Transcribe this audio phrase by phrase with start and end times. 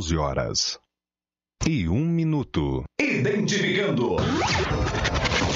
[0.00, 0.78] 11 horas
[1.68, 2.84] e um minuto.
[2.98, 4.16] Identificando.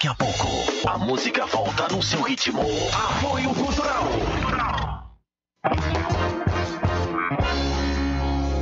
[0.00, 0.48] Daqui a pouco,
[0.88, 2.62] a música volta no seu ritmo.
[2.90, 4.04] Apoio Cultural.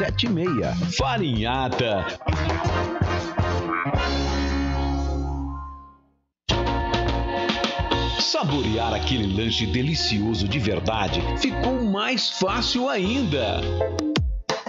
[0.00, 0.96] 7076.
[0.96, 2.06] Farinhata.
[8.18, 13.60] Saborear aquele lanche delicioso de verdade ficou mais fácil ainda.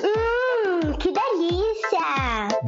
[0.04, 1.41] Hum, que delícia!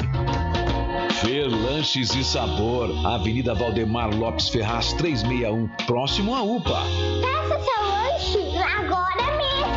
[1.21, 6.83] Fer Lanches e Sabor, Avenida Valdemar Lopes Ferraz 361, próximo à UPA.
[7.21, 9.67] Peça seu lanche agora mesmo.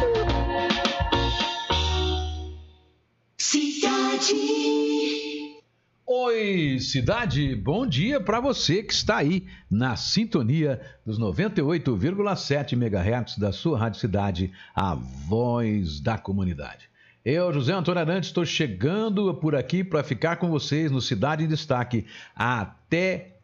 [3.39, 4.34] Cidade.
[6.06, 13.51] Oi, cidade, bom dia para você que está aí na sintonia dos 98,7 MHz da
[13.51, 16.91] sua Rádio Cidade, a voz da comunidade.
[17.25, 21.49] Eu, José Antônio Arantes, estou chegando por aqui para ficar com vocês no Cidade em
[21.49, 23.37] Destaque até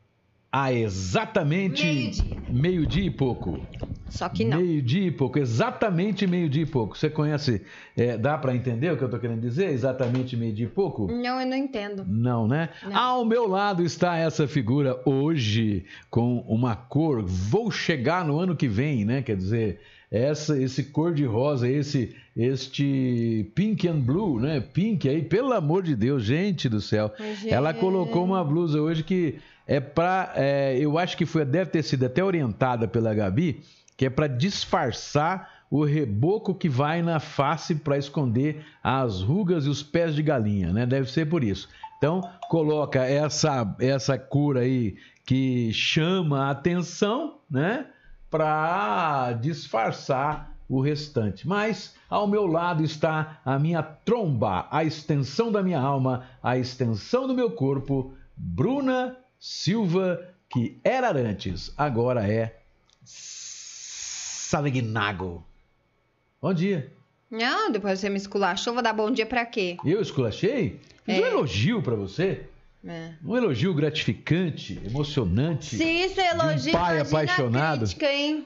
[0.50, 2.36] a exatamente Meio-dia.
[2.48, 3.60] meio-dia e pouco.
[4.08, 4.58] Só que não.
[4.58, 6.96] Meio-dia e pouco, exatamente meio-dia e pouco.
[6.96, 7.60] Você conhece,
[7.94, 9.68] é, dá para entender o que eu estou querendo dizer?
[9.68, 11.08] Exatamente meio-dia e pouco?
[11.08, 12.02] Não, eu não entendo.
[12.08, 12.70] Não, né?
[12.82, 12.96] Não.
[12.96, 17.22] Ao meu lado está essa figura hoje com uma cor.
[17.22, 19.20] Vou chegar no ano que vem, né?
[19.20, 24.60] Quer dizer, essa, esse cor de rosa, esse, este pink and blue, né?
[24.60, 27.10] Pink aí, pelo amor de Deus, gente do céu.
[27.18, 29.36] Mas, Ela colocou uma blusa hoje que
[29.66, 30.32] é pra.
[30.36, 33.62] é, eu acho que foi, deve ter sido até orientada pela Gabi,
[33.96, 39.68] que é para disfarçar o reboco que vai na face para esconder as rugas e
[39.68, 40.84] os pés de galinha, né?
[40.84, 41.68] Deve ser por isso.
[41.96, 42.20] Então,
[42.50, 47.86] coloca essa essa cor aí que chama a atenção, né?
[48.30, 51.46] Para disfarçar o restante.
[51.46, 57.26] Mas ao meu lado está a minha tromba, a extensão da minha alma, a extensão
[57.26, 62.56] do meu corpo, Bruna Silva, que era antes, agora é
[64.46, 65.44] Salegnago.
[66.40, 66.92] Bom dia.
[67.30, 69.76] Não, depois você me esculachou, vou dar bom dia pra quê?
[69.84, 70.80] Eu esculachei?
[71.04, 71.30] Fiz um É.
[71.30, 72.46] elogio pra você.
[72.88, 73.14] É.
[73.24, 75.76] Um elogio gratificante, emocionante.
[75.76, 77.80] Se isso é elogio, um pai apaixonado.
[77.80, 78.44] crítica, hein?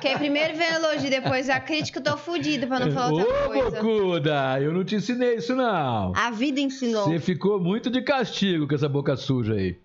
[0.00, 3.18] Quem primeiro vem o elogio, depois a crítica, eu tô fudida pra não falar Ô,
[3.18, 3.82] outra coisa.
[3.82, 6.12] Bocuda, eu não te ensinei isso não.
[6.14, 7.04] A vida ensinou.
[7.04, 9.76] Você ficou muito de castigo com essa boca suja aí.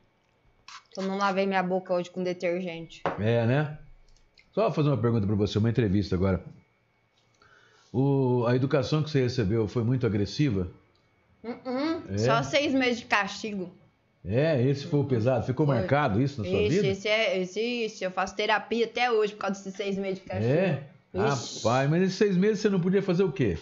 [0.96, 3.02] Eu não lavei minha boca hoje com detergente.
[3.20, 3.78] É, né?
[4.54, 6.42] Só fazer uma pergunta pra você, uma entrevista agora.
[7.92, 10.68] O- a educação que você recebeu foi muito agressiva?
[11.44, 12.18] Uh-uh, É?
[12.18, 13.72] Só seis meses de castigo.
[14.28, 15.46] É, esse foi o pesado.
[15.46, 15.76] Ficou Foi.
[15.76, 16.88] marcado isso na sua Ixi, vida?
[16.88, 20.26] esse é, esse, ixi, eu faço terapia até hoje por causa desses seis meses de
[20.26, 20.52] castigo.
[20.52, 20.84] É?
[21.14, 21.58] Ixi.
[21.60, 23.58] Rapaz, mas esses seis meses você não podia fazer o quê?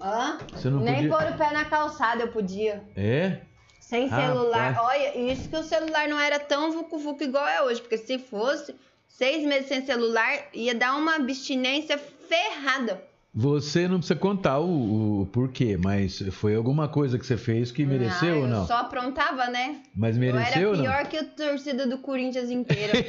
[0.00, 0.38] Hã?
[0.52, 1.10] Você não Nem podia...
[1.10, 2.82] pôr o pé na calçada eu podia.
[2.94, 3.38] É?
[3.80, 4.28] Sem Rapaz.
[4.28, 4.78] celular.
[4.82, 7.80] Olha, isso que o celular não era tão vucu-vucu igual é hoje.
[7.80, 8.74] Porque se fosse
[9.08, 13.02] seis meses sem celular, ia dar uma abstinência ferrada.
[13.38, 17.84] Você não precisa contar o, o porquê, mas foi alguma coisa que você fez que
[17.84, 18.60] mereceu Ah, ou não?
[18.62, 19.82] Eu só aprontava, né?
[19.94, 20.84] Mas Eu mereceu era ou não?
[20.84, 22.94] pior que a torcida do Corinthians inteira.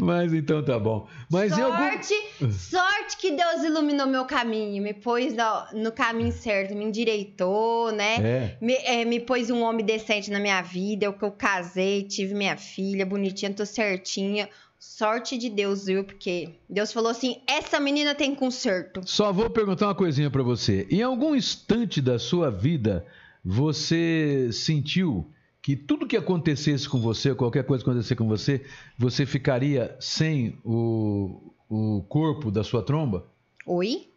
[0.00, 1.06] mas então tá bom.
[1.30, 1.76] Mas em algum...
[1.76, 2.14] sorte,
[2.52, 8.16] sorte que Deus iluminou meu caminho, me pôs no, no caminho certo, me endireitou, né?
[8.16, 8.56] É.
[8.60, 12.34] Me, é, me pôs um homem decente na minha vida, eu que eu casei, tive
[12.34, 14.48] minha filha bonitinha, tô certinha.
[14.78, 16.04] Sorte de Deus, viu?
[16.04, 19.00] Porque Deus falou assim: essa menina tem conserto.
[19.04, 20.86] Só vou perguntar uma coisinha pra você.
[20.90, 23.04] Em algum instante da sua vida,
[23.44, 25.30] você sentiu
[25.60, 28.64] que tudo que acontecesse com você, qualquer coisa que acontecer com você,
[28.96, 33.26] você ficaria sem o, o corpo da sua tromba?
[33.66, 34.08] Oi?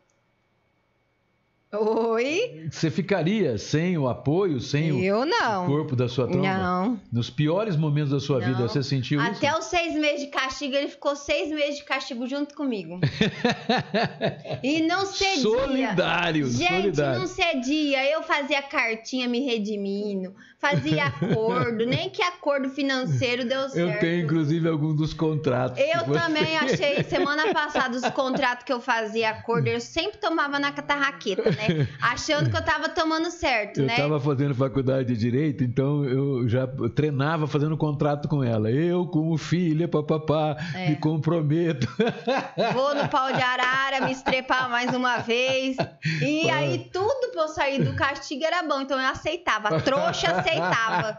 [1.73, 2.67] Oi?
[2.69, 5.65] Você ficaria sem o apoio, sem o, Eu o não.
[5.67, 6.45] corpo da sua tromba?
[6.45, 6.99] Não.
[7.09, 8.47] Nos piores momentos da sua Não.
[8.47, 9.31] vida, você sentiu isso?
[9.31, 12.99] Até os seis meses de castigo, ele ficou seis meses de castigo junto comigo.
[14.61, 15.41] e não cedia.
[15.41, 17.19] Solidário, Gente, solidário.
[17.21, 18.11] não cedia.
[18.11, 23.77] Eu fazia cartinha me redimindo, fazia acordo, nem que acordo financeiro deu certo.
[23.93, 25.79] Eu tenho, inclusive, algum dos contratos.
[25.79, 30.73] Eu também achei, semana passada, os contratos que eu fazia acordo, eu sempre tomava na
[30.73, 31.60] catarraqueta, né?
[32.01, 33.93] Achando que eu tava tomando certo, Eu né?
[33.93, 38.69] estava fazendo faculdade de Direito, então eu já treinava fazendo contrato com ela.
[38.71, 40.89] Eu, como filha, papapá, É.
[40.89, 41.87] me comprometo.
[42.73, 45.77] Vou no pau de arara, me estrepar mais uma vez.
[46.21, 49.79] E aí, tudo pra eu sair do castigo era bom, então eu aceitava.
[49.81, 51.17] Trouxa aceitava.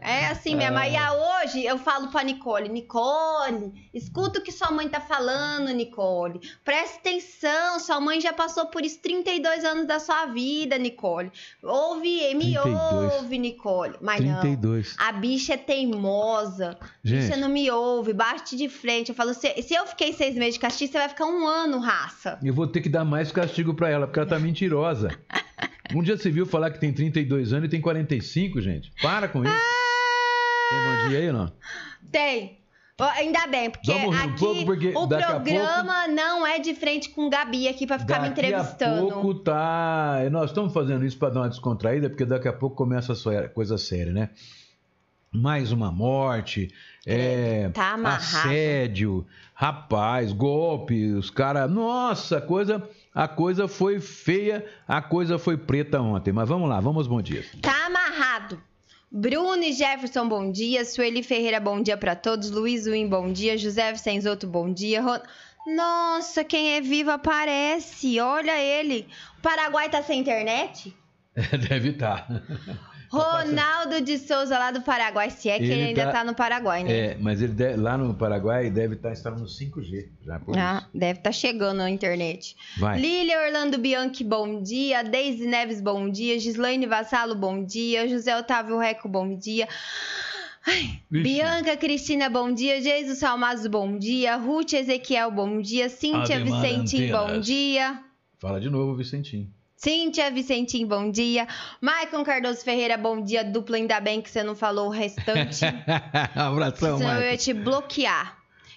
[0.00, 0.78] É assim mesmo.
[0.78, 1.12] Aí ah,
[1.42, 6.40] hoje eu falo pra Nicole: Nicole, escuta o que sua mãe tá falando, Nicole.
[6.64, 11.30] Presta atenção, sua mãe já passou por isso 32 anos da sua vida, Nicole.
[11.62, 13.12] Ouve, me 32.
[13.14, 13.94] ouve, Nicole.
[14.00, 14.40] Mas não.
[14.40, 14.96] 32.
[14.98, 16.78] A bicha é teimosa.
[17.02, 17.24] Gente.
[17.24, 19.10] Bicha não me ouve, bate de frente.
[19.10, 21.78] Eu falo, se, se eu fiquei seis meses de castigo, você vai ficar um ano,
[21.78, 22.38] raça.
[22.42, 25.10] Eu vou ter que dar mais castigo pra ela, porque ela tá mentirosa.
[25.92, 28.92] Um dia você viu falar que tem 32 anos e tem 45, gente?
[29.02, 29.52] Para com isso.
[29.52, 31.52] Tem bom dia aí ou não?
[32.12, 32.59] Tem.
[33.04, 37.28] Ainda bem, porque Vamos um aqui pouco, porque o programa não é de frente com
[37.30, 39.08] Gabi aqui pra ficar me daqui a entrevistando.
[39.08, 40.18] pouco tá.
[40.30, 43.78] Nós estamos fazendo isso para dar uma descontraída, porque daqui a pouco começa a coisa
[43.78, 44.30] séria, né?
[45.32, 46.74] Mais uma morte,
[47.06, 48.16] é, tá amarrado.
[48.16, 49.24] assédio,
[49.54, 51.70] rapaz, golpe, os caras.
[51.70, 52.82] Nossa, a coisa,
[53.14, 56.32] a coisa foi feia, a coisa foi preta ontem.
[56.32, 57.46] Mas vamos lá, vamos bom dias.
[57.62, 58.60] Tá amarrado.
[59.10, 60.84] Bruno e Jefferson, bom dia.
[60.84, 62.50] Sueli Ferreira, bom dia pra todos.
[62.50, 63.58] Luiz Win, bom dia.
[63.58, 65.02] José Vicenzoto, bom dia.
[65.02, 65.20] Ro-
[65.66, 68.20] Nossa, quem é vivo aparece.
[68.20, 69.08] Olha ele.
[69.38, 70.94] O Paraguai tá sem internet?
[71.68, 72.28] Deve estar.
[73.10, 75.30] Ronaldo de Souza, lá do Paraguai.
[75.30, 76.24] Se é que ele, Ele ainda tá- tá...
[76.24, 76.92] no Paraguai, né?
[76.92, 80.90] É, mas ele de- lá no Paraguai deve estar instalando 5G já por Ah, isso.
[80.98, 82.56] deve estar chegando na internet.
[82.78, 83.00] Vai.
[83.00, 85.02] Lília Orlando Bianchi, bom dia.
[85.02, 86.38] Deise Neves, bom dia.
[86.38, 88.08] Gislaine Vassalo, bom dia.
[88.08, 89.66] José Otávio Reco, bom dia.
[90.66, 91.00] Ai.
[91.10, 92.80] Bianca Cristina, bom dia.
[92.80, 94.36] Jesus Salmazo, bom dia.
[94.36, 95.88] Ruth Ezequiel, bom dia.
[95.88, 97.46] Cíntia Ave Vicentim, bom Marantenas.
[97.46, 98.04] dia.
[98.38, 99.48] Fala de novo, Vicentinho.
[99.82, 101.48] Cíntia Vicentim, bom dia.
[101.80, 103.42] Maicon Cardoso Ferreira, bom dia.
[103.42, 105.64] Dupla, ainda bem que você não falou o restante.
[106.36, 108.36] Abração, Senão eu ia te bloquear.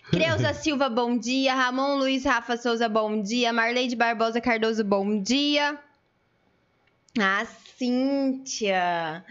[0.09, 1.53] Creuza Silva, bom dia.
[1.53, 3.51] Ramon Luiz Rafa Souza, bom dia.
[3.51, 5.77] Marleide Barbosa Cardoso, bom dia.
[7.19, 7.45] Ah,
[7.77, 9.25] Cíntia.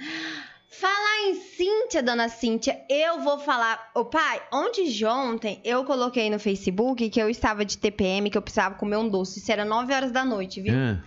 [0.69, 3.91] Falar em Cíntia, dona Cíntia, eu vou falar.
[3.95, 8.37] Ô pai, ontem de ontem eu coloquei no Facebook que eu estava de TPM, que
[8.37, 9.39] eu precisava comer um doce.
[9.39, 10.75] Isso era 9 horas da noite, viu?
[10.75, 11.01] Ah,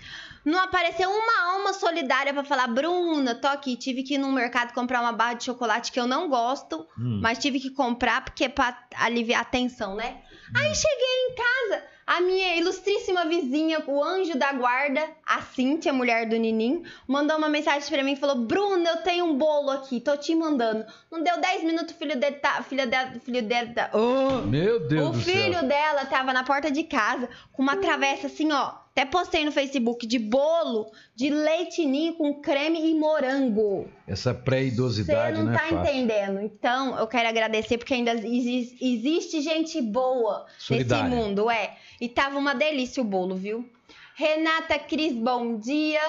[0.45, 4.73] Não apareceu uma alma solidária pra falar, Bruna, tô aqui, tive que ir no mercado
[4.73, 7.19] comprar uma barra de chocolate que eu não gosto, Hum.
[7.21, 10.21] mas tive que comprar porque é pra aliviar a tensão, né?
[10.55, 16.29] Aí cheguei em casa, a minha ilustríssima vizinha, o anjo da guarda, a Cíntia, mulher
[16.29, 19.99] do Ninim, mandou uma mensagem pra mim e falou: Bruna, eu tenho um bolo aqui,
[19.99, 20.85] tô te mandando.
[21.11, 22.61] Não deu 10 minutos, o filho dele tá.
[22.61, 23.89] Filha dela, filho dele tá.
[23.91, 24.45] Oh!
[24.45, 25.63] Meu Deus O do filho céu.
[25.67, 28.84] dela tava na porta de casa com uma travessa assim, ó.
[28.97, 33.89] Até postei no Facebook de bolo de leite ninho com creme e morango.
[34.07, 35.79] Essa Você pré-idosidade não não é tá fácil.
[35.81, 36.39] entendendo.
[36.39, 41.09] Então, eu quero agradecer porque ainda exi- existe gente boa Solidária.
[41.09, 41.75] nesse mundo, é.
[41.99, 43.69] E tava uma delícia o bolo, viu?
[44.15, 45.99] Renata Cris, bom dia.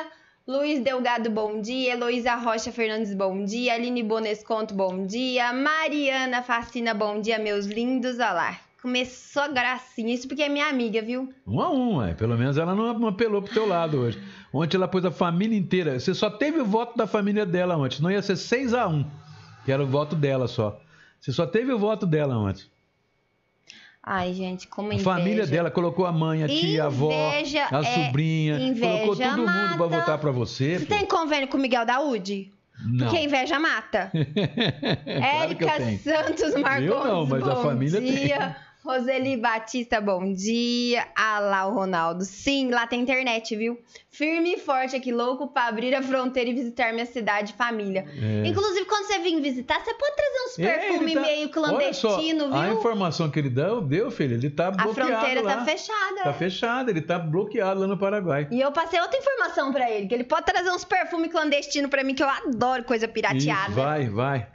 [0.46, 1.94] Luiz Delgado, bom dia.
[1.94, 3.74] Heloísa Rocha Fernandes, bom dia.
[3.74, 5.52] Aline Bonesconto, bom dia.
[5.52, 8.14] Mariana Facina, bom dia, meus lindos.
[8.20, 8.60] Olha lá.
[8.86, 10.14] Começou a gracinha.
[10.14, 11.34] Isso porque é minha amiga, viu?
[11.44, 12.14] Um a um, é.
[12.14, 14.16] Pelo menos ela não apelou pro teu lado hoje.
[14.52, 15.98] Ontem ela pôs a família inteira.
[15.98, 18.00] Você só teve o voto da família dela ontem.
[18.00, 19.04] Não ia ser 6 a 1
[19.64, 20.80] que era o voto dela só.
[21.18, 22.62] Você só teve o voto dela ontem.
[24.00, 25.10] Ai, gente, como A inveja.
[25.10, 27.44] família dela colocou a mãe, a tia, a avó, a é-
[28.06, 29.76] sobrinha, inveja colocou todo mundo mata.
[29.76, 30.78] pra votar pra você.
[30.78, 30.94] Você pô.
[30.94, 32.52] tem convênio com o Miguel Daúde?
[32.84, 33.06] Não.
[33.08, 34.12] Porque inveja mata.
[34.14, 35.98] Claro Érica tenho.
[35.98, 38.28] Santos Marcondes, Eu não, mas bom a família tem.
[38.90, 41.04] Roseli Batista, bom dia.
[41.16, 42.24] Ah lá, o Ronaldo.
[42.24, 43.78] Sim, lá tem internet, viu?
[44.08, 48.06] Firme e forte aqui, louco pra abrir a fronteira e visitar minha cidade e família.
[48.16, 48.46] É.
[48.46, 52.08] Inclusive, quando você vir visitar, você pode trazer uns É, perfumes tá- meio Olha só,
[52.08, 52.78] clandestino, A viu?
[52.78, 55.56] informação que ele deu, deu, filho, ele tá A bloqueado fronteira lá.
[55.56, 56.22] tá fechada.
[56.22, 58.46] Tá fechado, ele tá bloqueado lá no Paraguai.
[58.52, 62.04] E eu passei outra informação pra ele, que ele pode trazer uns perfumes clandestinos pra
[62.04, 63.66] mim, que eu adoro coisa pirateada.
[63.70, 64.46] Isso, vai, vai.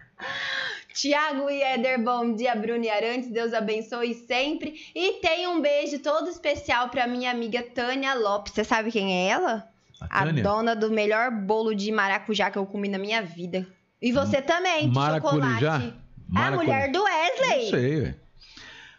[0.93, 4.75] Tiago e Éder, bom dia, Bruno e Arantes, Deus abençoe sempre.
[4.93, 8.53] E tem um beijo todo especial pra minha amiga Tânia Lopes.
[8.53, 9.67] Você sabe quem é ela?
[10.09, 13.67] A A dona do melhor bolo de maracujá que eu comi na minha vida.
[14.01, 15.31] E você também, de Maracujá?
[15.31, 15.65] chocolate.
[15.65, 15.93] A
[16.27, 16.63] Maracujá.
[16.63, 17.63] mulher do Wesley.
[17.63, 18.15] Não sei, velho.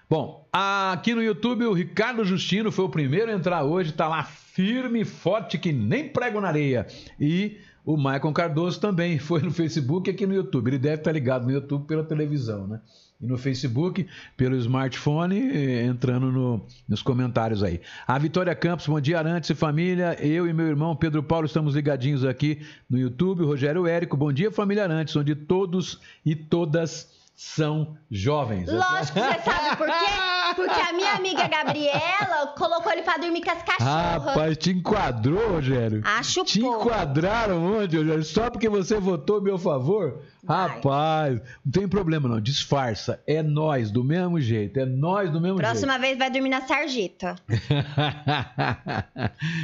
[0.08, 4.22] Bom, aqui no YouTube o Ricardo Justino foi o primeiro a entrar hoje, tá lá
[4.22, 6.86] firme e forte que nem prego na areia.
[7.18, 10.68] E o Maicon Cardoso também foi no Facebook e aqui no YouTube.
[10.68, 12.80] Ele deve estar ligado no YouTube pela televisão, né?
[13.20, 14.04] E no Facebook,
[14.36, 17.80] pelo smartphone, eh, entrando no- nos comentários aí.
[18.06, 20.16] A Vitória Campos, bom dia, Arantes e família.
[20.20, 22.60] Eu e meu irmão Pedro Paulo estamos ligadinhos aqui
[22.90, 23.42] no YouTube.
[23.42, 28.68] O Rogério Érico, bom dia, família Arantes, onde todos e todas são jovens.
[28.72, 30.31] Lógico, você sabe por quê?
[30.54, 34.24] Porque a minha amiga Gabriela colocou ele pra dormir com as cachorras.
[34.24, 36.02] Rapaz, te enquadrou, Rogério?
[36.04, 38.24] Acho Te enquadraram onde, Rogério?
[38.24, 40.22] Só porque você votou meu favor?
[40.44, 40.68] Vai.
[40.68, 43.22] Rapaz, não tem problema não, disfarça.
[43.26, 44.80] É nós, do mesmo jeito.
[44.80, 47.36] É nós do mesmo Próxima vez vai dormir na sarjeta.
[47.48, 47.62] jeito.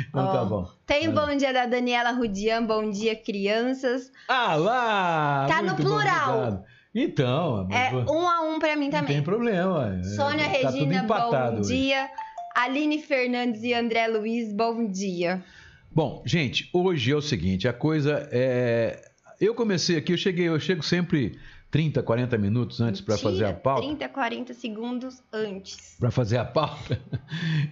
[0.09, 0.71] então tá Ó, bom.
[0.87, 4.13] Tem bom dia da Daniela Rudian, bom dia, crianças.
[4.29, 5.47] Ah lá!
[5.49, 6.39] Tá no plural.
[6.39, 6.65] obrigado.
[7.03, 9.15] Então, É mas- um a um pra mim não também.
[9.17, 10.01] tem problema.
[10.17, 11.77] Sônia tá Regina, bom hoje.
[11.77, 12.09] dia.
[12.55, 15.43] Aline Fernandes e André Luiz, bom dia.
[15.93, 19.01] Bom, gente, hoje é o seguinte, a coisa é.
[19.41, 21.39] Eu comecei aqui, eu cheguei, eu chego sempre
[21.71, 23.83] 30, 40 minutos antes para fazer a pauta.
[23.87, 25.97] 30, 40 segundos antes.
[26.01, 27.01] Para fazer a pauta.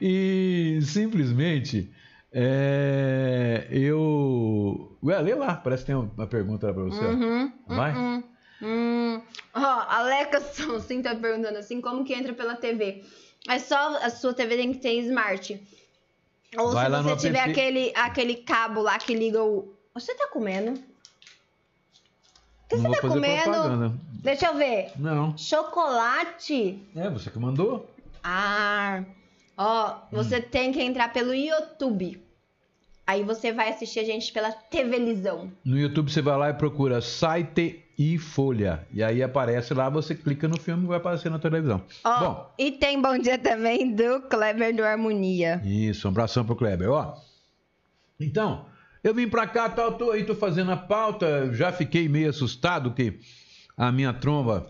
[0.01, 1.91] E simplesmente
[2.33, 4.97] é, eu.
[5.03, 7.05] Ué, lê lá, parece que tem uma pergunta lá para você.
[7.05, 7.93] Uhum, Vai?
[7.97, 8.23] uhum,
[8.63, 9.21] hum.
[9.55, 13.05] Ó, Aleca Sonsin tá perguntando assim, como que entra pela TV?
[13.49, 15.61] É só, a sua TV tem que ter smart.
[16.57, 17.51] Ou Vai se você tiver app.
[17.51, 19.75] aquele, aquele cabo lá que liga o...
[19.95, 20.73] Você tá comendo?
[20.73, 23.43] O que Não você tá comendo?
[23.43, 23.95] propaganda.
[24.23, 24.91] Deixa eu ver.
[24.97, 25.37] Não.
[25.39, 26.83] Chocolate?
[26.97, 27.89] É, você que mandou?
[28.23, 29.05] Ah,
[29.57, 32.21] ó, você tem que entrar pelo YouTube.
[33.07, 35.53] Aí você vai assistir a gente pela TVlisão.
[35.65, 38.87] No YouTube você vai lá e procura site e folha.
[38.93, 41.83] E aí aparece lá, você clica no filme e vai aparecer na televisão.
[42.05, 45.61] Ó, Bom, e tem bom dia também do Kleber do Harmonia.
[45.65, 47.17] Isso, um abração pro Kleber, ó.
[48.21, 48.67] Então,
[49.03, 52.93] eu vim pra cá, tal, tô aí, tô fazendo a pauta, já fiquei meio assustado
[52.93, 53.19] que
[53.77, 54.67] a minha tromba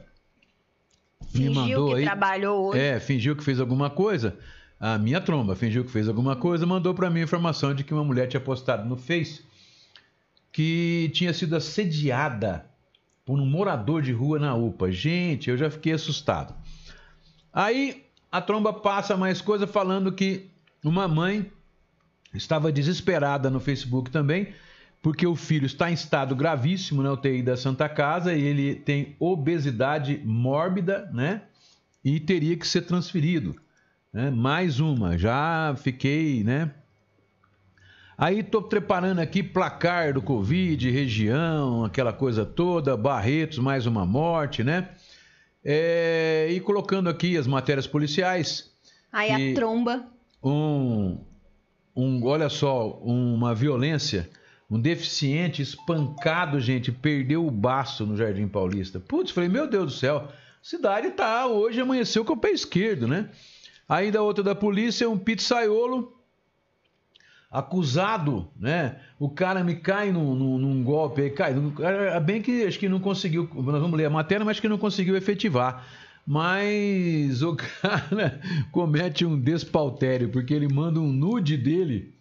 [1.35, 2.05] me Fingiu mandou que aí.
[2.05, 2.79] trabalhou hoje.
[2.81, 4.37] É, fingiu que fez alguma coisa.
[4.79, 7.95] A minha tromba fingiu que fez alguma coisa, mandou pra mim a informação de que
[7.95, 9.43] uma mulher tinha postado no Face
[10.53, 12.65] que tinha sido assediada
[13.27, 14.93] por um morador de rua na UPA.
[14.93, 16.55] Gente, eu já fiquei assustado.
[17.53, 20.49] Aí a tromba passa mais coisa falando que
[20.85, 21.51] uma mãe
[22.33, 24.55] estava desesperada no Facebook também,
[25.03, 29.17] porque o filho está em estado gravíssimo na UTI da Santa Casa e ele tem
[29.19, 31.43] obesidade mórbida, né?
[32.05, 33.57] E teria que ser transferido.
[34.13, 34.31] Né?
[34.31, 36.71] Mais uma, já fiquei, né?
[38.19, 44.65] Aí tô preparando aqui placar do Covid, região, aquela coisa toda, Barretos, mais uma morte,
[44.65, 44.89] né?
[45.63, 48.73] É, e colocando aqui as matérias policiais,
[49.13, 50.07] Aí a tromba.
[50.43, 51.19] um,
[51.95, 54.31] um, olha só, uma violência,
[54.71, 58.99] um deficiente espancado, gente, perdeu o baço no Jardim Paulista.
[58.99, 60.29] Putz, falei, meu Deus do céu,
[60.63, 63.29] cidade tá, hoje amanheceu com o pé esquerdo, né?
[63.87, 66.16] Aí da outra da polícia, um pizzaiolo
[67.51, 68.97] acusado, né?
[69.19, 71.55] O cara me cai num, num- num golpe aí, cai.
[71.55, 74.69] num- é Bem que acho que não conseguiu, nós vamos ler a matéria, mas que
[74.69, 75.87] não conseguiu efetivar.
[76.27, 78.41] Mas o cara
[78.73, 82.15] comete um despautério, porque ele manda um nude dele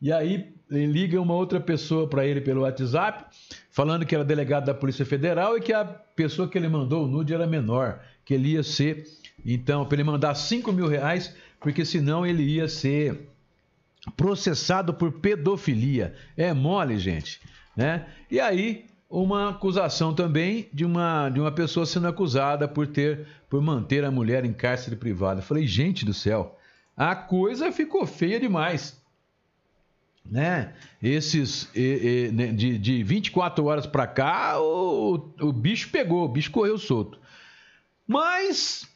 [0.00, 3.24] e aí liga uma outra pessoa para ele pelo WhatsApp,
[3.70, 7.08] falando que era delegado da Polícia Federal e que a pessoa que ele mandou o
[7.08, 9.04] nude era menor, que ele ia ser,
[9.44, 13.28] então, para ele mandar 5 mil reais, porque senão ele ia ser
[14.16, 16.14] processado por pedofilia.
[16.36, 17.40] É mole, gente,
[17.76, 18.06] né?
[18.30, 23.62] E aí uma acusação também de uma, de uma pessoa sendo acusada por ter por
[23.62, 25.40] manter a mulher em cárcere privado.
[25.40, 26.58] Eu falei, gente do céu,
[26.96, 29.00] a coisa ficou feia demais.
[30.28, 30.72] Né?
[31.00, 36.28] Esses e, e, né, de, de 24 horas para cá, o, o bicho pegou, o
[36.28, 37.20] bicho correu solto.
[38.04, 38.88] Mas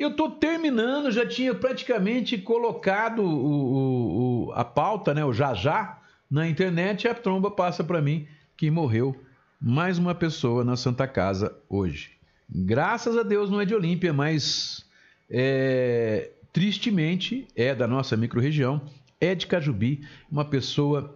[0.00, 5.98] eu estou terminando, já tinha praticamente colocado o, o, a pauta, né, o já já,
[6.30, 8.26] na internet, a tromba passa para mim
[8.56, 9.14] que morreu
[9.60, 12.12] mais uma pessoa na Santa Casa hoje.
[12.48, 14.86] Graças a Deus não é de Olímpia, mas
[15.28, 18.80] é, tristemente é da nossa microrregião,
[19.20, 20.00] é de Cajubi,
[20.32, 21.14] uma pessoa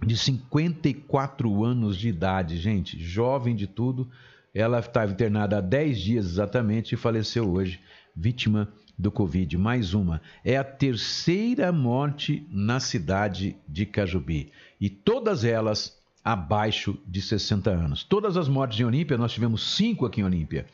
[0.00, 4.08] de 54 anos de idade, gente, jovem de tudo.
[4.56, 7.78] Ela estava internada há 10 dias exatamente e faleceu hoje,
[8.16, 8.66] vítima
[8.98, 9.58] do Covid.
[9.58, 10.22] Mais uma.
[10.42, 14.50] É a terceira morte na cidade de Cajubi.
[14.80, 18.02] E todas elas abaixo de 60 anos.
[18.02, 20.64] Todas as mortes em Olímpia, nós tivemos cinco aqui em Olímpia.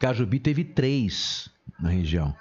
[0.00, 2.34] Cajubi teve três na região.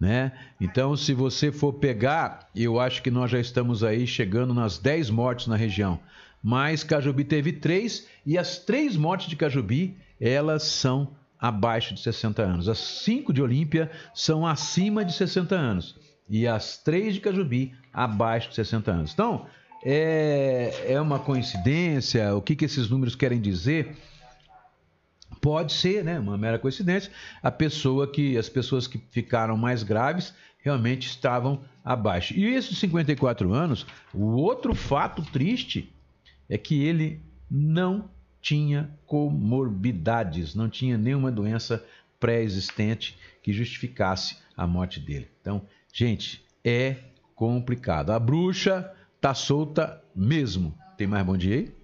[0.00, 0.32] Né?
[0.60, 5.10] Então, se você for pegar, eu acho que nós já estamos aí chegando nas 10
[5.10, 6.00] mortes na região.
[6.42, 12.42] Mas Cajubi teve três e as três mortes de Cajubi, elas são abaixo de 60
[12.42, 12.68] anos.
[12.68, 15.98] As cinco de Olímpia são acima de 60 anos
[16.28, 19.12] e as três de Cajubi abaixo de 60 anos.
[19.12, 19.46] Então,
[19.82, 22.34] é, é uma coincidência?
[22.36, 23.96] O que, que esses números querem dizer?
[25.40, 27.10] Pode ser, né, uma mera coincidência.
[27.42, 32.34] A pessoa que as pessoas que ficaram mais graves realmente estavam abaixo.
[32.34, 35.92] E esses 54 anos, o outro fato triste
[36.48, 38.10] é que ele não
[38.40, 41.84] tinha comorbidades, não tinha nenhuma doença
[42.18, 45.28] pré-existente que justificasse a morte dele.
[45.40, 46.96] Então, gente, é
[47.34, 48.10] complicado.
[48.10, 50.76] A bruxa tá solta mesmo.
[50.96, 51.80] Tem mais bom dia aí?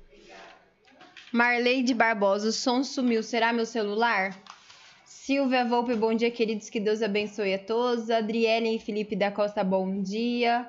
[1.33, 3.23] Marley de Barbosa, o som sumiu.
[3.23, 4.37] Será meu celular?
[5.05, 6.71] Silvia Volpe, bom dia, queridos.
[6.71, 8.11] Que Deus abençoe a todos.
[8.11, 10.69] Adriele e Felipe da Costa, bom dia.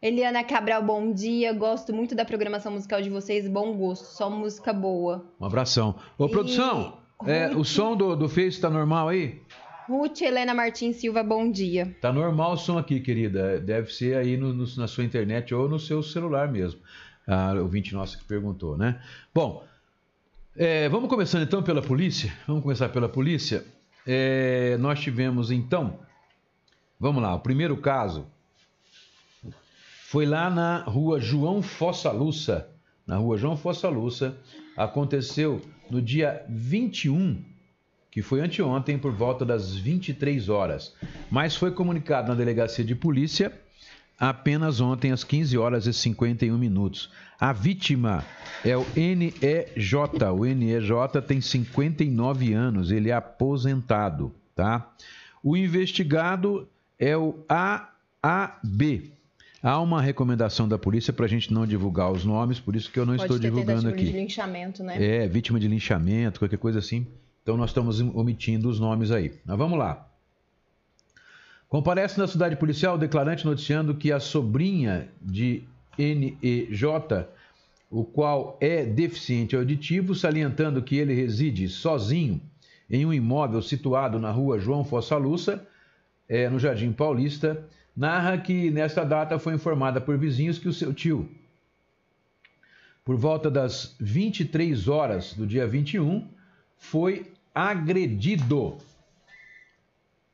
[0.00, 1.52] Eliana Cabral, bom dia.
[1.52, 3.48] Gosto muito da programação musical de vocês.
[3.48, 4.04] Bom gosto.
[4.04, 5.24] Só música boa.
[5.40, 5.96] Um abração.
[6.16, 9.42] Ô, E- produção, é, o som do, do Face tá normal aí?
[9.88, 11.96] Ruth Helena Martins Silva, bom dia.
[12.00, 13.58] Tá normal o som aqui, querida.
[13.58, 16.80] Deve ser aí no- no- na sua internet ou no seu celular mesmo.
[17.26, 19.00] Ah, o ouvinte nosso que perguntou, né?
[19.34, 19.64] Bom,
[20.56, 22.32] é, vamos começando então pela polícia.
[22.46, 23.64] Vamos começar pela polícia.
[24.06, 25.98] É, nós tivemos então,
[27.00, 28.26] vamos lá, o primeiro caso
[30.10, 32.66] foi lá na rua João Fossa Lussa.
[33.06, 34.38] Na rua João Fossa Lussa,
[34.74, 37.44] aconteceu no dia 21
[38.10, 40.94] que foi anteontem por volta das 23 horas,
[41.30, 43.52] mas foi comunicado na delegacia de polícia
[44.18, 47.12] apenas ontem às 15 horas e 51 minutos.
[47.38, 48.24] A vítima
[48.64, 49.94] é o NEJ.
[50.34, 50.90] O NEJ
[51.26, 54.90] tem 59 anos, ele é aposentado, tá?
[55.42, 56.66] O investigado
[56.98, 59.17] é o AAB.
[59.62, 62.98] Há uma recomendação da polícia para a gente não divulgar os nomes, por isso que
[62.98, 64.04] eu não estou divulgando aqui.
[64.04, 65.24] de linchamento, né?
[65.24, 67.06] É, vítima de linchamento, qualquer coisa assim.
[67.42, 69.32] Então nós estamos omitindo os nomes aí.
[69.44, 70.06] Mas vamos lá.
[71.68, 75.64] Comparece na cidade policial o declarante noticiando que a sobrinha de
[75.98, 77.26] NEJ,
[77.90, 82.40] o qual é deficiente auditivo, salientando que ele reside sozinho
[82.88, 85.66] em um imóvel situado na rua João Fossa Lussa,
[86.28, 87.66] é, no Jardim Paulista,
[87.98, 91.28] narra que nesta data foi informada por vizinhos que o seu tio,
[93.04, 96.28] por volta das 23 horas do dia 21,
[96.76, 98.78] foi agredido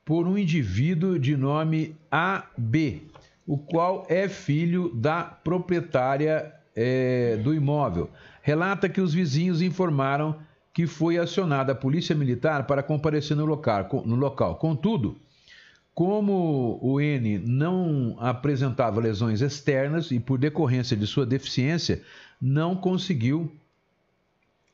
[0.04, 3.08] por um indivíduo de nome AB,
[3.46, 8.10] o qual é filho da proprietária eh, do imóvel.
[8.42, 10.38] Relata que os vizinhos informaram
[10.70, 13.88] que foi acionada a polícia militar para comparecer no local.
[14.04, 14.56] No local.
[14.56, 15.16] Contudo,
[15.94, 22.02] como o N não apresentava lesões externas e por decorrência de sua deficiência,
[22.40, 23.52] não conseguiu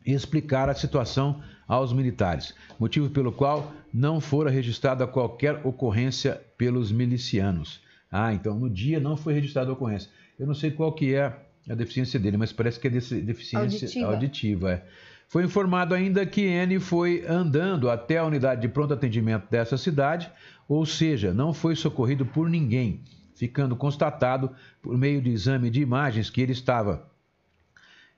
[0.04, 7.80] explicar a situação aos militares, motivo pelo qual não fora registrada qualquer ocorrência pelos milicianos.
[8.11, 10.11] Ah, então no dia não foi registrada a ocorrência.
[10.38, 11.33] Eu não sei qual que é
[11.68, 14.06] a deficiência dele, mas parece que é deficiência Auditiva.
[14.06, 14.72] auditiva.
[14.72, 14.85] é.
[15.28, 20.28] Foi informado ainda que N foi andando até a unidade de pronto atendimento dessa cidade,
[20.70, 23.00] ou seja, não foi socorrido por ninguém,
[23.35, 27.11] ficando constatado por meio de exame de imagens que ele estava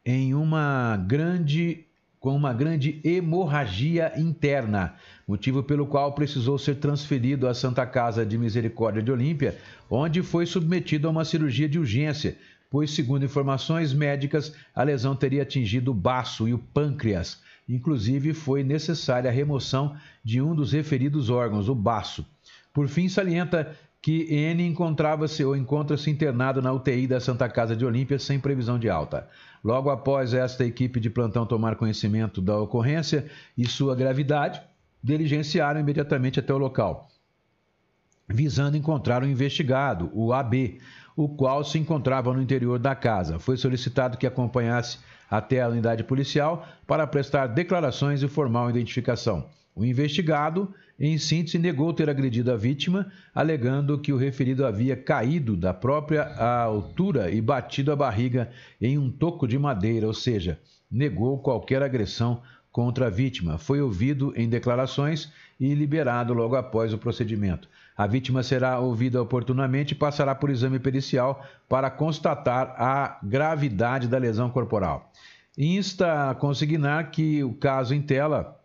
[0.05, 1.87] em uma grande
[2.21, 4.95] com uma grande hemorragia interna,
[5.27, 9.59] motivo pelo qual precisou ser transferido à Santa Casa de Misericórdia de Olímpia,
[9.91, 12.37] onde foi submetido a uma cirurgia de urgência
[12.73, 17.43] pois, segundo informações médicas, a lesão teria atingido o baço e o pâncreas.
[17.69, 22.27] Inclusive, foi necessária a remoção de um dos referidos órgãos, o baço.
[22.73, 27.87] Por fim, salienta que N encontrava-se ou encontra-se internado na UTI da Santa Casa de
[27.87, 29.29] Olímpia sem previsão de alta.
[29.63, 34.61] Logo após esta equipe de plantão tomar conhecimento da ocorrência e sua gravidade,
[35.01, 37.09] diligenciaram imediatamente até o local,
[38.29, 40.81] visando encontrar o investigado, o AB,
[41.17, 43.39] o qual se encontrava no interior da casa.
[43.39, 44.99] Foi solicitado que acompanhasse
[45.31, 49.47] até a unidade policial para prestar declarações e formal identificação.
[49.75, 55.57] O investigado, em síntese, negou ter agredido a vítima, alegando que o referido havia caído
[55.57, 61.39] da própria altura e batido a barriga em um toco de madeira, ou seja, negou
[61.39, 63.57] qualquer agressão contra a vítima.
[63.57, 67.69] Foi ouvido em declarações e liberado logo após o procedimento.
[67.97, 74.19] A vítima será ouvida oportunamente e passará por exame pericial para constatar a gravidade da
[74.19, 75.13] lesão corporal.
[75.57, 78.59] Insta a consignar que o caso em tela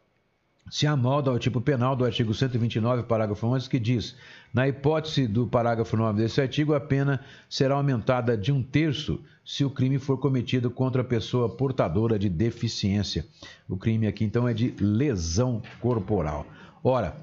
[0.70, 4.16] se amolda ao tipo penal do artigo 129, parágrafo 11, que diz:
[4.54, 9.64] na hipótese do parágrafo 9 desse artigo, a pena será aumentada de um terço se
[9.64, 13.26] o crime for cometido contra a pessoa portadora de deficiência.
[13.68, 16.46] O crime aqui, então, é de lesão corporal.
[16.84, 17.16] Ora,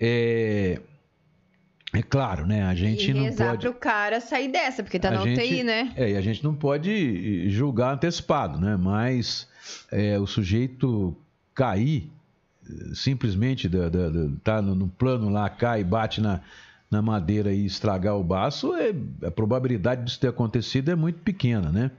[0.00, 0.80] é.
[1.94, 2.62] É claro, né?
[2.62, 3.58] A gente e não pode.
[3.68, 5.92] pro cara sair dessa, porque tá a na gente- UTI, né?
[5.94, 8.78] É, e a gente não pode julgar antecipado, né?
[8.78, 9.46] Mas
[9.90, 11.14] é, o sujeito
[11.54, 12.10] cair
[12.94, 16.40] simplesmente da, da- da- tá no, no plano lá, cai, bate na,
[16.90, 18.94] na madeira e estragar o baço, é,
[19.26, 21.90] a probabilidade disso ter acontecido é muito pequena, né?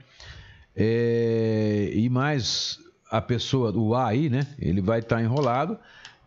[0.76, 2.78] É, e mais
[3.10, 4.46] a pessoa, o A aí, né?
[4.58, 5.78] Ele vai estar enrolado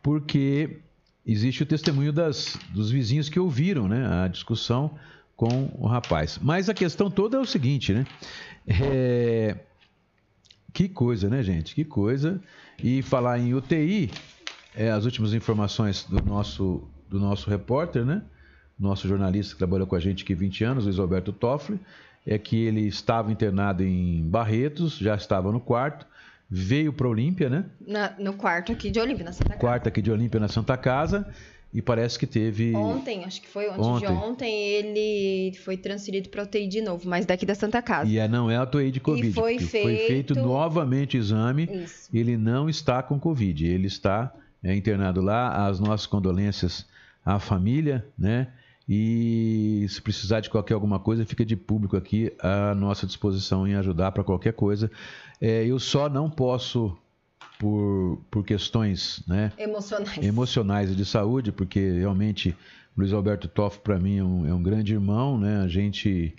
[0.01, 0.79] porque
[1.25, 4.07] existe o testemunho das, dos vizinhos que ouviram, né?
[4.23, 4.91] A discussão
[5.35, 6.39] com o rapaz.
[6.41, 8.07] Mas a questão toda é o seguinte, né?
[8.65, 9.55] É,
[10.73, 11.73] Que coisa, né, gente?
[11.75, 12.39] Que coisa.
[12.81, 14.11] E falar em UTI,
[14.75, 18.21] é, as últimas informações do nosso, do nosso repórter, né?
[18.79, 21.79] Nosso jornalista que trabalhou com a gente aqui 20 anos, Luiz Alberto Toffoli,
[22.25, 26.05] é que ele estava internado em Barretos, já estava no quarto,
[26.49, 27.65] veio para Olímpia, né?
[27.85, 29.59] Na- no quarto aqui de Olímpia, na Santa Casa.
[29.59, 31.27] Quarto aqui de Olímpia, na Santa Casa,
[31.73, 32.73] e parece que teve.
[32.75, 34.07] Ontem, acho que foi antes Ontem.
[34.07, 38.09] de ontem, ele foi transferido pra UTI de novo, mas daqui da Santa Casa.
[38.09, 39.33] E é, não é a UTI de Covid.
[39.33, 41.65] foi porque foi feito feito- novamente o exame.
[41.71, 42.09] Isso.
[42.13, 45.67] Ele não está com Covid, ele está é, internado lá.
[45.67, 46.85] As nossas condolências
[47.25, 48.47] à família, né?
[48.89, 53.75] E se precisar de qualquer alguma coisa, fica de público aqui à nossa disposição em
[53.75, 54.89] ajudar para qualquer coisa.
[55.41, 56.97] É, eu só não posso,
[57.59, 59.51] por, por questões, né?
[59.57, 60.23] Emocionais.
[60.23, 62.55] emocionais e de saúde, porque realmente
[62.95, 65.61] Luiz Alberto Toff para mim é um, é um grande irmão, né?
[65.61, 66.35] A gente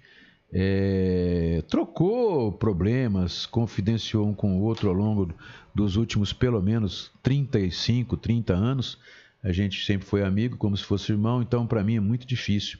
[0.53, 5.33] é, trocou problemas, confidenciou um com o outro ao longo
[5.75, 8.99] dos últimos pelo menos 35, 30 anos.
[9.43, 12.79] A gente sempre foi amigo, como se fosse irmão, então para mim é muito difícil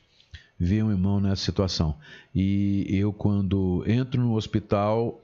[0.59, 1.95] ver um irmão nessa situação.
[2.35, 5.21] E eu quando entro no hospital,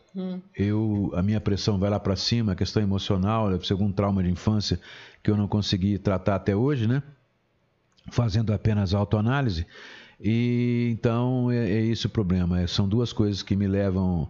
[0.57, 4.23] eu a minha pressão vai lá para cima, a questão emocional, deve ser algum trauma
[4.23, 4.79] de infância
[5.23, 7.03] que eu não consegui tratar até hoje, né?
[8.11, 9.67] Fazendo apenas autoanálise.
[10.21, 12.61] E então é, é esse o problema.
[12.61, 14.29] É, são duas coisas que me levam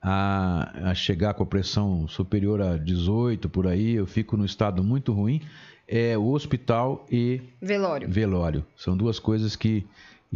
[0.00, 3.92] a, a chegar com a pressão superior a 18 por aí.
[3.94, 5.40] Eu fico num estado muito ruim.
[5.88, 8.08] É o hospital e Velório.
[8.08, 8.64] velório.
[8.76, 9.86] São duas coisas que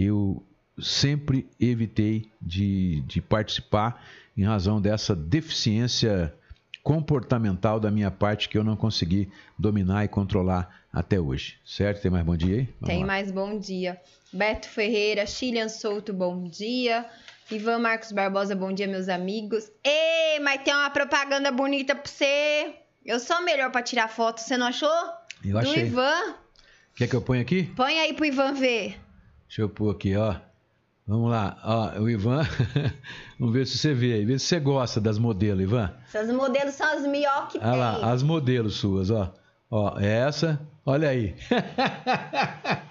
[0.06, 0.42] eu
[0.80, 4.02] sempre evitei de, de participar
[4.36, 6.32] em razão dessa deficiência
[6.82, 11.58] comportamental da minha parte que eu não consegui dominar e controlar até hoje.
[11.64, 12.00] Certo?
[12.00, 12.64] Tem mais bom dia aí?
[12.80, 13.06] Vamos Tem lá.
[13.06, 14.00] mais bom dia.
[14.32, 17.04] Beto Ferreira, Chilian Souto, bom dia.
[17.50, 19.70] Ivan Marcos Barbosa, bom dia, meus amigos.
[19.82, 22.74] Ei, mas tem uma propaganda bonita pra você.
[23.04, 24.88] Eu sou melhor pra tirar foto, você não achou?
[25.44, 25.86] Eu Do achei.
[25.86, 26.34] Ivan.
[26.94, 27.64] Quer que eu ponha aqui?
[27.74, 28.98] Põe aí pro Ivan ver.
[29.48, 30.34] Deixa eu pôr aqui, ó.
[31.06, 31.58] Vamos lá.
[31.64, 32.42] Ó, o Ivan.
[33.40, 34.24] Vamos ver se você vê aí.
[34.26, 35.90] Vê se você gosta das modelos, Ivan.
[36.04, 37.78] Essas modelos são as melhores que Olha tem.
[37.78, 39.32] lá, as modelos suas, ó.
[39.70, 41.34] Ó, essa, olha aí.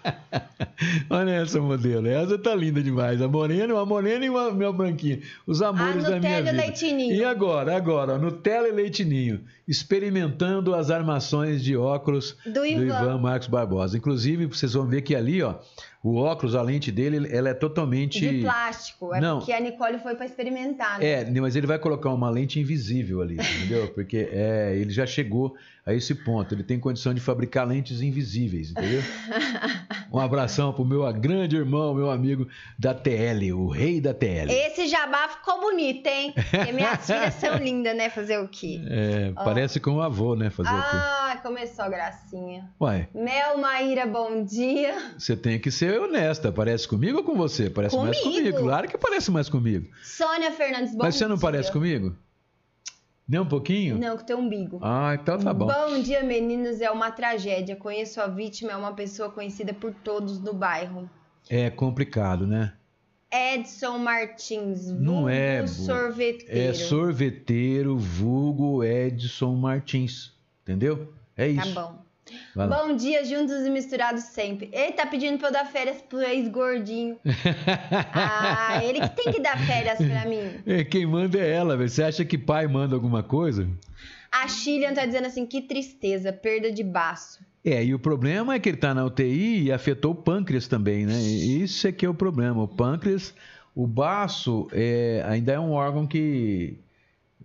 [1.10, 2.08] olha essa modelo.
[2.08, 3.22] Essa tá linda demais.
[3.22, 5.22] A morena, uma morena e uma meu branquinho.
[5.46, 6.64] Os amores A da minha Nutella e vida.
[6.64, 7.14] leitinho.
[7.16, 13.18] E agora, agora, Nutella e leitinho, experimentando as armações de óculos Do Ivan.
[13.18, 13.98] Marcos Barbosa.
[13.98, 15.56] Inclusive, vocês vão ver que ali, ó,
[16.04, 19.14] o óculos, a lente dele, ela é totalmente De plástico.
[19.14, 19.40] É Não.
[19.40, 21.00] porque a Nicole foi pra experimentar.
[21.00, 21.24] né?
[21.24, 23.88] é, mas ele vai colocar uma lente invisível ali, entendeu?
[23.90, 25.56] Porque é, ele já chegou
[25.86, 26.54] a esse ponto.
[26.54, 29.02] Ele tem condição de fabricar lente parentes invisíveis, entendeu?
[30.10, 32.48] Um abração pro meu grande irmão, meu amigo
[32.80, 34.50] da TL, o rei da TL.
[34.50, 36.34] Esse jabá ficou bonito, hein?
[36.34, 38.10] Porque minhas filhas são lindas, né?
[38.10, 38.80] Fazer o quê?
[38.90, 40.50] É, parece com o avô, né?
[40.50, 40.88] Fazer o quê?
[40.94, 42.70] Ah, começou a gracinha.
[42.80, 45.12] Uai, Mel Maíra, bom dia.
[45.20, 46.54] você tem que ser honesta.
[46.54, 47.70] Parece comigo ou com você?
[47.70, 48.38] Parece mais Comigo.
[48.38, 48.60] comigo.
[48.60, 49.90] Claro que parece mais comigo.
[50.02, 51.04] Sônia Fernandes, bom dia.
[51.06, 52.16] Mas você não parece comigo?
[53.28, 53.98] Nem um pouquinho?
[53.98, 54.80] Não, com teu umbigo.
[54.82, 55.68] Ah, então tá bom.
[55.68, 56.80] Bom dia, meninos.
[56.80, 57.76] É uma tragédia.
[57.76, 61.10] Conheço a vítima, é uma pessoa conhecida por todos no bairro.
[61.50, 62.74] É complicado, né?
[63.30, 65.68] Edson Martins, Não vulgo é, Bu.
[65.68, 66.70] sorveteiro.
[66.70, 70.34] É sorveteiro, vulgo Edson Martins.
[70.64, 71.14] Entendeu?
[71.36, 71.74] É Tá isso.
[71.74, 72.07] bom.
[72.56, 74.70] Bom dia, juntos e misturados sempre.
[74.72, 77.18] Ele tá pedindo pra eu dar férias pro ex-gordinho.
[78.14, 80.42] ah, ele que tem que dar férias pra mim.
[80.66, 81.90] É, quem manda é ela, velho.
[81.90, 83.68] Você acha que pai manda alguma coisa?
[84.32, 87.40] A Chilian tá dizendo assim, que tristeza, perda de baço.
[87.64, 91.06] É, e o problema é que ele tá na UTI e afetou o pâncreas também,
[91.06, 91.20] né?
[91.20, 92.64] Isso é que é o problema.
[92.64, 93.34] O pâncreas,
[93.76, 96.80] o baço, é, ainda é um órgão que.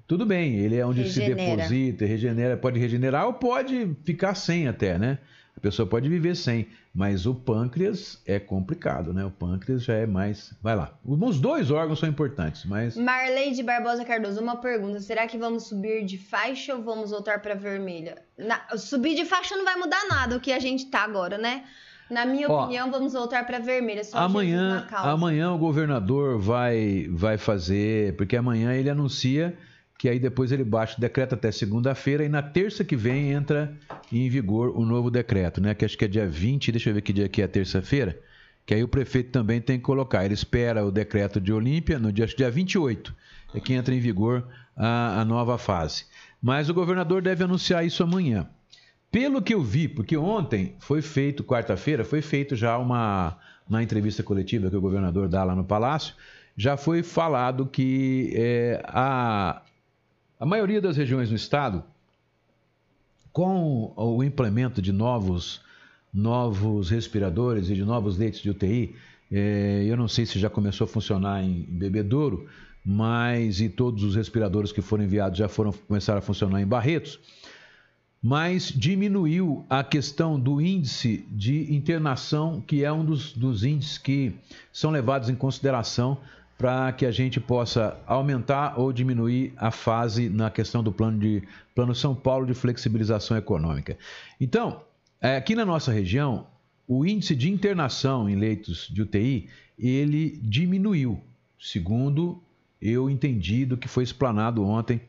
[0.06, 1.56] Tudo bem, ele é onde se Regenera.
[1.56, 5.18] deposita, regenera, pode regenerar ou pode ficar sem até, né?
[5.56, 9.24] A pessoa pode viver sem, mas o pâncreas é complicado, né?
[9.24, 10.54] O pâncreas já é mais.
[10.62, 10.98] Vai lá.
[11.04, 12.96] Os dois órgãos são importantes, mas.
[12.96, 14.98] Marley de Barbosa Cardoso, uma pergunta.
[15.00, 18.16] Será que vamos subir de faixa ou vamos voltar pra vermelha?
[18.36, 21.64] Na- subir de faixa não vai mudar nada o que a gente tá agora, né?
[22.10, 24.02] Na minha Ó, opinião, vamos voltar pra vermelha.
[24.04, 29.56] Só amanhã, amanhã o governador vai, vai fazer, porque amanhã ele anuncia
[30.02, 33.72] que aí depois ele baixa o decreto até segunda-feira e na terça que vem entra
[34.10, 35.76] em vigor o novo decreto, né?
[35.76, 38.18] Que acho que é dia 20, deixa eu ver que dia que é terça-feira,
[38.66, 40.24] que aí o prefeito também tem que colocar.
[40.24, 43.14] Ele espera o decreto de Olímpia no dia, acho que dia 28,
[43.54, 44.44] é que entra em vigor
[44.76, 46.04] a, a nova fase.
[46.42, 48.48] Mas o governador deve anunciar isso amanhã.
[49.08, 53.38] Pelo que eu vi, porque ontem foi feito, quarta-feira, foi feito já uma
[53.70, 56.16] na entrevista coletiva que o governador dá lá no Palácio,
[56.56, 59.62] já foi falado que é, a,
[60.42, 61.84] a maioria das regiões no estado,
[63.32, 65.60] com o implemento de novos,
[66.12, 68.96] novos respiradores e de novos leitos de UTI,
[69.30, 72.48] é, eu não sei se já começou a funcionar em, em Bebedouro,
[72.84, 77.20] mas e todos os respiradores que foram enviados já foram começaram a funcionar em Barretos
[78.22, 84.32] mas diminuiu a questão do índice de internação, que é um dos, dos índices que
[84.72, 86.18] são levados em consideração
[86.58, 91.42] para que a gente possa aumentar ou diminuir a fase na questão do plano de
[91.74, 93.96] plano São Paulo de flexibilização econômica.
[94.40, 94.82] Então,
[95.20, 96.46] eh, aqui na nossa região,
[96.86, 101.20] o índice de internação em leitos de UTI ele diminuiu,
[101.58, 102.40] segundo
[102.80, 105.00] eu entendi do que foi explanado ontem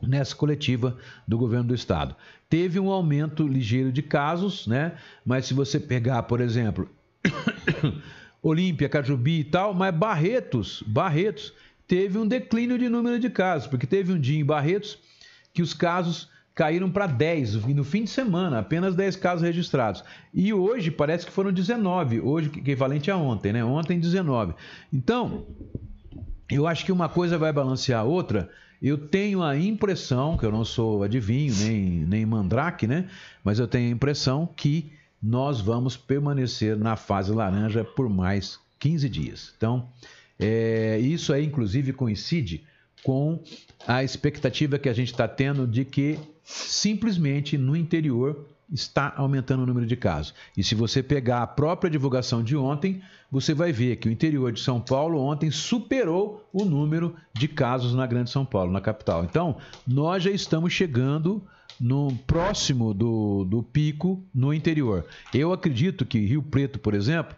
[0.00, 2.14] nessa coletiva do governo do estado.
[2.48, 4.96] Teve um aumento ligeiro de casos, né?
[5.24, 6.88] Mas se você pegar, por exemplo,
[8.42, 11.52] Olímpia, Cajubi e tal, mas Barretos, Barretos
[11.86, 14.98] teve um declínio de número de casos, porque teve um dia em Barretos
[15.52, 20.02] que os casos caíram para 10 no fim de semana, apenas 10 casos registrados.
[20.34, 23.64] E hoje parece que foram 19, hoje equivalente a ontem, né?
[23.64, 24.54] Ontem 19.
[24.92, 25.46] Então,
[26.50, 28.50] eu acho que uma coisa vai balancear a outra.
[28.82, 33.06] Eu tenho a impressão, que eu não sou adivinho, nem, nem mandrake, né?
[33.44, 34.90] Mas eu tenho a impressão que
[35.22, 39.52] nós vamos permanecer na fase laranja por mais 15 dias.
[39.56, 39.88] Então,
[40.38, 42.64] é, isso aí, inclusive, coincide
[43.02, 43.42] com
[43.86, 49.66] a expectativa que a gente está tendo de que simplesmente no interior está aumentando o
[49.66, 50.34] número de casos.
[50.56, 53.00] E se você pegar a própria divulgação de ontem,
[53.30, 57.94] você vai ver que o interior de São Paulo ontem superou o número de casos
[57.94, 59.24] na Grande São Paulo, na capital.
[59.24, 61.42] Então, nós já estamos chegando
[61.80, 65.06] no próximo do, do pico no interior.
[65.32, 67.36] Eu acredito que Rio Preto, por exemplo,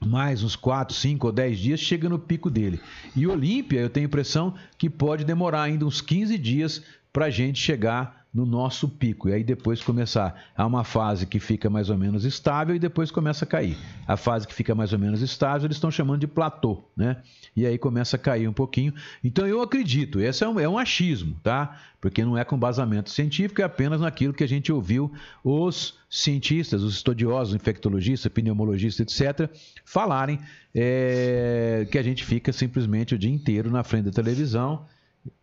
[0.00, 2.80] mais uns 4, 5 ou 10 dias chega no pico dele.
[3.14, 7.30] E Olímpia, eu tenho a impressão que pode demorar ainda uns 15 dias para a
[7.30, 9.28] gente chegar no nosso pico.
[9.28, 10.34] E aí depois começar.
[10.56, 13.76] Há uma fase que fica mais ou menos estável e depois começa a cair.
[14.06, 17.16] A fase que fica mais ou menos estável, eles estão chamando de platô, né?
[17.56, 18.92] E aí começa a cair um pouquinho.
[19.24, 21.80] Então eu acredito, esse é um, é um achismo, tá?
[22.00, 25.10] Porque não é com basamento científico, é apenas naquilo que a gente ouviu
[25.42, 29.50] os cientistas, os estudiosos, infectologistas, pneumologistas, etc.,
[29.84, 30.38] falarem
[30.74, 34.86] é, que a gente fica simplesmente o dia inteiro na frente da televisão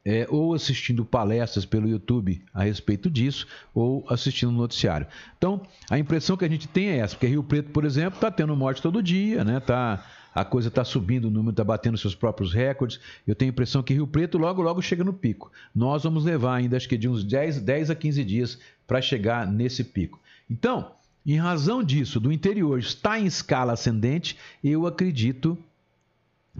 [0.03, 5.07] é, ou assistindo palestras pelo YouTube a respeito disso, ou assistindo no noticiário.
[5.37, 8.29] Então, a impressão que a gente tem é essa, porque Rio Preto, por exemplo, está
[8.29, 9.59] tendo morte todo dia, né?
[9.59, 12.99] Tá, a coisa está subindo, o número está batendo seus próprios recordes.
[13.25, 15.51] Eu tenho a impressão que Rio Preto logo, logo chega no pico.
[15.73, 19.47] Nós vamos levar ainda, acho que de uns 10, 10 a 15 dias para chegar
[19.47, 20.19] nesse pico.
[20.49, 20.91] Então,
[21.25, 25.57] em razão disso, do interior está em escala ascendente, eu acredito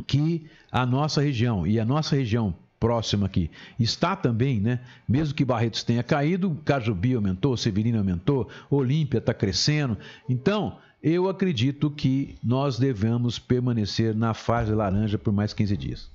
[0.07, 4.79] que a nossa região e a nossa região próxima aqui está também, né?
[5.07, 9.97] Mesmo que Barretos tenha caído, Cajubi aumentou, Severino aumentou, Olímpia está crescendo.
[10.29, 16.11] Então, eu acredito que nós devemos permanecer na fase laranja por mais 15 dias.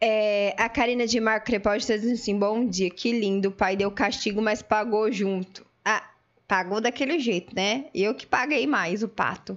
[0.00, 3.48] É, a Karina de Marco Crepaldi está dizendo assim: bom dia, que lindo.
[3.48, 5.64] O pai deu castigo, mas pagou junto.
[5.84, 6.02] Ah,
[6.48, 7.86] pagou daquele jeito, né?
[7.94, 9.56] Eu que paguei mais o pato.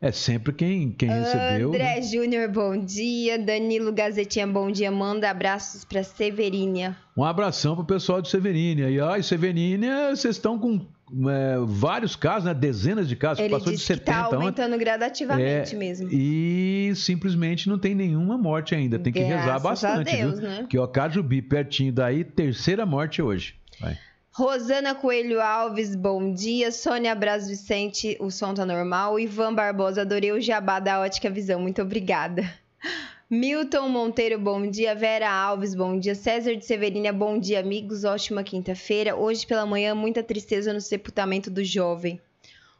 [0.00, 1.70] É sempre quem, quem recebeu.
[1.70, 2.02] André né?
[2.02, 3.36] Júnior, bom dia.
[3.36, 4.92] Danilo Gazetinha, bom dia.
[4.92, 6.96] Manda abraços para Severínia.
[7.16, 8.88] Um abração pro pessoal de Severínia.
[8.88, 10.86] E ai, Severínia, vocês estão com
[11.28, 12.54] é, vários casos, né?
[12.54, 13.40] Dezenas de casos.
[13.40, 14.36] Ele Passou de disse que 70 tá ontem.
[14.36, 16.08] aumentando gradativamente É, mesmo.
[16.12, 19.00] E simplesmente não tem nenhuma morte ainda.
[19.00, 20.48] Tem que rezar Graças bastante, a Deus, viu?
[20.48, 20.66] né?
[20.70, 23.56] Que o Cajubi, pertinho daí, terceira morte hoje.
[23.80, 23.98] Vai.
[24.38, 26.70] Rosana Coelho Alves, bom dia.
[26.70, 29.18] Sônia Braz Vicente, o som tá normal.
[29.18, 32.48] Ivan Barbosa, adorei o jabá da Ótica Visão, muito obrigada.
[33.28, 34.94] Milton Monteiro, bom dia.
[34.94, 36.14] Vera Alves, bom dia.
[36.14, 38.04] César de Severina, bom dia, amigos.
[38.04, 39.16] Ótima quinta-feira.
[39.16, 42.20] Hoje pela manhã, muita tristeza no sepultamento do jovem.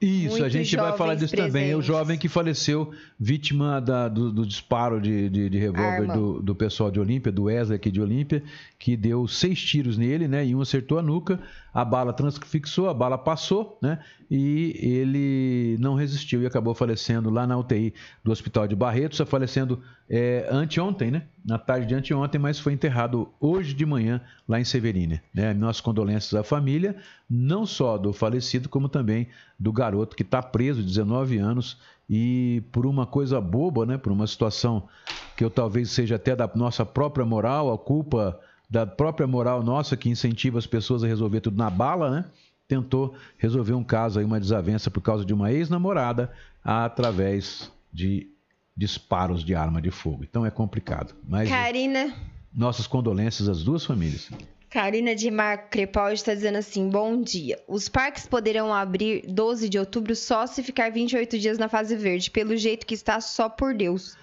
[0.00, 1.64] Isso, a Muitos gente vai falar disso também.
[1.64, 1.87] É o presentes.
[1.87, 6.88] jovem que faleceu vítima da- do, do disparo de, de, de revólver do, do pessoal
[6.88, 8.40] de Olímpia, do Wesley aqui de Olímpia,
[8.78, 10.46] que deu seis tiros nele, né?
[10.46, 11.40] E um acertou a nuca,
[11.79, 14.01] a bala transfixou, a bala passou, né?
[14.29, 19.81] E ele não resistiu e acabou falecendo lá na UTI do Hospital de Barretos, falecendo
[20.11, 21.23] é, anteontem, né?
[21.47, 25.23] Na tarde de anteontem, mas foi enterrado hoje de manhã lá em Severina.
[25.33, 25.55] Né?
[25.55, 26.97] Nossas condolências à família,
[27.31, 31.79] não só do falecido, como também do garoto que está preso, 19 anos,
[32.11, 33.97] e por uma coisa boba, né?
[33.97, 34.88] Por uma situação
[35.37, 38.37] que eu talvez seja até da nossa própria moral, a culpa
[38.68, 42.24] da própria moral nossa que incentiva as pessoas a resolver tudo na bala, né?
[42.66, 46.31] Tentou resolver um caso aí, uma desavença por causa de uma ex-namorada
[46.62, 48.28] através de
[48.76, 50.22] disparos de arma de fogo.
[50.22, 51.14] Então é complicado.
[51.26, 52.14] Mas Karina,
[52.52, 54.31] nossas condolências às duas famílias.
[54.70, 57.59] Karina de Marco Crepaldi está dizendo assim: bom dia.
[57.66, 62.31] Os parques poderão abrir 12 de outubro só se ficar 28 dias na fase verde.
[62.31, 64.14] Pelo jeito que está, só por Deus.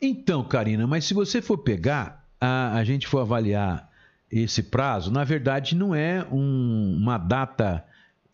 [0.00, 3.87] Então, Karina, mas se você for pegar, a, a gente for avaliar
[4.30, 7.84] esse prazo, na verdade não é um- uma data,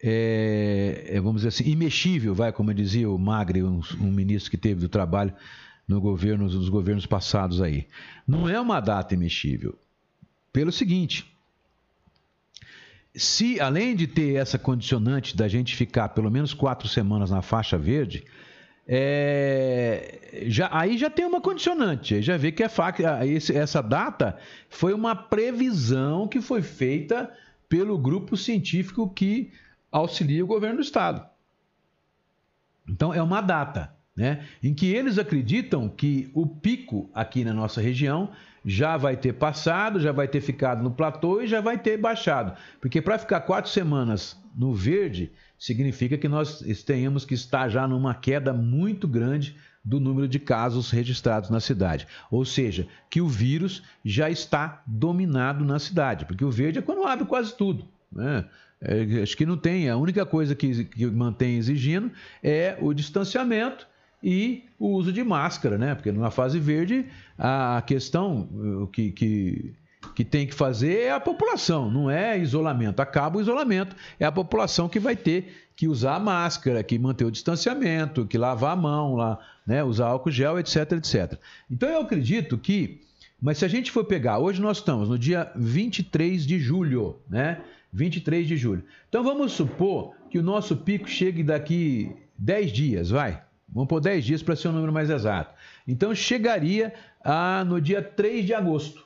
[0.03, 4.57] é, é, vamos dizer assim, imexível, vai, como dizia o Magre, um, um ministro que
[4.57, 5.33] teve do trabalho
[5.87, 7.87] no governo, nos governos passados aí.
[8.27, 9.79] Não é uma data imexível.
[10.53, 11.27] Pelo seguinte,
[13.15, 17.79] se além de ter essa condicionante da gente ficar pelo menos quatro semanas na faixa
[17.79, 18.25] verde,
[18.87, 24.37] é, já, aí já tem uma condicionante, já vê que a- esse- essa data
[24.69, 27.33] foi uma previsão que foi feita
[27.69, 29.51] pelo grupo científico que
[29.91, 31.25] auxilia o governo do estado.
[32.89, 37.81] Então é uma data, né, em que eles acreditam que o pico aqui na nossa
[37.81, 38.31] região
[38.65, 42.57] já vai ter passado, já vai ter ficado no platô e já vai ter baixado,
[42.81, 48.15] porque para ficar quatro semanas no verde significa que nós tenhamos que estar já numa
[48.15, 52.07] queda muito grande do número de casos registrados na cidade.
[52.31, 57.07] Ou seja, que o vírus já está dominado na cidade, porque o verde é quando
[57.07, 57.87] abre quase tudo.
[58.11, 58.47] Né?
[58.81, 62.11] É, acho que não tem, a única coisa que, que mantém exigindo
[62.43, 63.87] é o distanciamento
[64.25, 65.95] e o uso de máscara, né?
[65.95, 67.05] Porque na fase verde
[67.39, 68.49] a questão
[68.83, 69.75] o que, que,
[70.15, 73.01] que tem que fazer é a população, não é isolamento.
[73.01, 77.27] Acaba o isolamento, é a população que vai ter que usar a máscara, que manter
[77.27, 79.85] o distanciamento, que lavar a mão, lá, né?
[79.85, 81.39] usar álcool gel, etc, etc.
[81.71, 83.03] Então eu acredito que,
[83.43, 87.61] mas se a gente for pegar, hoje nós estamos no dia 23 de julho, né?
[87.93, 88.85] 23 de julho.
[89.07, 93.45] Então vamos supor que o nosso pico chegue daqui 10 dias, vai.
[93.75, 95.53] Vamos pôr 10 dias para ser um número mais exato.
[95.87, 99.05] Então chegaria a, no dia 3 de agosto,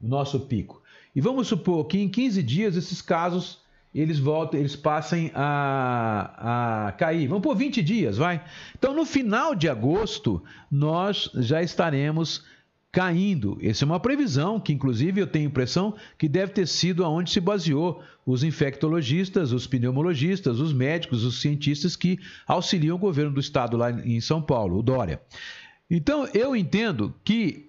[0.00, 0.80] o nosso pico.
[1.14, 3.60] E vamos supor que em 15 dias esses casos
[3.92, 7.26] eles voltam, eles passem a, a cair.
[7.26, 8.44] Vamos por 20 dias, vai.
[8.78, 12.44] Então, no final de agosto, nós já estaremos
[12.92, 13.58] caindo.
[13.60, 17.40] Essa é uma previsão que, inclusive, eu tenho impressão que deve ter sido aonde se
[17.40, 23.76] baseou os infectologistas, os pneumologistas, os médicos, os cientistas que auxiliam o governo do estado
[23.76, 25.20] lá em São Paulo, o Dória.
[25.90, 27.68] Então, eu entendo que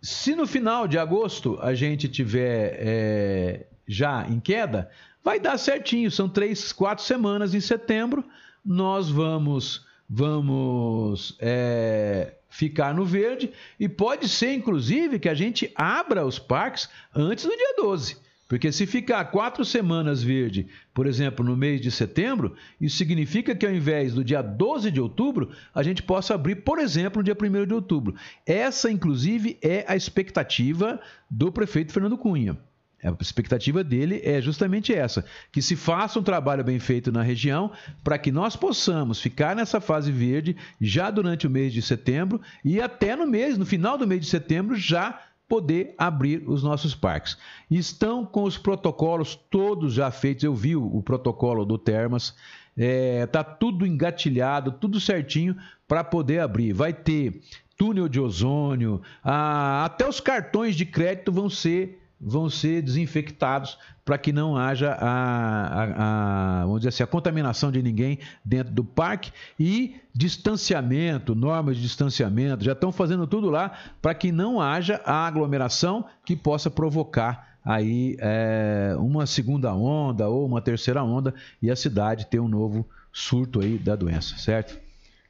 [0.00, 4.90] se no final de agosto a gente tiver é, já em queda,
[5.24, 6.10] vai dar certinho.
[6.10, 8.24] São três, quatro semanas em setembro.
[8.64, 16.24] Nós vamos, vamos é, ficar no verde e pode ser, inclusive, que a gente abra
[16.24, 18.16] os parques antes do dia 12.
[18.48, 23.66] Porque se ficar quatro semanas verde, por exemplo, no mês de setembro, isso significa que
[23.66, 27.36] ao invés do dia 12 de outubro, a gente possa abrir, por exemplo, no dia
[27.38, 28.14] 1 de outubro.
[28.46, 30.98] Essa, inclusive, é a expectativa
[31.30, 32.56] do prefeito Fernando Cunha.
[33.02, 37.70] A expectativa dele é justamente essa: que se faça um trabalho bem feito na região
[38.02, 42.80] para que nós possamos ficar nessa fase verde já durante o mês de setembro e
[42.80, 47.38] até no mês, no final do mês de setembro, já poder abrir os nossos parques.
[47.70, 50.44] Estão com os protocolos todos já feitos.
[50.44, 52.34] Eu vi o, protocolo do Termas.
[52.76, 56.72] É, tá tudo engatilhado, tudo certinho para poder abrir.
[56.72, 57.40] Vai ter
[57.78, 64.18] túnel de ozônio, ah, até os cartões de crédito vão ser vão ser desinfectados para
[64.18, 68.82] que não haja a, a, a, vamos dizer assim, a contaminação de ninguém dentro do
[68.82, 75.00] parque e distanciamento, normas de distanciamento, já estão fazendo tudo lá para que não haja
[75.04, 81.70] a aglomeração que possa provocar aí é, uma segunda onda ou uma terceira onda e
[81.70, 84.78] a cidade ter um novo surto aí da doença, certo?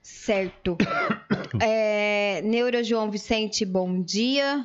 [0.00, 0.76] Certo.
[1.60, 4.64] é, Neuro João Vicente, bom dia.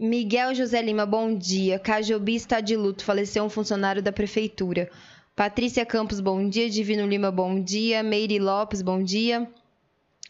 [0.00, 1.76] Miguel José Lima, bom dia.
[1.76, 4.88] Cajobi está de luto, faleceu um funcionário da prefeitura.
[5.34, 6.70] Patrícia Campos, bom dia.
[6.70, 8.00] Divino Lima, bom dia.
[8.00, 9.50] Meire Lopes, bom dia.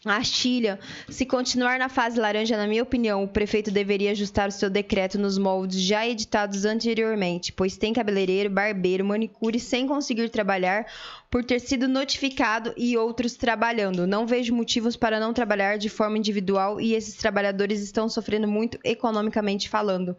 [0.05, 0.79] Astilha,
[1.09, 5.19] se continuar na fase laranja, na minha opinião, o prefeito deveria ajustar o seu decreto
[5.19, 10.85] nos moldes já editados anteriormente, pois tem cabeleireiro, barbeiro, manicure sem conseguir trabalhar
[11.29, 14.07] por ter sido notificado e outros trabalhando.
[14.07, 18.79] Não vejo motivos para não trabalhar de forma individual e esses trabalhadores estão sofrendo muito
[18.85, 20.15] economicamente falando.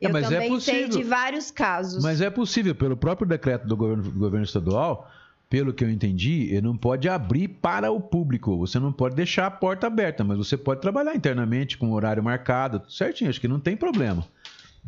[0.00, 2.04] É, Eu é, também é sei de vários casos.
[2.04, 5.10] Mas é possível, pelo próprio decreto do governo, do governo estadual
[5.54, 8.58] pelo que eu entendi, ele não pode abrir para o público.
[8.58, 12.82] Você não pode deixar a porta aberta, mas você pode trabalhar internamente com horário marcado,
[12.90, 13.30] certinho.
[13.30, 14.26] Acho que não tem problema.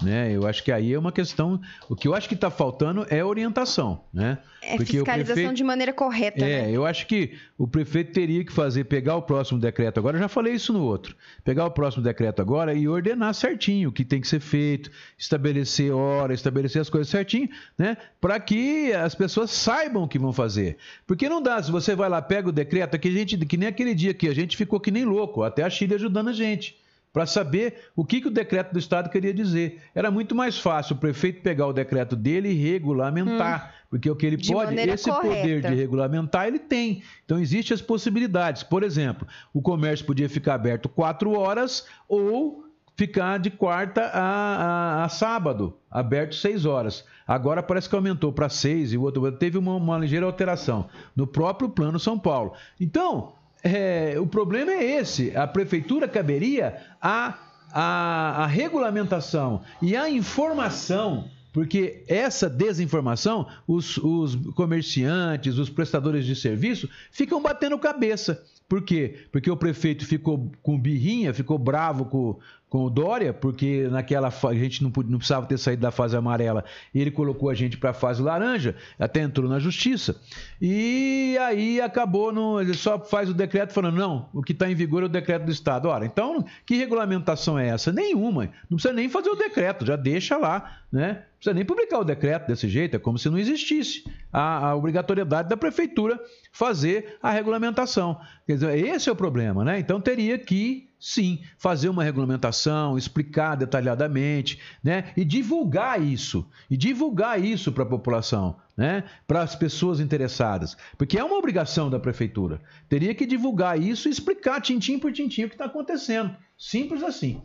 [0.02, 0.30] Né?
[0.30, 1.58] Eu acho que aí é uma questão.
[1.88, 4.04] O que eu acho que está faltando é orientação.
[4.12, 4.38] Né?
[4.62, 6.44] É Porque fiscalização prefeito, de maneira correta.
[6.44, 6.70] É, né?
[6.70, 10.28] eu acho que o prefeito teria que fazer, pegar o próximo decreto agora, eu já
[10.28, 14.20] falei isso no outro, pegar o próximo decreto agora e ordenar certinho o que tem
[14.20, 17.96] que ser feito, estabelecer hora, estabelecer as coisas certinho, né?
[18.20, 20.76] Para que as pessoas saibam o que vão fazer.
[21.06, 23.68] Porque não dá, se você vai lá, pega o decreto, que, a gente, que nem
[23.68, 26.76] aquele dia que a gente ficou que nem louco, até a Chile ajudando a gente
[27.16, 29.80] para saber o que, que o decreto do Estado queria dizer.
[29.94, 34.14] Era muito mais fácil o prefeito pegar o decreto dele e regulamentar, hum, porque o
[34.14, 35.34] que ele pode, esse correta.
[35.34, 37.02] poder de regulamentar, ele tem.
[37.24, 38.62] Então, existem as possibilidades.
[38.62, 45.04] Por exemplo, o comércio podia ficar aberto quatro horas ou ficar de quarta a, a,
[45.04, 47.02] a, sábado, aberto seis horas.
[47.26, 50.86] Agora parece que aumentou para seis e o outro teve uma, uma ligeira alteração
[51.16, 52.52] no próprio Plano São Paulo.
[52.78, 53.35] Então,
[53.66, 55.36] é, o problema é esse.
[55.36, 57.38] A prefeitura caberia a,
[57.72, 66.36] a, a regulamentação e a informação porque essa desinformação, os, os, comerciantes, os prestadores de
[66.36, 68.44] serviço ficam batendo cabeça.
[68.68, 69.26] Por quê?
[69.30, 72.36] Porque o prefeito ficou com birrinha, ficou bravo com,
[72.68, 76.64] com o Dória, porque naquela a gente não, não, precisava ter saído da fase amarela,
[76.92, 80.20] ele colocou a gente para a fase laranja, até entrou na justiça.
[80.60, 84.74] E aí acabou, no, ele só faz o decreto falando, não, o que está em
[84.74, 85.88] vigor é o decreto do Estado.
[85.88, 87.92] Ora, então, que regulamentação é essa?
[87.92, 88.50] Nenhuma.
[88.68, 91.22] Não precisa nem fazer o decreto, já deixa lá, né?
[91.46, 95.48] Precisa nem publicar o decreto desse jeito, é como se não existisse a, a obrigatoriedade
[95.48, 96.20] da prefeitura
[96.50, 98.20] fazer a regulamentação.
[98.44, 99.78] Quer dizer, esse é o problema, né?
[99.78, 105.12] Então teria que sim, fazer uma regulamentação, explicar detalhadamente, né?
[105.16, 109.04] E divulgar isso, e divulgar isso para a população, né?
[109.24, 112.60] Para as pessoas interessadas, porque é uma obrigação da prefeitura.
[112.88, 116.34] Teria que divulgar isso e explicar tintim por tintim o que está acontecendo.
[116.58, 117.40] Simples assim.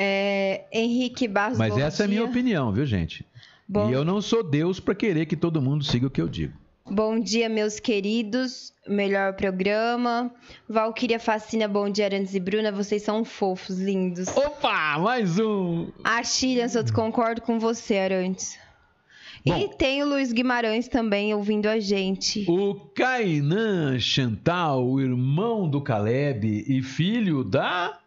[0.00, 1.58] É, Henrique Barros.
[1.58, 2.04] Mas essa dia.
[2.04, 3.26] é a minha opinião, viu, gente?
[3.68, 3.90] Bom.
[3.90, 6.54] E eu não sou Deus para querer que todo mundo siga o que eu digo.
[6.90, 8.72] Bom dia, meus queridos.
[8.86, 10.32] Melhor programa.
[10.68, 12.72] Valquíria Fascina, bom dia, Arantes e Bruna.
[12.72, 14.28] Vocês são fofos, lindos.
[14.28, 15.90] Opa, mais um.
[16.02, 18.56] A Chilian, eu concordo com você, Arantes.
[19.46, 22.44] Bom, e tem o Luiz Guimarães também ouvindo a gente.
[22.48, 27.98] O Kainan Chantal, o irmão do Caleb e filho da.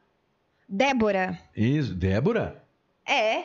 [0.74, 1.38] Débora.
[1.54, 2.64] Isso, Débora?
[3.06, 3.44] É.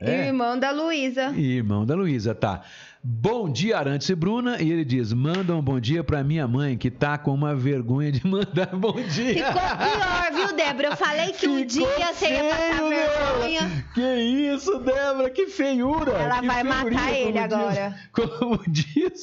[0.00, 0.26] é.
[0.26, 1.30] Irmão da Luísa.
[1.30, 2.64] Irmão da Luísa, tá.
[3.08, 4.60] Bom dia, Arantes e Bruna.
[4.60, 8.10] E ele diz: manda um bom dia pra minha mãe, que tá com uma vergonha
[8.10, 9.46] de mandar bom dia.
[9.46, 10.88] Ficou pior, viu, Débora?
[10.88, 13.60] Eu falei que um dia você ia passar vergonha.
[13.60, 13.84] Débora.
[13.94, 14.00] Que
[14.54, 15.30] isso, Débora?
[15.30, 16.10] Que feiura.
[16.14, 17.94] Ela que vai matar ele agora.
[17.94, 19.22] Diz, como diz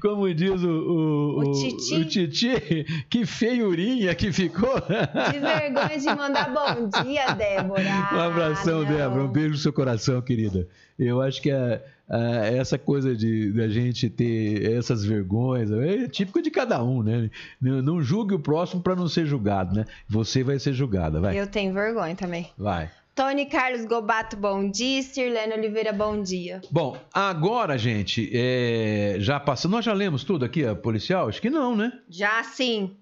[0.00, 1.94] Como diz o, o, O Titi.
[1.94, 4.80] o Titi, que feiurinha que ficou.
[4.82, 7.82] Que vergonha de mandar bom dia, Débora.
[8.12, 8.84] Um abração, Ah.
[8.86, 9.22] Débora.
[9.22, 10.66] Um beijo no seu coração, querida.
[10.98, 16.42] Eu acho que a- a- essa coisa de da gente ter essas vergonhas é típico
[16.42, 17.30] de cada um, né?
[17.60, 19.84] Não, não julgue o próximo para não ser julgado, né?
[20.08, 21.38] Você vai ser julgada, vai.
[21.38, 22.50] Eu tenho vergonha também.
[22.58, 22.90] Vai.
[23.14, 25.02] Tony Carlos Gobato, bom dia.
[25.02, 26.62] Sirlene Oliveira, bom dia.
[26.70, 29.76] Bom, agora, gente, é, já passamos.
[29.76, 31.28] Nós já lemos tudo aqui, a policial?
[31.28, 31.92] Acho que não, né?
[32.08, 32.96] Já sim.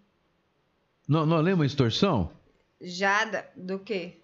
[1.08, 2.30] Não, nós lemos a extorsão?
[2.80, 4.14] Já do quê?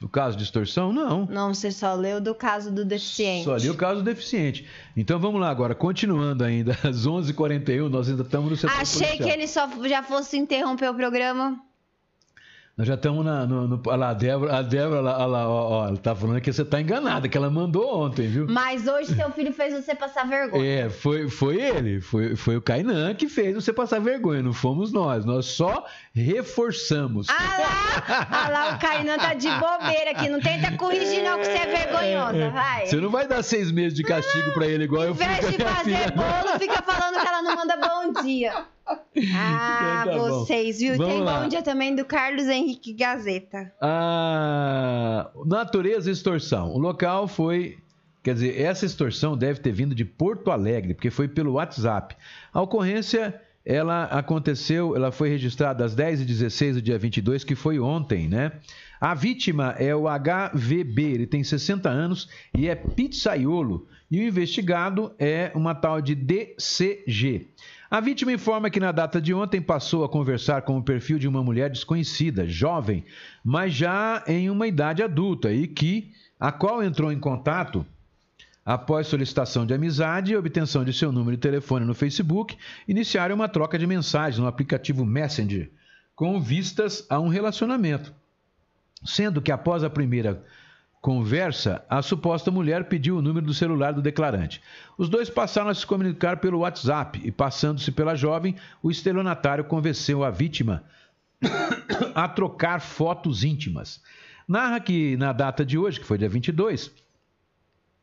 [0.00, 0.92] O caso de extorsão?
[0.92, 1.26] Não.
[1.26, 3.44] Não, você só leu do caso do deficiente.
[3.44, 4.64] Só ali o caso do deficiente.
[4.96, 9.28] Então vamos lá agora, continuando ainda, às 11h41, nós ainda estamos no setor Achei policial.
[9.28, 11.60] que ele só já fosse interromper o programa.
[12.78, 15.68] Nós já estamos na, no, no- olha lá, a Débora, a Débora olha lá, ó,
[15.80, 18.46] ó, ela tá falando que você tá enganada, que ela mandou ontem, viu?
[18.48, 20.64] Mas hoje seu filho fez você passar vergonha.
[20.64, 24.92] É, foi, foi ele, foi, foi o Kainan que fez você passar vergonha, não fomos
[24.92, 27.26] nós, nós só reforçamos.
[27.28, 30.28] Ah lá, ah lá, o Kainan tá de bobeira aqui.
[30.28, 32.50] Não tenta corrigir, não, que você é vergonhosa.
[32.50, 32.86] Vai.
[32.86, 35.40] Você não vai dar seis meses de castigo pra ele igual Em eu fiz vez
[35.40, 36.12] com a de fazer filha.
[36.14, 38.52] bolo, fica falando que ela não manda bom dia.
[39.34, 40.96] Ah, Então tá vocês, viu?
[40.96, 41.40] Vamos Tem lá.
[41.42, 43.72] bom dia também do Carlos Henrique Gazeta.
[43.80, 46.70] A natureza e extorsão.
[46.72, 47.78] O local foi.
[48.22, 52.16] Quer dizer, essa extorsão deve ter vindo de Porto Alegre, porque foi pelo WhatsApp.
[52.52, 58.28] A ocorrência, ela aconteceu, ela foi registrada às 10h16 do dia 22, que foi ontem,
[58.28, 58.52] né?
[59.00, 63.86] A vítima é o HVB, ele tem 60 anos e é pizzaiolo.
[64.10, 67.46] E o investigado é uma tal de DCG.
[67.90, 71.26] A vítima informa que na data de ontem passou a conversar com o perfil de
[71.26, 73.02] uma mulher desconhecida, jovem,
[73.42, 77.86] mas já em uma idade adulta e que a qual entrou em contato
[78.62, 83.48] após solicitação de amizade e obtenção de seu número de telefone no Facebook, iniciaram uma
[83.48, 85.70] troca de mensagens no aplicativo Messenger,
[86.14, 88.12] com vistas a um relacionamento.
[89.02, 90.44] Sendo que após a primeira
[91.08, 94.60] conversa, a suposta mulher pediu o número do celular do declarante.
[94.98, 100.22] Os dois passaram a se comunicar pelo WhatsApp e, passando-se pela jovem, o estelionatário convenceu
[100.22, 100.84] a vítima
[102.14, 104.02] a trocar fotos íntimas.
[104.46, 106.92] Narra que na data de hoje, que foi dia 22,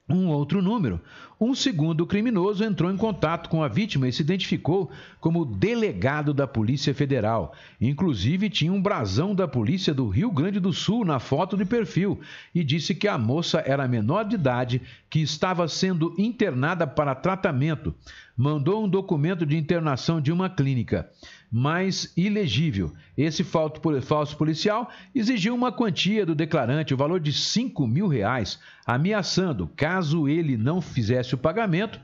[0.08, 1.02] um outro número.
[1.40, 4.90] Um segundo criminoso entrou em contato com a vítima e se identificou
[5.20, 7.54] como delegado da Polícia Federal.
[7.82, 12.22] Inclusive, tinha um brasão da Polícia do Rio Grande do Sul na foto de perfil
[12.54, 17.94] e disse que a moça era menor de idade, que estava sendo internada para tratamento.
[18.38, 21.10] Mandou um documento de internação de uma clínica,
[21.52, 22.92] mas ilegível.
[23.18, 29.70] Esse falso policial exigiu uma quantia do declarante, o valor de 5 mil reais, ameaçando,
[29.76, 32.00] caso ele não fizesse o pagamento,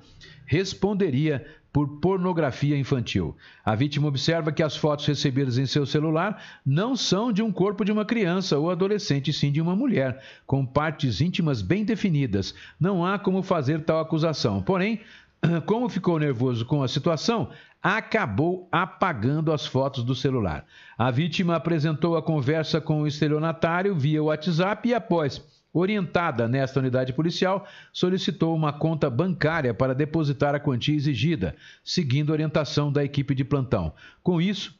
[0.45, 3.35] responderia por pornografia infantil.
[3.63, 7.85] A vítima observa que as fotos recebidas em seu celular não são de um corpo
[7.85, 12.53] de uma criança ou adolescente, sim de uma mulher, com partes íntimas bem definidas.
[12.79, 14.61] Não há como fazer tal acusação.
[14.61, 14.99] Porém,
[15.65, 17.49] como ficou nervoso com a situação,
[17.81, 20.65] acabou apagando as fotos do celular.
[20.97, 25.41] A vítima apresentou a conversa com o estelionatário via WhatsApp e, após
[25.73, 32.91] orientada nesta unidade policial, solicitou uma conta bancária para depositar a quantia exigida, seguindo orientação
[32.91, 33.93] da equipe de plantão.
[34.21, 34.77] Com isso,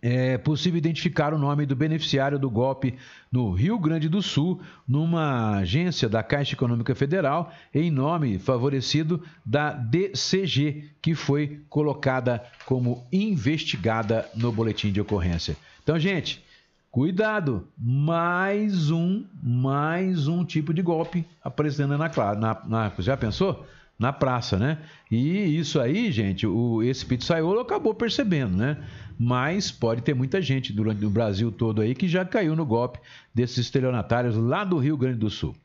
[0.00, 2.94] é possível identificar o nome do beneficiário do golpe
[3.30, 9.72] no Rio Grande do Sul, numa agência da Caixa Econômica Federal, em nome favorecido da
[9.72, 15.56] DCG, que foi colocada como investigada no boletim de ocorrência.
[15.82, 16.42] Então, gente,
[16.90, 23.66] cuidado, mais um, mais um tipo de golpe aparecendo na, na, na já pensou?
[23.98, 24.78] Na praça, né?
[25.10, 28.76] E isso aí, gente, o, esse pizzaiolo acabou percebendo, né?
[29.18, 33.00] Mas pode ter muita gente durante o Brasil todo aí que já caiu no golpe
[33.34, 35.56] desses estelionatários lá do Rio Grande do Sul.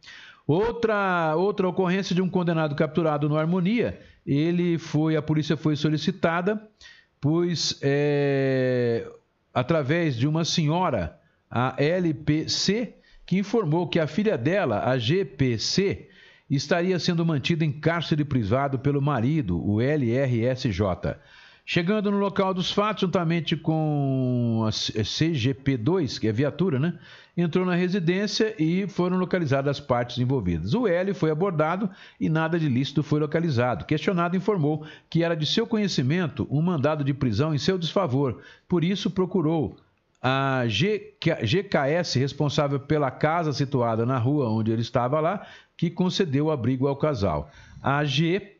[0.47, 6.67] Outra, outra ocorrência de um condenado capturado no Harmonia, ele foi, a polícia foi solicitada,
[7.21, 9.07] pois é,
[9.53, 11.17] através de uma senhora,
[11.49, 12.95] a LPC,
[13.25, 16.09] que informou que a filha dela, a GPC,
[16.49, 21.15] estaria sendo mantida em cárcere privado pelo marido, o LRSJ.
[21.66, 26.99] Chegando no local dos fatos, juntamente com a CGP2, que é viatura, né?
[27.38, 30.74] Entrou na residência e foram localizadas as partes envolvidas.
[30.74, 31.89] O L foi abordado
[32.20, 33.86] e nada de lícito foi localizado.
[33.86, 38.41] Questionado, informou que era de seu conhecimento um mandado de prisão em seu desfavor.
[38.68, 39.78] Por isso, procurou
[40.22, 45.47] a GK GKS, responsável pela casa situada na rua onde ele estava lá,
[45.78, 47.49] que concedeu abrigo ao casal.
[47.82, 48.57] A G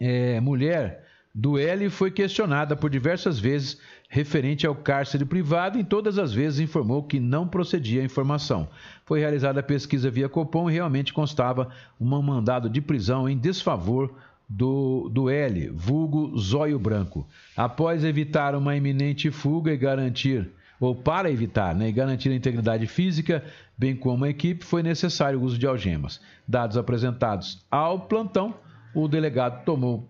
[0.00, 6.18] é, mulher do L foi questionada por diversas vezes referente ao cárcere privado e todas
[6.18, 8.68] as vezes informou que não procedia a informação.
[9.04, 11.68] Foi realizada a pesquisa via Copom e realmente constava
[12.00, 14.12] um mandado de prisão em desfavor
[14.48, 17.26] do, do L, vulgo Zóio Branco.
[17.54, 20.50] Após evitar uma iminente fuga e garantir,
[20.80, 23.44] ou para evitar, né, e garantir a integridade física,
[23.76, 26.20] bem como a equipe, foi necessário o uso de algemas.
[26.46, 28.54] Dados apresentados ao plantão,
[28.94, 30.08] o delegado tomou,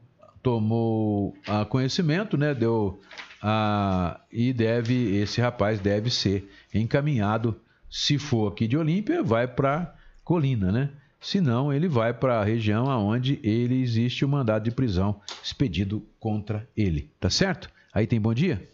[0.48, 2.98] tomou a conhecimento, né, deu
[3.42, 9.94] a, e deve esse rapaz deve ser encaminhado, se for aqui de Olímpia, vai para
[10.24, 10.90] Colina, né?
[11.20, 16.66] senão ele vai para a região aonde ele existe o mandado de prisão expedido contra
[16.74, 17.70] ele, tá certo?
[17.92, 18.70] Aí tem bom dia?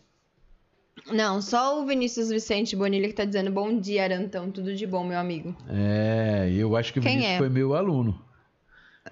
[1.11, 5.05] Não, só o Vinícius Vicente Bonilha que tá dizendo bom dia, Arantão, tudo de bom,
[5.05, 5.57] meu amigo.
[5.69, 7.39] É, eu acho que o Quem Vinícius é?
[7.39, 8.23] foi meu aluno.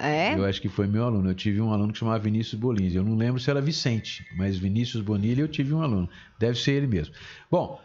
[0.05, 0.35] É?
[0.35, 1.31] Eu acho que foi meu aluno.
[1.31, 2.95] Eu tive um aluno que chamava Vinícius Bolins.
[2.95, 6.09] Eu não lembro se era Vicente, mas Vinícius Bonilha eu tive um aluno.
[6.39, 7.15] Deve ser ele mesmo.
[7.51, 7.81] Bom,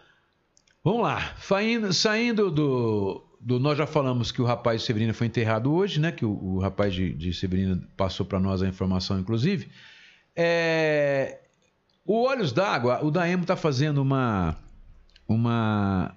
[0.83, 1.35] vamos lá.
[1.39, 5.99] Saindo, saindo do, do- Nós já falamos que o rapaz de Severina foi enterrado hoje,
[5.99, 6.11] né?
[6.11, 9.69] Que o, o rapaz de, de Severina passou para nós a informação, inclusive.
[10.35, 11.39] É,
[12.05, 14.57] o Olhos d'Água, o Daemo está fazendo uma.
[15.27, 16.15] Uma.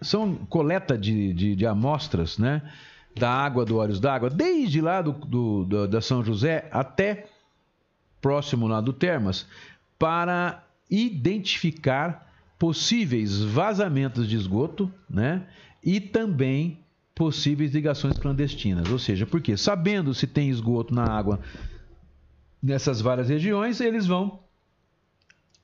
[0.00, 2.62] São coleta de, de, de amostras, né?
[3.16, 7.26] Da água do Olhos d'Água, desde lá do, do- do- da São José até
[8.20, 9.46] próximo lá do Termas,
[9.98, 15.46] para identificar possíveis vazamentos de esgoto, né?
[15.82, 16.78] E também
[17.14, 18.90] possíveis ligações clandestinas.
[18.90, 21.40] Ou seja, porque sabendo se tem esgoto na água
[22.62, 24.40] nessas várias regiões, eles vão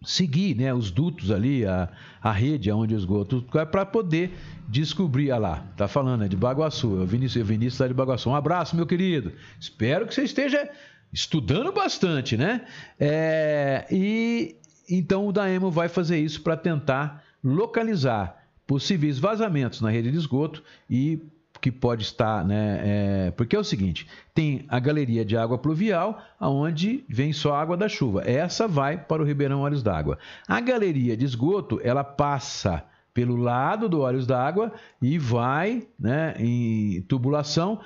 [0.03, 1.89] seguir né, os dutos ali, a,
[2.23, 4.33] a rede onde o esgoto para poder
[4.69, 5.31] descobrir.
[5.31, 8.31] Ah lá, tá falando, é de Baguaçu, é o Vinícius, o Vinícius lá de Baguaçu.
[8.31, 9.33] Um abraço, meu querido.
[9.59, 10.71] Espero que você esteja
[11.13, 12.65] estudando bastante, né?
[12.99, 14.57] É, e
[14.89, 20.63] então o Daemo vai fazer isso para tentar localizar possíveis vazamentos na rede de esgoto
[20.89, 21.21] e
[21.61, 22.81] que pode estar, né?
[22.83, 27.61] é, porque é o seguinte: tem a galeria de água pluvial, aonde vem só a
[27.61, 28.23] água da chuva.
[28.25, 30.19] Essa vai para o Ribeirão Olhos d'Água.
[30.49, 37.03] A galeria de esgoto, ela passa pelo lado do Olhos d'Água e vai, né, em
[37.03, 37.81] tubulação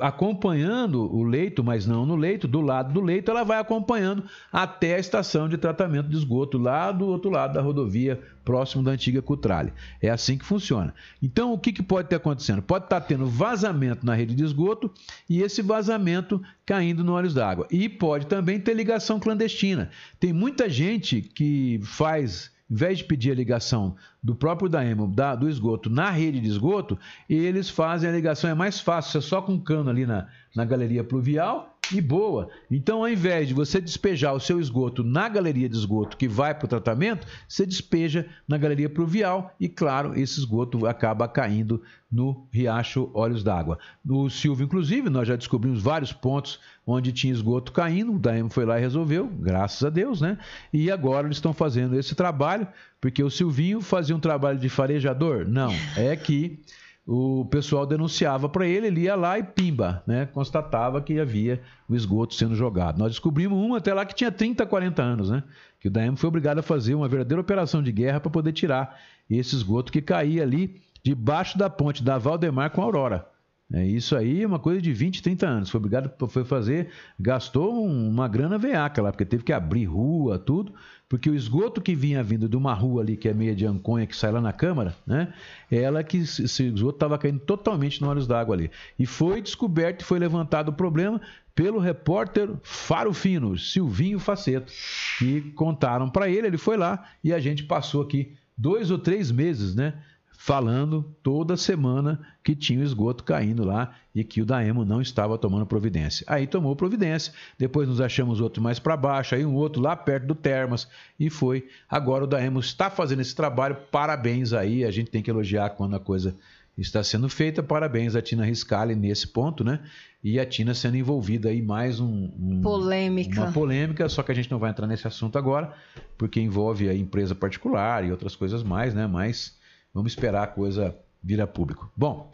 [0.00, 4.96] acompanhando o leito, mas não no leito, do lado do leito, ela vai acompanhando até
[4.96, 9.22] a estação de tratamento de esgoto, lá do outro lado da rodovia, próximo da antiga
[9.22, 9.72] Cutrale.
[10.00, 10.94] É assim que funciona.
[11.22, 12.62] Então, o que, que pode ter acontecendo?
[12.62, 14.90] Pode estar tendo vazamento na rede de esgoto
[15.28, 17.66] e esse vazamento caindo no olhos d'água.
[17.70, 19.90] E pode também ter ligação clandestina.
[20.20, 25.34] Tem muita gente que faz em vez de pedir a ligação do próprio Daemo, da,
[25.34, 26.98] do esgoto, na rede de esgoto,
[27.28, 30.64] eles fazem a ligação, é mais fácil, é só com um cano ali na, na
[30.64, 32.48] galeria pluvial e boa.
[32.70, 36.54] Então, ao invés de você despejar o seu esgoto na galeria de esgoto que vai
[36.54, 42.46] para o tratamento, você despeja na galeria pluvial e, claro, esse esgoto acaba caindo no
[42.50, 43.78] riacho Olhos d'Água.
[44.04, 48.64] No Silvio, inclusive, nós já descobrimos vários pontos onde tinha esgoto caindo, o Daemo foi
[48.64, 50.38] lá e resolveu, graças a Deus, né?
[50.72, 52.66] E agora eles estão fazendo esse trabalho,
[53.00, 55.44] porque o Silvinho fazia um trabalho de farejador?
[55.46, 56.60] Não, é que
[57.06, 60.26] o pessoal denunciava para ele, ele ia lá e pimba, né?
[60.26, 62.98] Constatava que havia o esgoto sendo jogado.
[62.98, 65.42] Nós descobrimos um até lá que tinha 30, 40 anos, né?
[65.78, 68.98] Que o Daemo foi obrigado a fazer uma verdadeira operação de guerra para poder tirar
[69.30, 73.26] esse esgoto que caía ali debaixo da ponte da Valdemar com a Aurora.
[73.72, 75.70] É, isso aí é uma coisa de 20, 30 anos.
[75.70, 76.88] Foi obrigado, foi fazer,
[77.18, 80.72] gastou um- uma grana veaca lá, porque teve que abrir rua, tudo,
[81.08, 84.06] porque o esgoto que vinha vindo de uma rua ali, que é meia de Anconha,
[84.06, 85.32] que sai lá na Câmara, né?
[85.70, 88.70] Ela que esse esgoto estava caindo totalmente no olhos d'água ali.
[88.98, 91.20] E foi descoberto e foi levantado o problema
[91.54, 94.72] pelo repórter Faro Fino, Silvinho Faceto,
[95.18, 99.30] que contaram para ele, ele foi lá e a gente passou aqui dois ou três
[99.30, 99.94] meses, né?
[100.36, 105.36] Falando toda semana que tinha o esgoto caindo lá e que o Daemo não estava
[105.38, 106.24] tomando providência.
[106.28, 110.26] Aí tomou providência, depois nos achamos outro mais para baixo, aí um outro lá perto
[110.26, 111.66] do Termas e foi.
[111.88, 115.96] Agora o Daemo está fazendo esse trabalho, parabéns aí, a gente tem que elogiar quando
[115.96, 116.36] a coisa
[116.76, 119.80] está sendo feita, parabéns a Tina Riscali nesse ponto, né?
[120.22, 123.40] E a Tina sendo envolvida aí mais um, um Polêmica.
[123.42, 125.72] uma polêmica, só que a gente não vai entrar nesse assunto agora,
[126.18, 129.06] porque envolve a empresa particular e outras coisas mais, né?
[129.06, 129.56] Mas
[129.96, 131.90] vamos esperar a coisa vir a público.
[131.96, 132.30] Bom,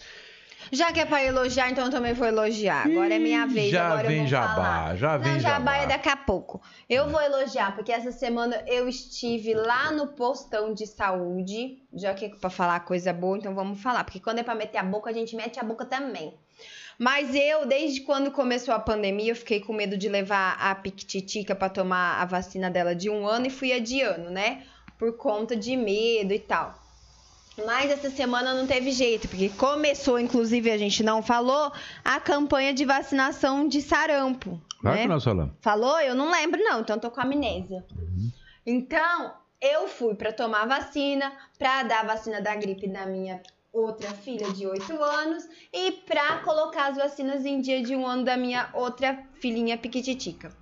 [0.71, 2.87] Já que é pra elogiar, então eu também vou elogiar.
[2.87, 3.71] Agora é minha vez.
[3.71, 4.97] Já agora vem eu vou jabá, falar.
[4.97, 5.77] já vem Não, jabá jabá.
[5.77, 6.61] é daqui a pouco.
[6.89, 11.79] Eu vou elogiar, porque essa semana eu estive lá no postão de saúde.
[11.93, 14.03] Já que é pra falar coisa boa, então vamos falar.
[14.05, 16.35] Porque quando é pra meter a boca, a gente mete a boca também.
[16.99, 21.55] Mas eu, desde quando começou a pandemia, eu fiquei com medo de levar a Pictitica
[21.55, 24.63] pra tomar a vacina dela de um ano e fui adiando, né?
[24.99, 26.75] Por conta de medo e tal.
[27.67, 31.71] Mas essa semana não teve jeito, porque começou, inclusive a gente não falou,
[32.05, 34.61] a campanha de vacinação de sarampo.
[34.81, 35.03] Claro né?
[35.03, 35.55] que nós falamos.
[35.61, 36.01] Falou?
[36.01, 37.85] Eu não lembro, não, então tô com amnésia.
[38.65, 43.41] Então, eu fui pra tomar vacina, pra dar a vacina da gripe da minha
[43.73, 48.25] outra filha de 8 anos e pra colocar as vacinas em dia de um ano
[48.25, 50.55] da minha outra filhinha piquititica.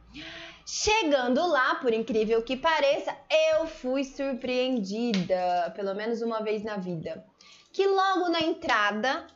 [0.66, 3.14] Chegando lá, por incrível que pareça,
[3.52, 7.24] eu fui surpreendida, pelo menos uma vez na vida.
[7.72, 9.26] Que logo na entrada,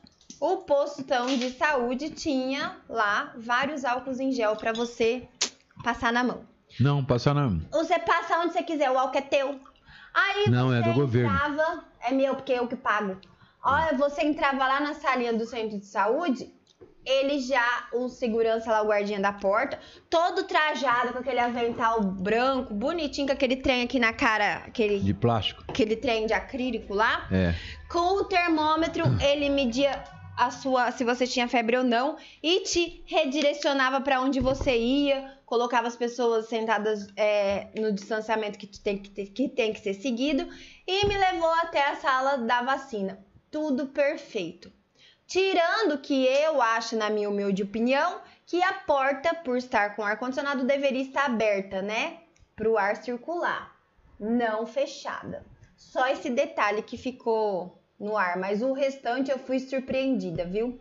[0.40, 5.28] o postão de saúde tinha lá vários álcools em gel pra você
[5.82, 6.44] passar na mão.
[6.80, 7.60] Não, passar não.
[7.70, 9.60] Você passa onde você quiser, o álcool é teu.
[10.12, 11.32] Aí Não, você é do governo.
[11.32, 13.20] entrava, é meu porque eu que pago.
[13.62, 16.52] Olha, você entrava lá na salinha do centro de saúde,
[17.06, 19.78] ele já, o segurança lá, o guardinha da porta,
[20.08, 25.12] todo trajado com aquele avental branco, bonitinho, com aquele trem aqui na cara, aquele, De
[25.14, 25.62] plástico.
[25.68, 27.26] aquele trem de acrílico lá.
[27.30, 27.54] É.
[27.90, 30.02] Com o termômetro, ele media
[30.36, 35.32] a sua, se você tinha febre ou não, e te redirecionava para onde você ia,
[35.46, 39.94] colocava as pessoas sentadas é, no distanciamento que, tem que, ter- que tem que ser
[39.94, 40.48] seguido,
[40.86, 43.24] e me levou até a sala da vacina.
[43.48, 44.72] Tudo perfeito.
[45.26, 50.64] Tirando que eu acho, na minha humilde opinião, que a porta, por estar com ar-condicionado,
[50.64, 52.18] deveria estar aberta, né?
[52.54, 53.74] Para o ar circular,
[54.20, 55.44] não fechada.
[55.76, 60.78] Só esse detalhe que ficou no ar, mas o restante eu fui surpreendida, viu?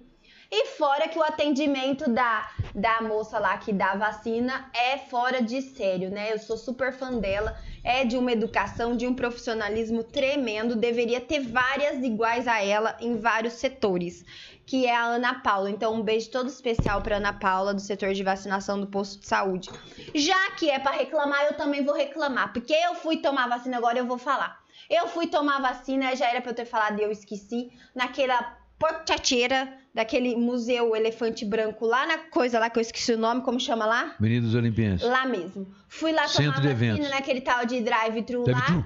[0.51, 5.61] E fora que o atendimento da, da moça lá que dá vacina é fora de
[5.61, 6.31] sério, né?
[6.31, 11.41] Eu sou super fã dela, é de uma educação, de um profissionalismo tremendo, deveria ter
[11.41, 14.23] várias iguais a ela em vários setores,
[14.65, 15.69] que é a Ana Paula.
[15.69, 19.27] Então, um beijo todo especial para Ana Paula do setor de vacinação do posto de
[19.27, 19.69] saúde.
[20.15, 23.99] Já que é para reclamar, eu também vou reclamar, porque eu fui tomar vacina agora
[23.99, 24.63] eu vou falar.
[24.89, 29.82] Eu fui tomar vacina, já era pra eu ter falado e eu esqueci, naquela portateira
[29.93, 33.85] daquele museu elefante branco lá na coisa lá que eu esqueci o nome, como chama
[33.85, 34.15] lá?
[34.19, 35.07] Menino dos Olimpienses.
[35.07, 35.67] Lá mesmo.
[35.87, 37.09] Fui lá Centro tomar de vacina eventos.
[37.11, 38.59] naquele tal de drive-thru lá.
[38.59, 38.85] Drive-thru.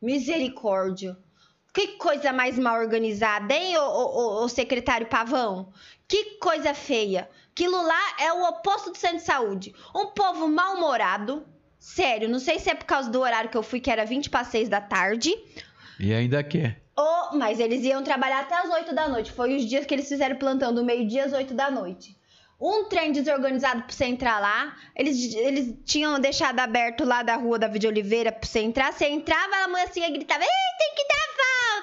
[0.00, 1.16] Misericórdia.
[1.74, 5.70] Que coisa mais mal organizada, hein, ô secretário Pavão?
[6.08, 7.28] Que coisa feia.
[7.52, 9.74] Aquilo lá é o oposto do centro de saúde.
[9.94, 11.44] Um povo mal-humorado.
[11.78, 14.30] Sério, não sei se é por causa do horário que eu fui, que era 20
[14.30, 15.34] para 6 da tarde.
[16.00, 16.82] E ainda quer.
[16.96, 19.30] Ou, mas eles iam trabalhar até as 8 da noite.
[19.32, 22.16] Foi os dias que eles fizeram plantão, do meio-dia às 8 da noite.
[22.58, 24.74] Um trem desorganizado pra você entrar lá.
[24.94, 28.94] Eles, eles tinham deixado aberto lá da rua da Vide Oliveira pra você entrar.
[28.94, 31.26] Você entrava, a mocinha gritava: Ei, tem que dar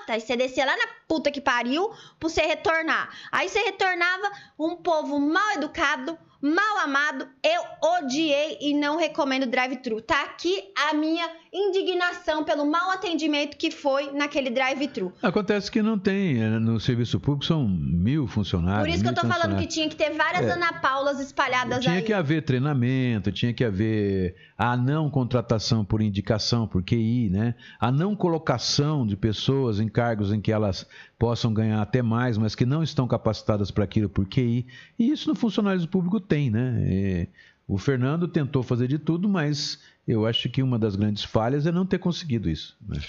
[0.03, 0.13] volta.
[0.13, 1.89] Aí você descia lá na puta que pariu
[2.19, 3.09] pra você retornar.
[3.31, 7.25] Aí você retornava, um povo mal educado, mal amado.
[7.41, 7.63] Eu
[7.99, 10.01] odiei e não recomendo drive-thru.
[10.01, 15.13] Tá aqui a minha indignação pelo mau atendimento que foi naquele drive-thru.
[15.21, 16.41] Acontece que não tem.
[16.41, 18.81] eh, No serviço público são mil funcionários.
[18.87, 20.51] Por isso que eu tô falando que tinha que ter várias É.
[20.51, 22.01] Ana Paulas espalhadas Tinha aí.
[22.03, 27.55] que haver treinamento, tinha que haver a não contratação por indicação, por QI, né?
[27.79, 30.85] A não colocação de pessoas em cargos em que elas
[31.17, 34.65] possam ganhar até mais, mas que não estão capacitadas para aquilo por QI.
[34.97, 36.83] E isso no funcionalismo público tem, né?
[36.85, 37.29] E
[37.67, 41.71] o Fernando tentou fazer de tudo, mas eu acho que uma das grandes falhas é
[41.71, 42.77] não ter conseguido isso.
[42.87, 42.99] né?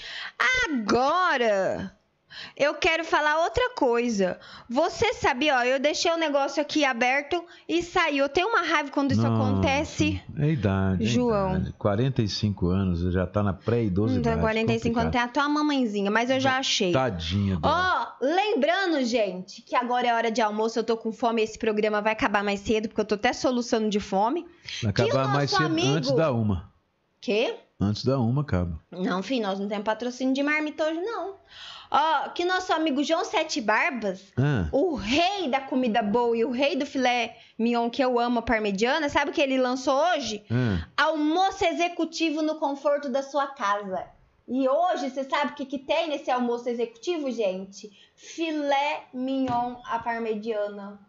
[0.69, 1.95] Agora,
[2.55, 4.39] eu quero falar outra coisa.
[4.69, 8.25] Você sabia, ó, eu deixei o negócio aqui aberto e saiu.
[8.25, 10.21] Eu tenho uma raiva quando isso Nossa, acontece.
[10.37, 11.03] É idade.
[11.03, 11.55] é João.
[11.57, 11.73] idade.
[11.77, 14.27] 45 anos, já está na pré-idosidade.
[14.29, 16.91] Então, 45 anos tem a tua mamãezinha, mas eu já achei.
[16.91, 17.59] Tadinha.
[17.63, 22.01] Ó, lembrando, gente, que agora é hora de almoço, eu tô com fome, esse programa
[22.01, 24.45] vai acabar mais cedo, porque eu tô até soluçando de fome.
[24.81, 26.71] Vai acabar mais cedo amigo- antes da uma.
[27.21, 27.55] Quê?
[27.79, 28.79] Antes da uma, acaba.
[28.91, 31.35] Não, filho, nós não temos patrocínio de marmita hoje, não.
[31.97, 36.51] Ó, que nosso amigo João Sete Barbas, Ah, o rei da comida boa e o
[36.51, 40.43] rei do filé mignon que eu amo, a parmegiana, sabe o que ele lançou hoje?
[40.51, 40.85] ah.
[40.97, 44.05] Almoço executivo no conforto da sua casa.
[44.47, 47.89] E hoje, você sabe o que, que tem nesse almoço executivo, gente?
[48.15, 50.99] Filé mignon à parmegiana.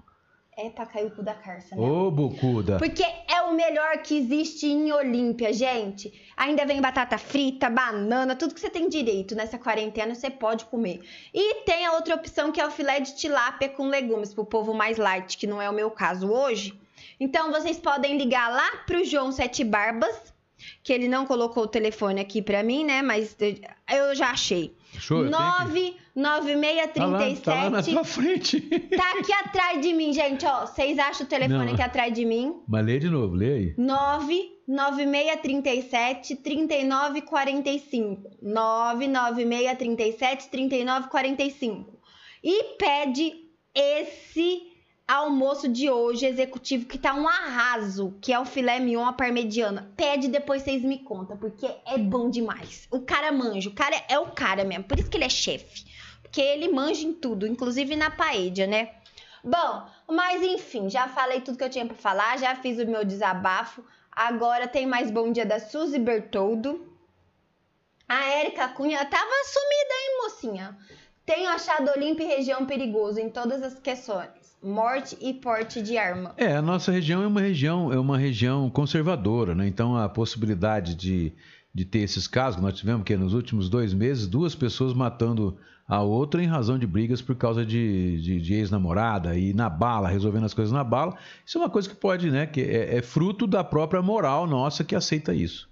[0.59, 1.83] É pra cair o cu da carça, né?
[1.83, 2.79] Ô, Bocuda.
[2.79, 6.11] Porque é o melhor que existe em Olímpia, gente.
[6.35, 11.03] Ainda vem batata frita, banana, tudo que você tem direito nessa quarentena você pode comer.
[11.35, 14.73] E tem a outra opção que é o filé de tilápia com legumes, pro povo
[14.73, 16.73] mais light, que não é o meu caso hoje.
[17.21, 20.35] Então vocês podem ligar lá pro João Sete Barbas,
[20.83, 23.03] que ele não colocou o telefone aqui pra mim, né?
[23.03, 23.37] Mas
[23.93, 24.75] eu já achei.
[25.01, 25.67] Show, eu tenho que- Tá lá,
[26.17, 28.61] 99637 tá lá na tua frente.
[28.61, 30.65] Tá aqui atrás de mim, gente, ó.
[30.67, 31.73] Vocês acham o telefone Não.
[31.75, 32.55] aqui atrás de mim?
[32.67, 33.75] Mas lê de novo, lê aí.
[33.77, 38.31] 99637 3945.
[38.43, 41.99] 99637 3945.
[42.43, 43.33] E pede
[43.75, 44.63] esse
[45.07, 49.93] almoço de hoje executivo que tá um arraso, que é o filé mignon à parmegiana.
[49.97, 52.89] Pede depois vocês me contam, porque é bom demais.
[52.91, 55.87] O cara manja, o cara é o cara mesmo, por isso que ele é chefe.
[56.23, 58.95] Porque ele manja em tudo, inclusive na paella, né?
[59.45, 63.05] Bom, mas enfim, já falei tudo que eu tinha pra falar, já fiz o meu
[63.05, 63.85] desabafo.
[64.11, 66.93] Agora tem mais bom dia da Suzy Bertoldo.
[68.09, 70.79] A Érica Cunha tava sumida, hein, mocinha?
[71.25, 74.46] Tenho achado Olímpia e região perigoso em todas as questões.
[74.63, 76.35] Morte e porte de arma.
[76.37, 79.67] É, a nossa região é uma região, é uma região conservadora, né?
[79.67, 81.33] Então a possibilidade de,
[81.73, 86.03] de ter esses casos, nós tivemos que nos últimos dois meses, duas pessoas matando a
[86.03, 90.45] outra em razão de brigas por causa de, de, de ex-namorada e na bala, resolvendo
[90.45, 91.17] as coisas na bala.
[91.45, 92.47] Isso é uma coisa que pode, né?
[92.47, 95.69] Que é, é fruto da própria moral nossa que aceita isso.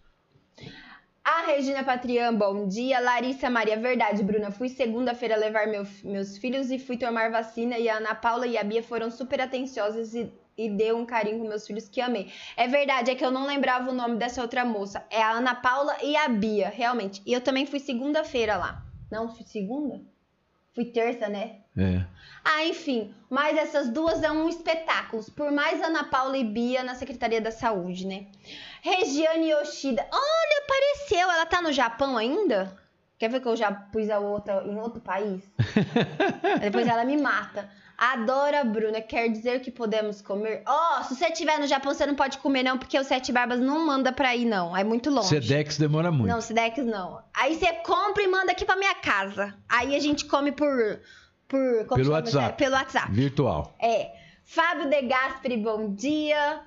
[1.47, 2.99] Regina Patrian, bom dia.
[3.01, 4.51] Larissa Maria, verdade, Bruna.
[4.51, 7.79] Fui segunda-feira levar meu- meus filhos e fui tomar vacina.
[7.79, 11.39] E a Ana Paula e a Bia foram super atenciosas e, e deu um carinho
[11.41, 12.31] com meus filhos que amei.
[12.57, 15.05] É verdade, é que eu não lembrava o nome dessa outra moça.
[15.11, 17.23] É a Ana Paula e a Bia, realmente.
[17.27, 18.83] E eu também fui segunda-feira lá.
[19.11, 20.01] Não, fui segunda?
[20.73, 21.61] Fui terça, né?
[21.77, 22.05] É.
[22.45, 25.25] Ah, enfim, mas essas duas são um espetáculo.
[25.35, 28.27] Por mais Ana Paula e Bia na Secretaria da Saúde, né?
[28.83, 30.07] Regiane Yoshida.
[30.13, 31.31] Olha, apareceu.
[31.31, 32.77] Ela tá no Japão ainda?
[33.19, 35.43] Quer ver que eu já pus a outra em outro país?
[36.61, 37.69] Depois ela me mata.
[37.97, 39.01] Adoro a Bruna.
[39.01, 40.63] Quer dizer que podemos comer?
[40.67, 43.61] Ó, se você estiver no Japão, você não pode comer, não, porque o Sete Barbas
[43.61, 44.77] não manda pra ir, não.
[44.77, 45.29] É muito longe.
[45.29, 46.31] Sedex demora muito.
[46.31, 47.23] Não, Sidex não.
[47.33, 49.55] Aí você compra e manda aqui pra minha casa.
[49.69, 51.01] Aí a gente come por.
[51.87, 52.11] Por Pelo?
[52.13, 52.59] WhatsApp.
[52.59, 53.13] Pelo WhatsApp.
[53.13, 53.75] Virtual.
[53.81, 54.11] É.
[54.45, 56.61] Fábio De Gasperi, bom dia.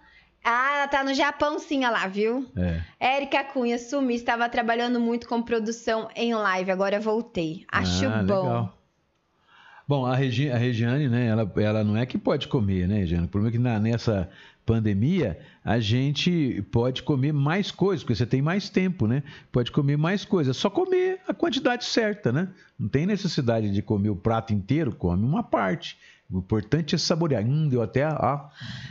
[0.44, 2.50] Ah, tá no Japão sim, olha lá, viu?
[2.56, 2.82] É.
[3.18, 7.66] Érica Cunha, sumi, estava trabalhando muito com produção em live, agora voltei.
[7.72, 8.44] Acho Ah, bom.
[8.44, 8.77] legal.
[9.88, 13.26] Bom, a, Regi, a Regiane, né, ela, ela não é que pode comer, né, Regiane?
[13.26, 14.30] O problema é que na- nessa
[14.66, 19.24] pandemia a gente pode comer mais coisas, porque você tem mais tempo, né?
[19.50, 22.50] Pode comer mais coisas, só comer a quantidade certa, né?
[22.78, 25.98] Não tem necessidade de comer o prato inteiro, come uma parte.
[26.30, 27.42] O importante é saborear.
[27.42, 28.50] Hum, deu até a.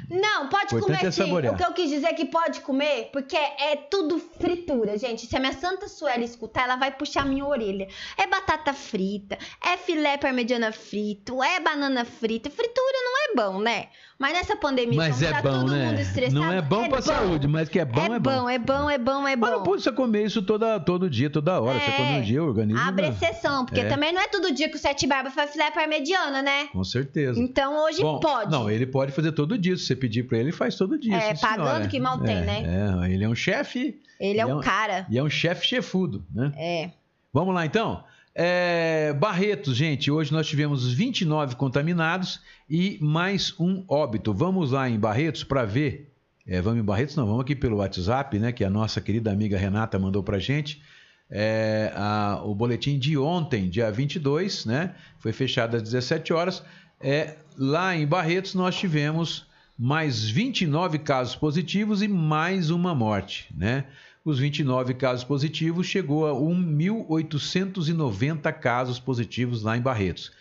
[0.09, 1.23] Não, pode comer é sim.
[1.23, 1.53] saborear.
[1.53, 5.27] O que eu quis dizer é que pode comer, porque é tudo fritura, gente.
[5.27, 7.89] Se a minha Santa Suela escutar, ela vai puxar minha orelha.
[8.17, 12.49] É batata frita, é filé parmegiana frito, é banana frita.
[12.49, 13.89] Fritura não é bom, né?
[14.19, 15.87] Mas nessa pandemia, Mas é tá bom, todo né?
[15.91, 18.59] mundo estressado, Não é bom pra saúde, mas que é bom, é, é bom, é
[18.59, 19.65] bom, é bom, é Mas não bom.
[19.65, 21.79] pode você comer isso toda, todo dia, toda hora.
[21.79, 21.97] Você É.
[21.99, 22.81] come um dia, o organismo.
[22.83, 23.85] Abre não- exceção, porque É.
[23.85, 26.69] também não é todo dia que o Sete Barba faz filé parmegiana, né?
[26.73, 27.39] Com certeza.
[27.39, 28.51] Então hoje Bom, pode.
[28.51, 29.77] Não, ele pode fazer todo dia.
[29.77, 31.15] Se você pedir pra ele, ele faz todo dia.
[31.15, 31.59] É, sim, senhora.
[31.65, 32.63] pagando que mal tem, É, né?
[33.07, 35.05] É, ele é um chefe Ele é ele é um- cara.
[35.11, 36.53] e é um chefe chefudo, né?
[36.57, 36.91] É.
[37.35, 38.03] Vamos lá então.
[38.39, 44.35] É, Barretos, gente, hoje nós tivemos 29 contaminados e mais um óbito.
[44.35, 46.13] Vamos lá em Barretos para ver.
[46.47, 47.17] É, vamos em Barretos?
[47.17, 48.53] Não, vamos aqui pelo WhatsApp, né?
[48.53, 50.83] Que a nossa querida amiga Renata mandou pra gente.
[51.31, 54.95] É, a- o boletim de ontem, dia 22, né?
[55.19, 56.63] Foi fechado às 17 horas.
[57.01, 59.47] É, lá em Barretos nós tivemos
[59.79, 63.87] mais 29 casos positivos e mais uma morte, né?
[64.27, 70.33] Os 29 casos positivos chegou a 1.890 casos positivos lá em Barretos.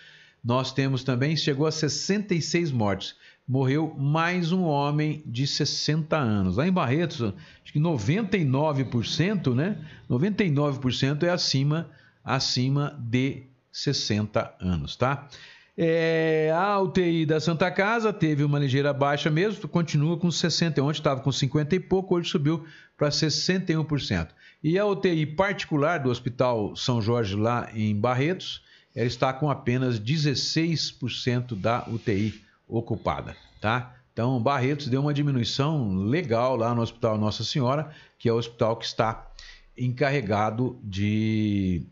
[0.44, 3.16] Nós temos também, chegou a 66 mortes.
[3.48, 6.58] Morreu mais um homem de 60 anos.
[6.58, 9.78] Lá em Barretos, acho que 99%, né?
[10.10, 11.88] 99% é acima,
[12.24, 15.30] acima de 60 anos, tá?
[15.78, 20.98] É, a UTI da Santa Casa teve uma ligeira baixa mesmo, continua com 60, ontem
[20.98, 22.66] estava com 50 e pouco, hoje subiu
[22.96, 24.30] para 61%.
[24.64, 28.64] E a UTI particular do Hospital São Jorge lá em Barretos,
[28.96, 33.94] ela está com apenas 16% da UTI ocupada, tá?
[34.14, 38.78] Então, Barretos deu uma diminuição legal lá no Hospital Nossa Senhora, que é o hospital
[38.78, 39.30] que está
[39.78, 41.86] encarregado de,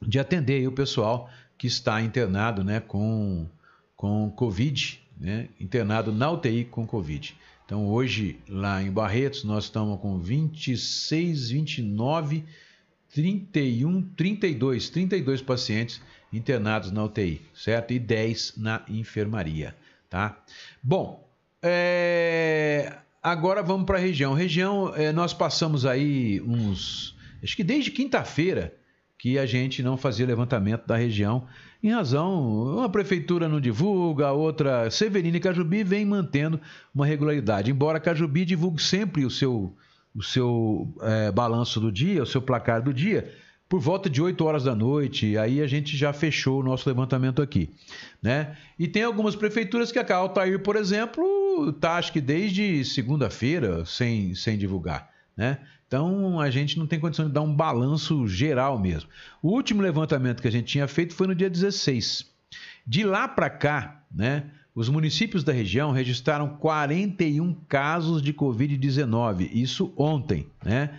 [0.00, 1.28] de atender o pessoal
[1.60, 3.46] que está internado, né, com,
[3.94, 7.36] com Covid, né, internado na UTI com Covid.
[7.66, 12.46] Então, hoje, lá em Barretos, nós estamos com 26, 29,
[13.14, 16.00] 31, 32, 32 pacientes
[16.32, 17.92] internados na UTI, certo?
[17.92, 19.76] E 10 na enfermaria,
[20.08, 20.42] tá?
[20.82, 21.28] Bom,
[21.62, 22.90] é...
[23.22, 24.32] agora vamos para a região.
[24.32, 28.79] Região, é, nós passamos aí uns, acho que desde quinta-feira,
[29.20, 31.46] que a gente não fazia levantamento da região,
[31.82, 36.58] em razão, uma prefeitura não divulga, a outra, Severina e Cajubi vem mantendo
[36.94, 39.74] uma regularidade, embora Cajubi divulgue sempre o seu,
[40.14, 43.30] o seu é, balanço do dia, o seu placar do dia,
[43.68, 47.42] por volta de 8 horas da noite, aí a gente já fechou o nosso levantamento
[47.42, 47.68] aqui,
[48.22, 48.56] né?
[48.78, 54.34] E tem algumas prefeituras que a Altair, por exemplo, tá acho que desde segunda-feira sem,
[54.34, 55.58] sem divulgar, né?
[55.90, 59.10] Então a gente não tem condição de dar um balanço geral mesmo.
[59.42, 62.30] O último levantamento que a gente tinha feito foi no dia 16.
[62.86, 69.50] De lá para cá, né, os municípios da região registraram 41 casos de Covid-19.
[69.52, 70.90] Isso ontem, né?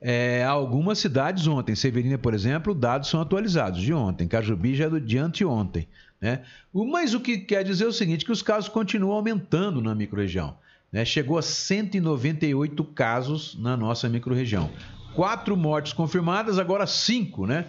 [0.00, 4.98] É, algumas cidades ontem, Severina, por exemplo, dados são atualizados de ontem, Cajubi já é
[4.98, 5.86] de anteontem.
[6.20, 6.42] Né?
[6.74, 10.56] Mas o que quer dizer é o seguinte, que os casos continuam aumentando na microrregião
[10.92, 14.70] né, chegou a 198 casos na nossa microrregião.
[15.14, 17.66] Quatro mortes confirmadas, agora cinco, né?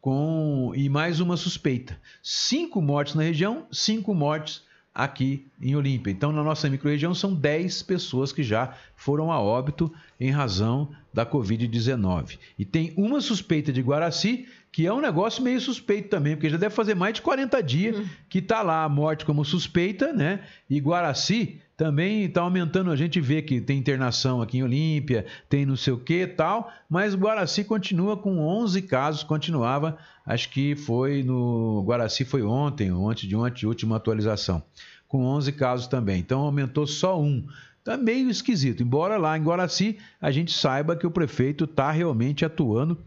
[0.00, 1.98] Com, e mais uma suspeita.
[2.22, 4.62] Cinco mortes na região, cinco mortes
[4.94, 6.10] aqui em Olímpia.
[6.10, 11.26] Então, na nossa microrregião, são 10 pessoas que já foram a óbito em razão da
[11.26, 12.38] Covid-19.
[12.58, 14.46] E tem uma suspeita de Guaraci,
[14.76, 17.96] que é um negócio meio suspeito também, porque já deve fazer mais de 40 dias
[17.96, 18.04] uhum.
[18.28, 20.40] que está lá a morte como suspeita, né?
[20.68, 25.64] E Guaraci também está aumentando, a gente vê que tem internação aqui em Olímpia, tem
[25.64, 29.96] não sei o que tal, mas Guaraci continua com 11 casos, continuava,
[30.26, 34.62] acho que foi no Guaraci foi ontem, ou antes de ontem, última atualização,
[35.08, 37.46] com 11 casos também, então aumentou só um.
[37.78, 42.44] Está meio esquisito, embora lá em Guaraci a gente saiba que o prefeito está realmente
[42.44, 43.02] atuando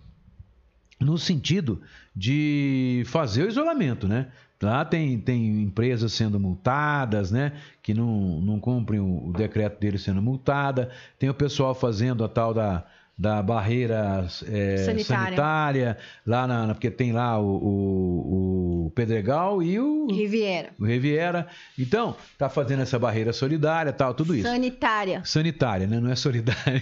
[0.99, 1.81] no sentido
[2.15, 4.27] de fazer o isolamento, né?
[4.61, 7.53] Lá tem, tem empresas sendo multadas, né?
[7.81, 10.89] Que não, não cumprem o, o decreto dele sendo multada.
[11.17, 12.85] Tem o pessoal fazendo a tal da,
[13.19, 15.03] da barreira é, sanitária.
[15.03, 15.97] sanitária.
[16.25, 20.69] lá na, porque tem lá o, o, o, Pedregal e o Riviera.
[20.79, 21.45] O Riviera.
[21.77, 24.47] Então, tá fazendo essa barreira solidária, tal, tudo isso.
[24.47, 25.21] Sanitária.
[25.25, 25.99] Sanitária, né?
[25.99, 26.81] Não é solidária.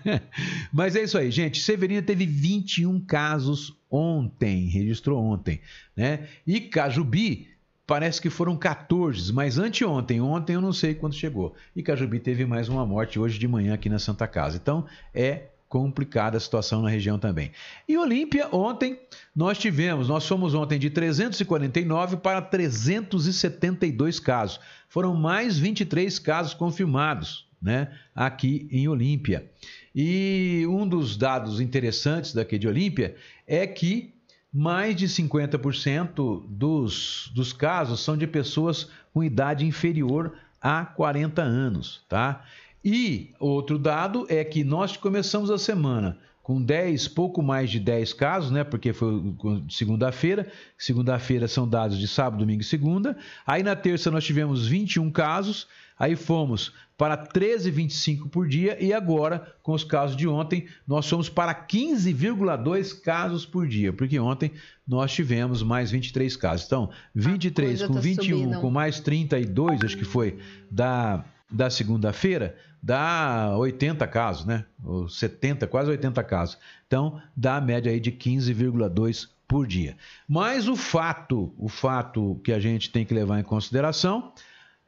[0.72, 1.60] Mas é isso aí, gente.
[1.60, 5.60] Severina teve 21 casos ontem, registrou ontem,
[5.94, 6.26] né?
[6.46, 7.48] E Cajubi
[7.86, 11.54] parece que foram 14, mas anteontem, ontem eu não sei quando chegou.
[11.74, 14.56] E Cajubi teve mais uma morte hoje de manhã aqui na Santa Casa.
[14.56, 17.50] Então, é complicada a situação na região também.
[17.88, 18.98] E Olímpia, ontem
[19.34, 24.60] nós tivemos, nós fomos ontem de 349 para 372 casos.
[24.88, 29.50] Foram mais 23 casos confirmados, né, aqui em Olímpia.
[29.94, 34.14] E um dos dados interessantes daqui de Olímpia é que
[34.52, 42.02] mais de 50% dos, dos casos são de pessoas com idade inferior a 40 anos,
[42.08, 42.44] tá?
[42.88, 48.12] E outro dado é que nós começamos a semana com 10, pouco mais de 10
[48.12, 48.62] casos, né?
[48.62, 49.34] Porque foi
[49.68, 50.46] segunda-feira.
[50.78, 53.16] Segunda-feira são dados de sábado, domingo e segunda.
[53.44, 55.66] Aí na terça nós tivemos 21 casos.
[55.98, 61.28] Aí fomos para 13,25 por dia e agora, com os casos de ontem, nós fomos
[61.28, 64.52] para 15,2 casos por dia, porque ontem
[64.86, 66.66] nós tivemos mais 23 casos.
[66.66, 68.60] Então, 23 com tá 21 subindo.
[68.60, 70.38] com mais 32, acho que foi
[70.70, 74.64] da da segunda-feira, dá 80 casos, né?
[74.84, 76.58] Ou 70, quase 80 casos.
[76.86, 79.96] Então, dá a média aí de 15,2 por dia.
[80.28, 84.32] Mas o fato, o fato que a gente tem que levar em consideração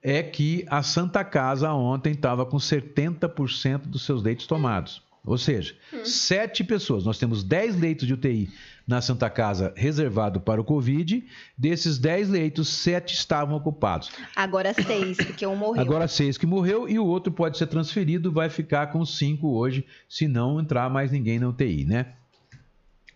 [0.03, 5.03] é que a Santa Casa ontem estava com 70% dos seus leitos tomados.
[5.25, 6.05] Ou seja, hum.
[6.05, 7.05] sete pessoas.
[7.05, 8.49] Nós temos 10 leitos de UTI
[8.87, 11.23] na Santa Casa reservado para o Covid.
[11.57, 14.11] Desses 10 leitos, sete estavam ocupados.
[14.35, 15.83] Agora seis, porque um morreu.
[15.83, 19.85] Agora seis que morreu e o outro pode ser transferido, vai ficar com cinco hoje,
[20.09, 22.15] se não entrar mais ninguém na UTI, né?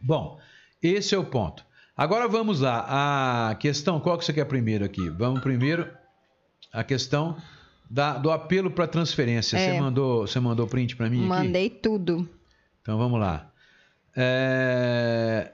[0.00, 0.38] Bom,
[0.82, 1.64] esse é o ponto.
[1.96, 3.50] Agora vamos lá.
[3.50, 5.08] A questão, qual que você quer primeiro aqui?
[5.10, 5.88] Vamos primeiro
[6.72, 7.36] a questão
[7.92, 9.58] da, do apelo para transferência.
[9.58, 9.74] É.
[9.74, 11.76] Você mandou, você mandou print para mim Mandei aqui?
[11.76, 12.26] tudo.
[12.80, 13.52] Então vamos lá.
[14.16, 15.52] É...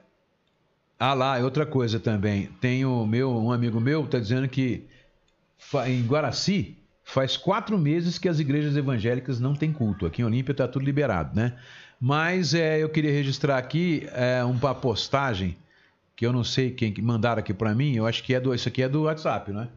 [0.97, 2.47] Ah lá, outra coisa também.
[2.61, 4.87] Tem o meu, um amigo meu está dizendo que
[5.85, 10.05] em Guaraci faz quatro meses que as igrejas evangélicas não têm culto.
[10.05, 11.57] Aqui em Olímpia está tudo liberado, né?
[11.99, 15.57] Mas é, eu queria registrar aqui é, uma postagem
[16.15, 17.95] que eu não sei quem mandaram aqui para mim.
[17.95, 19.67] Eu acho que é do, isso aqui é do WhatsApp, não é?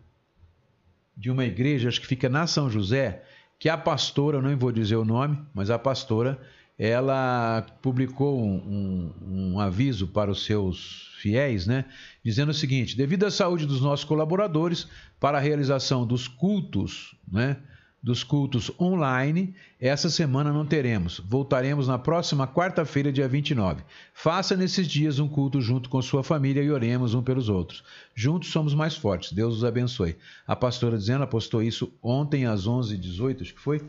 [1.22, 3.22] De uma igreja, acho que fica na São José,
[3.56, 6.36] que a pastora, não vou dizer o nome, mas a pastora,
[6.76, 11.84] ela publicou um, um, um aviso para os seus fiéis, né?
[12.24, 14.88] Dizendo o seguinte: devido à saúde dos nossos colaboradores,
[15.20, 17.56] para a realização dos cultos, né?
[18.03, 21.20] Dos cultos online, essa semana não teremos.
[21.20, 23.84] Voltaremos na próxima quarta-feira, dia 29.
[24.12, 27.84] Faça nesses dias um culto junto com sua família e oremos um pelos outros.
[28.12, 29.32] Juntos somos mais fortes.
[29.32, 30.16] Deus os abençoe.
[30.44, 33.80] A pastora dizendo, apostou isso ontem às 11h18, acho que foi,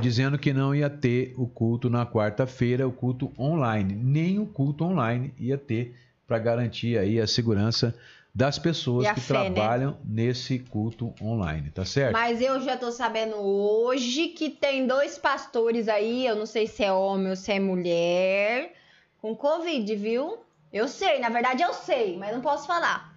[0.00, 3.94] dizendo que não ia ter o culto na quarta-feira, o culto online.
[3.94, 5.94] Nem o culto online ia ter
[6.26, 7.96] para garantir aí a segurança
[8.36, 9.50] das pessoas que fé, né?
[9.50, 9.98] trabalham né?
[10.04, 12.12] nesse culto online, tá certo?
[12.12, 16.84] Mas eu já tô sabendo hoje que tem dois pastores aí, eu não sei se
[16.84, 18.74] é homem ou se é mulher,
[19.22, 20.36] com Covid, viu?
[20.70, 23.16] Eu sei, na verdade eu sei, mas não posso falar.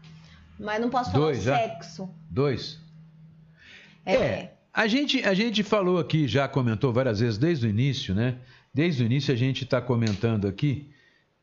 [0.57, 2.09] Mas não posso falar dois, o sexo.
[2.29, 2.79] Dois?
[4.05, 4.13] É.
[4.15, 4.53] é.
[4.73, 8.37] A gente, a gente falou aqui, já comentou várias vezes desde o início, né?
[8.73, 10.89] Desde o início a gente está comentando aqui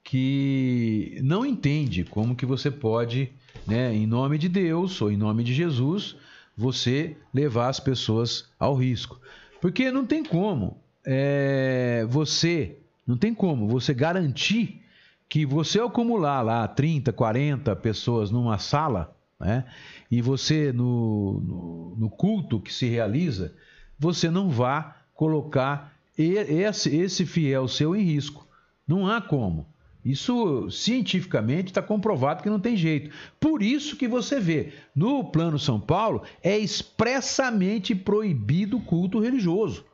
[0.07, 3.32] que não entende como que você pode
[3.66, 6.14] né, em nome de Deus ou em nome de Jesus,
[6.57, 9.20] você levar as pessoas ao risco.
[9.61, 14.80] Porque não tem como é, você, não tem como você garantir
[15.28, 19.64] que você acumular lá 30, 40 pessoas numa sala, né,
[20.09, 23.57] e você no, no, no culto que se realiza,
[23.98, 28.46] você não vá colocar esse, esse fiel seu em risco.
[28.86, 29.74] Não há como.
[30.07, 33.11] Isso cientificamente está comprovado que não tem jeito.
[33.40, 39.84] Por isso que você vê, no Plano São Paulo é expressamente proibido o culto religioso.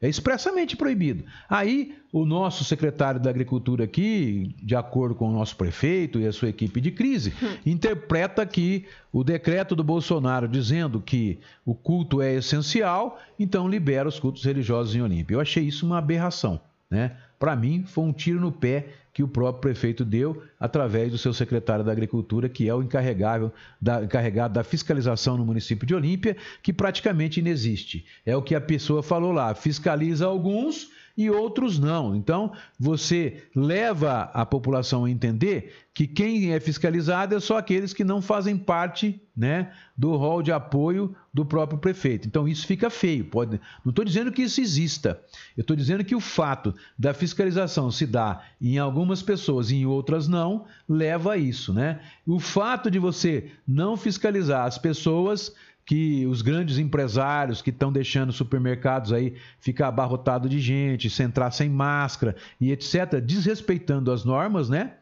[0.00, 1.24] É expressamente proibido.
[1.50, 6.32] Aí, o nosso secretário da Agricultura aqui, de acordo com o nosso prefeito e a
[6.32, 7.56] sua equipe de crise, hum.
[7.66, 14.18] interpreta que o decreto do Bolsonaro dizendo que o culto é essencial, então libera os
[14.18, 15.34] cultos religiosos em Olímpia.
[15.34, 16.58] Eu achei isso uma aberração.
[16.90, 17.16] Né?
[17.38, 18.86] Para mim, foi um tiro no pé
[19.18, 23.52] que o próprio prefeito deu através do seu secretário da Agricultura, que é o encarregado
[23.82, 28.06] da, encarregado da fiscalização no município de Olímpia, que praticamente inexiste.
[28.24, 32.14] É o que a pessoa falou lá: fiscaliza alguns e outros não.
[32.14, 38.04] Então, você leva a população a entender que quem é fiscalizado é só aqueles que
[38.04, 42.28] não fazem parte né, do rol de apoio do próprio prefeito.
[42.28, 43.24] Então, isso fica feio.
[43.24, 43.60] Pode...
[43.84, 45.20] Não estou dizendo que isso exista.
[45.56, 49.86] Eu estou dizendo que o fato da fiscalização se dar em algumas pessoas e em
[49.86, 51.74] outras não, leva a isso.
[51.74, 51.98] Né?
[52.24, 55.52] O fato de você não fiscalizar as pessoas
[55.88, 61.50] que os grandes empresários que estão deixando supermercados aí ficar abarrotado de gente, sem entrar
[61.50, 64.92] sem máscara e etc, desrespeitando as normas, né?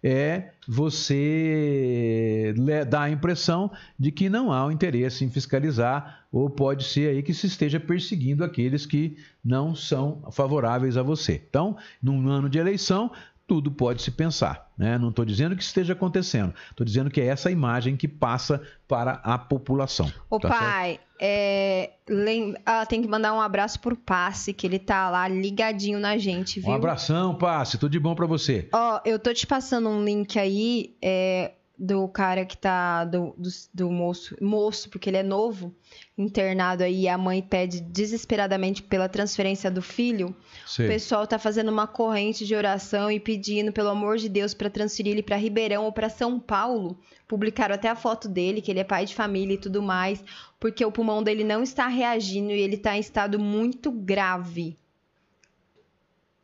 [0.00, 2.54] É você
[2.88, 7.24] dar a impressão de que não há o interesse em fiscalizar ou pode ser aí
[7.24, 11.42] que se esteja perseguindo aqueles que não são favoráveis a você.
[11.50, 13.10] Então, num ano de eleição,
[13.46, 14.70] tudo pode se pensar.
[14.76, 14.98] Né?
[14.98, 19.12] Não estou dizendo que esteja acontecendo, estou dizendo que é essa imagem que passa para
[19.24, 20.12] a população.
[20.28, 22.54] O tá pai, é, lem...
[22.66, 26.60] ah, tem que mandar um abraço pro Passe, que ele tá lá ligadinho na gente,
[26.60, 26.70] viu?
[26.70, 28.68] Um abração, Passe, tudo de bom para você.
[28.72, 33.04] Ó, eu tô te passando um link aí, é, do cara que tá.
[33.04, 35.74] Do, do, do, moço, moço, porque ele é novo,
[36.16, 40.34] internado aí, e a mãe pede desesperadamente pela transferência do filho.
[40.66, 40.84] Sim.
[40.84, 44.70] O pessoal tá fazendo uma corrente de oração e pedindo, pelo amor de Deus, para
[44.70, 46.98] transferir ele para Ribeirão ou para São Paulo.
[47.28, 50.24] Publicaram até a foto dele, que ele é pai de família e tudo mais,
[50.58, 54.76] porque o pulmão dele não está reagindo e ele tá em estado muito grave.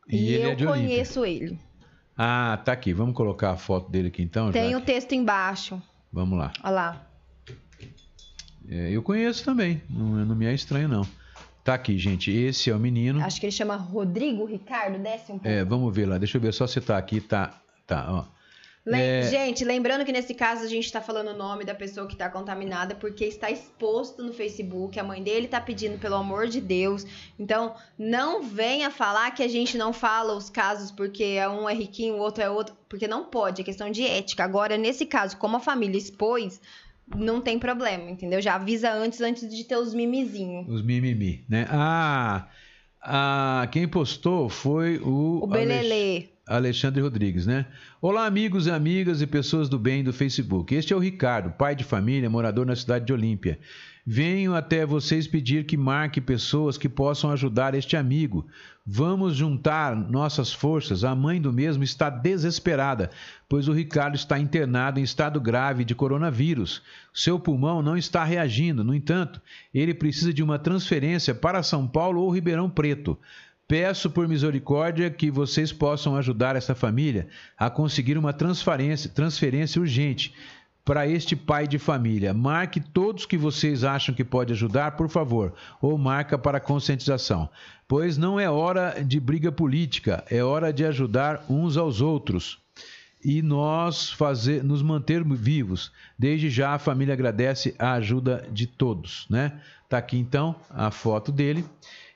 [0.09, 1.59] E, e eu é conheço ele.
[2.17, 2.93] Ah, tá aqui.
[2.93, 4.53] Vamos colocar a foto dele aqui então.
[4.53, 5.81] Tem o texto embaixo.
[6.13, 6.53] Vamos lá.
[6.63, 7.07] Olha lá.
[8.69, 9.83] É, eu conheço também.
[9.89, 11.07] Não, não me é estranho, não.
[11.65, 12.31] Tá aqui, gente.
[12.31, 13.23] Esse é o menino.
[13.25, 14.99] Acho que ele chama Rodrigo Ricardo.
[14.99, 15.49] Desce um pouco.
[15.49, 16.19] É, vamos ver lá.
[16.19, 17.21] Deixa eu ver só se tá aqui.
[17.21, 17.61] Tá.
[17.87, 18.25] Tá, ó.
[18.87, 19.23] É...
[19.31, 22.29] Gente, lembrando que nesse caso a gente está falando o nome da pessoa que está
[22.29, 24.99] contaminada porque está exposto no Facebook.
[24.99, 27.07] A mãe dele está pedindo pelo amor de Deus.
[27.39, 32.15] Então, não venha falar que a gente não fala os casos porque um é riquinho,
[32.15, 32.77] o outro é outro.
[32.89, 34.43] Porque não pode, é questão de ética.
[34.43, 36.61] Agora, nesse caso, como a família expôs,
[37.15, 38.41] não tem problema, entendeu?
[38.41, 40.69] Já avisa antes, antes de ter os mimizinhos.
[40.69, 41.67] Os mimimi, né?
[41.71, 42.49] Ah,
[43.01, 45.41] ah, quem postou foi o.
[45.43, 46.29] O Belelê.
[46.57, 47.65] Alexandre Rodrigues, né?
[47.99, 50.75] Olá, amigos e amigas e pessoas do bem do Facebook.
[50.75, 53.59] Este é o Ricardo, pai de família, morador na cidade de Olímpia.
[54.05, 58.47] Venho até vocês pedir que marque pessoas que possam ajudar este amigo.
[58.85, 61.05] Vamos juntar nossas forças.
[61.05, 63.11] A mãe do mesmo está desesperada,
[63.49, 66.83] pois o Ricardo está internado em estado grave de coronavírus.
[67.15, 68.85] Seu pulmão não está reagindo.
[68.85, 69.41] No entanto,
[69.73, 73.17] ele precisa de uma transferência para São Paulo ou Ribeirão Preto.
[73.73, 77.27] Peço por misericórdia que vocês possam ajudar essa família
[77.57, 80.35] a conseguir uma transferência, transferência urgente
[80.85, 82.35] para este pai de família.
[82.35, 87.49] Marque todos que vocês acham que pode ajudar, por favor, ou marca para conscientização.
[87.89, 92.59] Pois não é hora de briga política, é hora de ajudar uns aos outros
[93.25, 95.91] e nós fazer, nos manter vivos.
[96.19, 99.63] Desde já a família agradece a ajuda de todos, né?
[99.89, 101.65] Tá aqui então a foto dele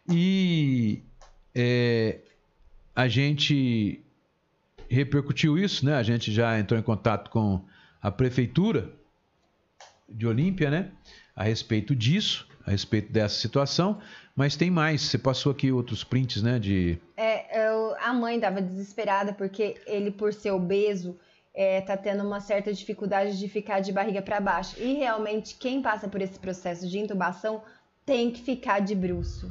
[0.07, 1.03] e
[1.59, 2.19] é,
[2.95, 4.03] a gente
[4.91, 5.95] repercutiu isso, né?
[5.95, 7.65] A gente já entrou em contato com
[8.03, 8.93] a prefeitura
[10.07, 10.91] de Olímpia, né?
[11.35, 14.01] A respeito disso, a respeito dessa situação.
[14.37, 15.01] Mas tem mais.
[15.01, 16.59] Você passou aqui outros prints, né?
[16.59, 21.19] De É, eu- a mãe estava desesperada porque ele, por ser obeso,
[21.55, 24.77] é, tá tendo uma certa dificuldade de ficar de barriga para baixo.
[24.79, 27.63] E realmente, quem passa por esse processo de intubação
[28.05, 29.51] tem que ficar de bruço.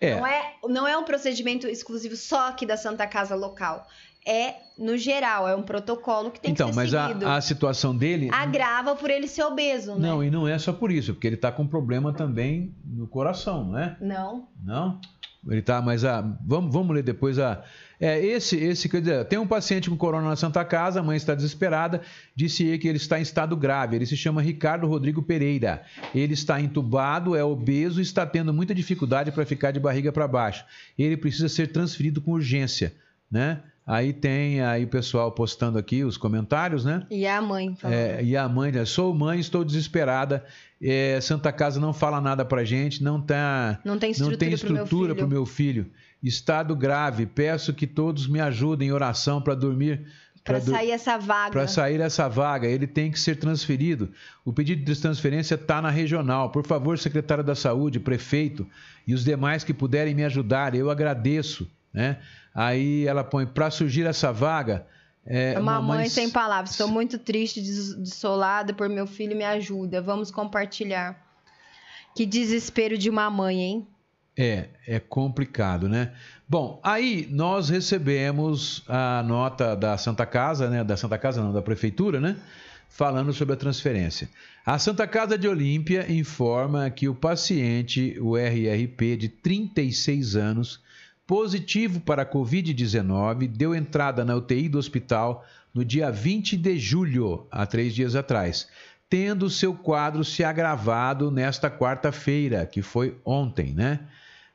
[0.00, 3.86] É, Não, é, não é um procedimento exclusivo só aqui da Santa Casa local.
[4.26, 7.28] É no geral, é um protocolo que tem então, que ser mas a, seguido.
[7.28, 10.08] a situação dele Agrava por ele ser obeso, né?
[10.08, 13.64] não e não é só por isso, porque ele está com problema também no coração,
[13.64, 13.96] não é?
[14.00, 14.48] Não.
[14.62, 15.00] Não?
[15.48, 17.64] Ele tá, mas a, vamos, vamos ler depois a.
[17.98, 21.16] É, esse, esse, quer dizer, tem um paciente com corona na Santa Casa, a mãe
[21.16, 22.00] está desesperada,
[22.34, 23.96] disse que ele está em estado grave.
[23.96, 25.82] Ele se chama Ricardo Rodrigo Pereira.
[26.14, 30.26] Ele está entubado, é obeso e está tendo muita dificuldade para ficar de barriga para
[30.26, 30.64] baixo.
[30.98, 32.94] Ele precisa ser transferido com urgência,
[33.30, 33.60] né?
[33.90, 37.04] Aí tem aí o pessoal postando aqui os comentários, né?
[37.10, 37.76] E a mãe.
[37.82, 38.84] É, e a mãe, né?
[38.84, 40.44] Sou mãe, estou desesperada.
[40.80, 44.56] É, Santa Casa não fala nada pra gente, não tá, Não tem estrutura, não tem
[44.58, 45.16] pro meu estrutura filho.
[45.16, 45.86] para o meu filho.
[46.22, 47.26] Estado grave.
[47.26, 50.06] Peço que todos me ajudem em oração para dormir.
[50.44, 51.50] Du- sair essa vaga.
[51.50, 54.08] Para sair essa vaga, ele tem que ser transferido.
[54.44, 56.50] O pedido de transferência está na regional.
[56.50, 58.66] Por favor, secretário da Saúde, prefeito
[59.06, 61.68] e os demais que puderem me ajudar, eu agradeço.
[61.92, 62.18] Né?
[62.54, 64.86] Aí ela põe: para surgir essa vaga.
[65.26, 66.70] É, É uma mamãe mãe s- sem palavras.
[66.70, 69.36] Estou muito triste, des- desolada por meu filho.
[69.36, 70.00] Me ajuda.
[70.00, 71.26] Vamos compartilhar.
[72.16, 73.86] Que desespero de uma mãe, hein?
[74.36, 76.12] É, é complicado, né?
[76.48, 80.82] Bom, aí nós recebemos a nota da Santa Casa, né?
[80.82, 82.36] Da Santa Casa, não, da Prefeitura, né?
[82.88, 84.28] Falando sobre a transferência.
[84.64, 90.80] A Santa Casa de Olímpia informa que o paciente, o RRP, de 36 anos,
[91.30, 97.46] positivo para a Covid-19, deu entrada na UTI do hospital no dia 20 de julho,
[97.52, 98.66] há três dias atrás,
[99.08, 104.00] tendo seu quadro se agravado nesta quarta-feira, que foi ontem, né?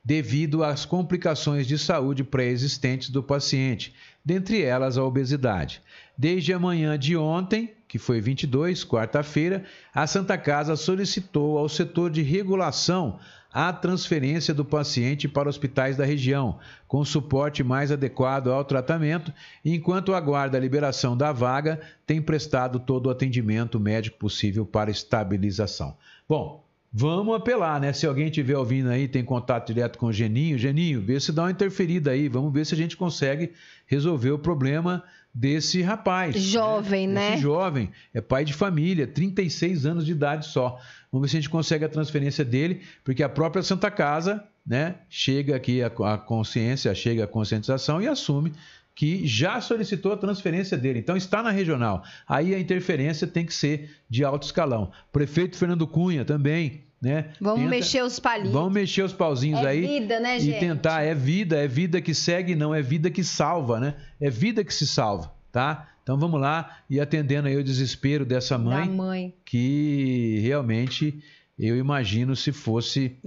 [0.03, 5.81] Devido às complicações de saúde pré-existentes do paciente, dentre elas a obesidade.
[6.18, 12.11] Desde a manhã de ontem, que foi 22, quarta-feira, a Santa Casa solicitou ao setor
[12.11, 13.18] de regulação
[13.56, 16.60] a transferência do paciente para hospitais da região,
[16.90, 19.32] com suporte mais adequado ao tratamento,
[19.64, 25.95] enquanto aguarda a liberação da vaga, tem prestado todo o atendimento médico possível para estabilização.
[26.27, 27.94] Bom, vamos apelar, né?
[27.94, 31.44] Se alguém estiver ouvindo aí, tem contato direto com o Geninho, Geninho, vê se dá
[31.44, 33.53] uma interferida aí, vamos ver se a gente consegue
[33.88, 35.02] resolver o problema
[35.36, 36.36] desse rapaz.
[36.41, 37.34] Jovem, né?
[37.34, 40.80] Esse jovem, é pai de família, 36 anos de idade só.
[41.15, 44.95] Vamos ver se a gente consegue a transferência dele, porque a própria Santa Casa, né,
[45.09, 48.51] chega aqui a, a consciência, chega a conscientização e assume
[48.93, 50.99] que já solicitou a transferência dele.
[50.99, 52.03] Então está na regional.
[52.27, 54.91] Aí a interferência tem que ser de alto escalão.
[55.09, 57.29] Prefeito Fernando Cunha também, né?
[57.39, 58.51] Vamos tenta- mexer os palitos.
[58.51, 60.59] Vamos mexer os pauzinhos É aí vida, né, e gente?
[60.59, 61.01] tentar.
[61.03, 63.93] É vida, é vida que segue, não é vida que salva, né?
[64.19, 65.87] É vida que se salva, tá?
[66.06, 69.34] Então vamos lá e atendendo aí o desespero dessa mãe, mãe.
[69.44, 71.19] que realmente
[71.57, 73.18] eu imagino se fosse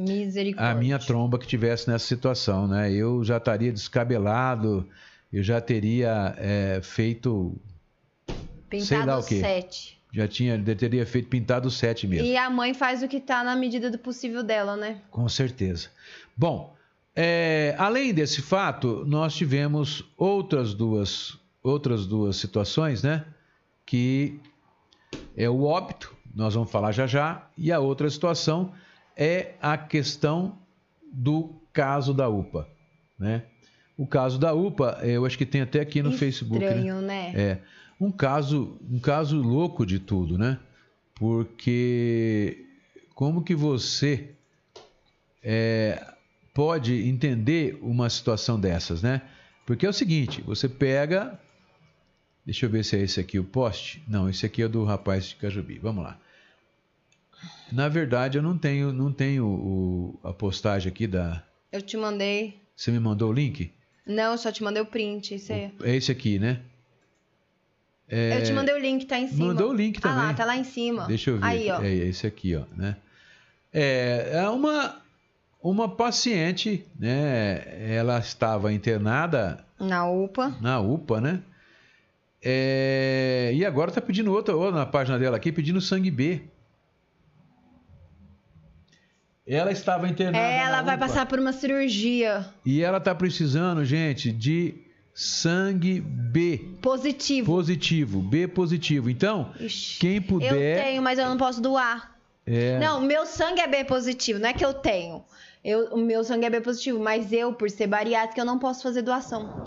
[0.57, 2.93] a minha tromba que tivesse nessa situação, né?
[2.93, 4.89] Eu já estaria descabelado,
[5.33, 7.57] eu já teria é, feito,
[8.71, 9.41] Pintado sei lá o quê.
[9.41, 9.99] sete.
[10.13, 12.29] já tinha, já teria feito pintado sete mesmo.
[12.29, 15.01] E a mãe faz o que tá na medida do possível dela, né?
[15.11, 15.89] Com certeza.
[16.37, 16.77] Bom,
[17.17, 21.37] é, além desse fato, nós tivemos outras duas,
[21.69, 23.25] outras duas situações, né?
[23.87, 24.41] Que
[25.37, 28.73] é o óbito, nós vamos falar já já, e a outra situação
[29.17, 30.59] é a questão
[31.13, 32.69] do caso da UPA,
[33.19, 33.45] né?
[33.97, 36.67] O caso da UPA, eu acho que tem até aqui no Facebook, né?
[36.67, 37.33] Estranho, né?
[37.35, 37.59] É
[38.01, 40.59] um caso, um caso louco de tudo, né?
[41.15, 42.65] Porque
[43.15, 44.31] como que você
[45.43, 46.15] é,
[46.55, 49.23] pode entender uma situação dessas, né?
[49.67, 51.39] Porque é o seguinte, você pega,
[52.49, 54.03] deixa eu ver se é esse aqui o poste.
[54.09, 55.79] Não, esse aqui é do rapaz de Cajubi.
[55.79, 56.19] Vamos lá.
[57.71, 61.43] Na verdade, eu não tenho, não tenho o, a postagem aqui da.
[61.71, 62.59] Eu te mandei.
[62.75, 63.71] Você me mandou o link?
[64.07, 65.35] Não, eu só te mandei o print.
[65.35, 65.71] Isso aí.
[65.83, 66.61] É esse aqui, né?
[68.09, 69.49] Eu te mandei o link, tá em cima.
[69.49, 70.19] Mandou o link também.
[70.19, 71.07] Ah lá, tá lá em cima.
[71.07, 71.45] Deixa eu ver.
[71.45, 71.83] Aí, ó.
[71.83, 72.97] É esse aqui, ó, né?
[73.71, 75.03] É, é uma
[75.63, 77.93] uma paciente, né?
[77.95, 80.57] Ela estava internada Na UPA.
[80.63, 81.43] na UPA, né?
[82.43, 86.43] É, e agora está pedindo outra, ou na página dela aqui, pedindo sangue B.
[89.47, 90.45] Ela estava internada.
[90.45, 91.07] Ela na vai UPA.
[91.07, 94.75] passar por uma cirurgia E ela está precisando, gente, de
[95.15, 97.51] sangue B positivo.
[97.53, 99.09] positivo, B positivo.
[99.11, 102.15] Então, Ixi, quem Eu puder, tenho, mas eu não posso doar.
[102.47, 105.25] é, Não, meu sangue é B positivo, não é que eu tenho.
[105.65, 108.83] Eu, o meu sangue é B positivo, mas eu, por ser bariátrica, eu não posso
[108.83, 109.65] fazer doação.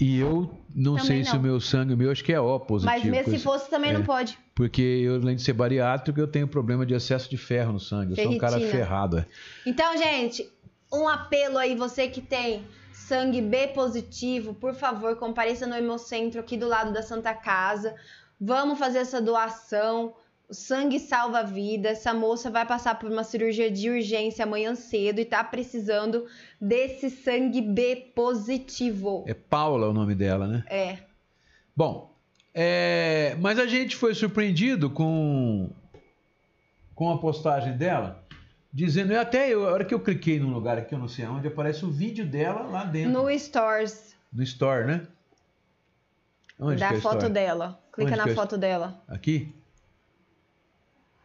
[0.00, 1.38] e eu não Também sei se não.
[1.38, 2.98] o meu sangue, o meu acho que é O positivo.
[2.98, 3.92] mas mesmo se fosse, também é.
[3.94, 4.36] não pode.
[4.54, 8.12] Porque eu, além de ser bariátrico, eu tenho problema de excesso de ferro no sangue.
[8.18, 8.78] Eu sou um cara Ferritina.
[8.84, 9.18] ferrado.
[9.18, 9.26] é.
[9.64, 10.50] Então, gente,
[10.92, 16.56] um apelo aí, você que tem sangue B positivo, por favor, compareça no Hemocentro aqui
[16.56, 17.94] do lado da Santa Casa.
[18.40, 20.14] Vamos fazer essa doação.
[20.48, 21.88] O sangue salva a vida.
[21.88, 26.26] Essa moça vai passar por uma cirurgia de urgência amanhã cedo e tá precisando
[26.60, 29.24] desse sangue B positivo.
[29.26, 30.64] É Paula o nome dela, né?
[30.68, 30.98] É.
[31.74, 32.14] Bom,
[32.52, 35.70] é, mas a gente foi surpreendido com,
[36.94, 38.22] com a postagem dela,
[38.72, 41.48] dizendo, até eu, a hora que eu cliquei num lugar aqui, eu não sei aonde,
[41.48, 45.06] aparece o vídeo dela lá dentro, no, No Stores store, né?
[46.58, 47.80] Onde da é foto dela.
[47.92, 48.34] Clica Onde na é?
[48.34, 49.02] foto dela.
[49.08, 49.52] Aqui?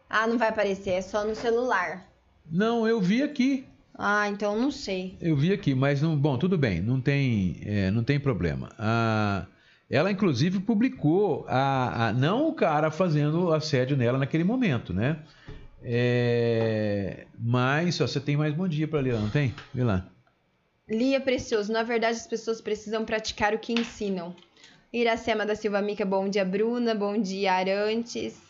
[0.09, 2.07] Ah, não vai aparecer, é só no celular.
[2.51, 3.65] Não, eu vi aqui.
[3.95, 5.17] Ah, então não sei.
[5.21, 6.15] Eu vi aqui, mas não.
[6.17, 8.69] Bom, tudo bem, não tem, é, não tem problema.
[8.79, 9.45] Ah,
[9.89, 15.19] ela, inclusive, publicou a, a- não o cara fazendo assédio nela naquele momento, né?
[15.83, 19.53] É, mas ó, você tem mais bom dia para ler, não tem?
[19.73, 20.07] Vê lá.
[20.89, 24.35] Lia Precioso, na verdade as pessoas precisam praticar o que ensinam.
[24.91, 28.48] Iracema da Silva Mica, bom dia Bruna, bom dia Arantes.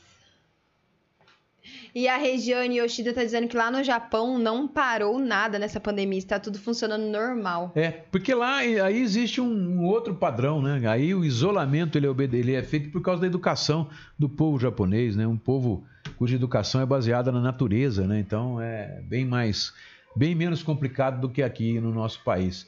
[1.94, 6.20] E a Regiane Yoshida tá dizendo que lá no Japão não parou nada nessa pandemia,
[6.20, 7.72] está tudo funcionando normal.
[7.76, 10.88] É, porque lá aí existe um, outro padrão, né?
[10.88, 15.16] Aí o isolamento ele é, ele é feito por causa da educação do povo japonês,
[15.16, 15.26] né?
[15.26, 15.84] Um povo
[16.18, 18.20] cuja educação é baseada na natureza, né?
[18.20, 19.74] Então é bem mais,
[20.16, 22.68] bem menos complicado do que aqui no nosso país.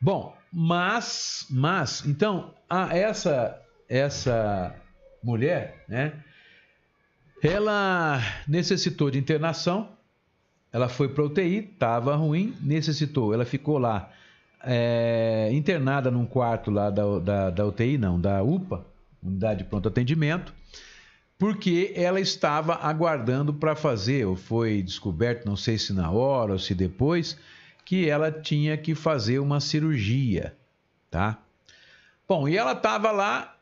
[0.00, 4.74] Bom, mas, mas, então, a, essa essa
[5.22, 6.12] mulher, né?
[7.42, 9.90] Ela necessitou de internação,
[10.72, 14.10] ela foi para UTI, estava ruim, necessitou, ela ficou lá
[14.62, 18.84] é, internada num quarto lá da, da, da UTI, não, da UPA,
[19.22, 20.52] Unidade de Pronto Atendimento,
[21.38, 26.58] porque ela estava aguardando para fazer, ou foi descoberto, não sei se na hora ou
[26.58, 27.38] se depois,
[27.84, 30.56] que ela tinha que fazer uma cirurgia,
[31.10, 31.38] tá?
[32.28, 33.57] Bom, e ela estava lá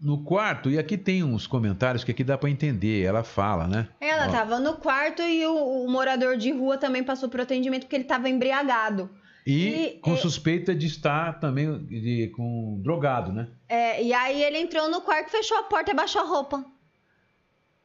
[0.00, 3.88] no quarto, e aqui tem uns comentários que aqui dá para entender, ela fala, né?
[4.00, 4.30] Ela Ó.
[4.30, 8.04] tava no quarto e o, o morador de rua também passou por atendimento porque ele
[8.04, 9.10] tava embriagado.
[9.46, 13.48] E, E, com é- suspeita de estar também de- com drogado, né?
[13.68, 16.64] É, e aí ele entrou no quarto, fechou a porta e abaixou a roupa.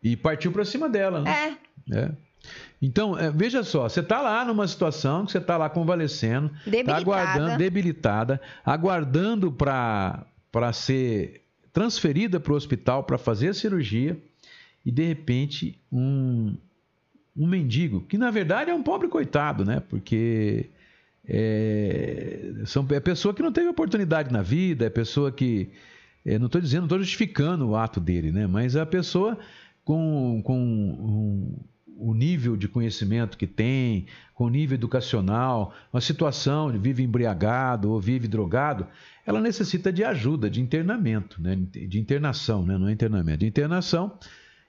[0.03, 1.57] E partiu para cima dela, né?
[1.91, 2.11] É, É.
[2.81, 6.69] Então, é, veja só, você está lá numa situação que você está lá convalescendo, está
[6.69, 7.01] Debilitada.
[7.01, 10.25] aguardando, debilitada, aguardando para
[10.73, 11.41] ser
[11.75, 14.17] transferida para o hospital para fazer a cirurgia
[14.85, 16.55] e de repente um,
[17.35, 19.81] um mendigo, que na verdade é um pobre coitado, né?
[19.89, 20.69] Porque
[21.27, 25.69] é, são, é pessoa que não teve oportunidade na vida, é pessoa que.
[26.25, 28.47] é, não estou dizendo, estou justificando o ato dele, né?
[28.47, 29.37] Mas a pessoa
[29.83, 31.57] com, com um-
[31.97, 37.89] o nível de conhecimento que tem, com o nível educacional, uma situação de vive embriagado
[37.91, 38.85] ou vive drogado,
[39.25, 41.55] ela necessita de ajuda, de internamento, né?
[41.55, 42.77] de internação, né?
[42.77, 44.17] não é internamento, de internação,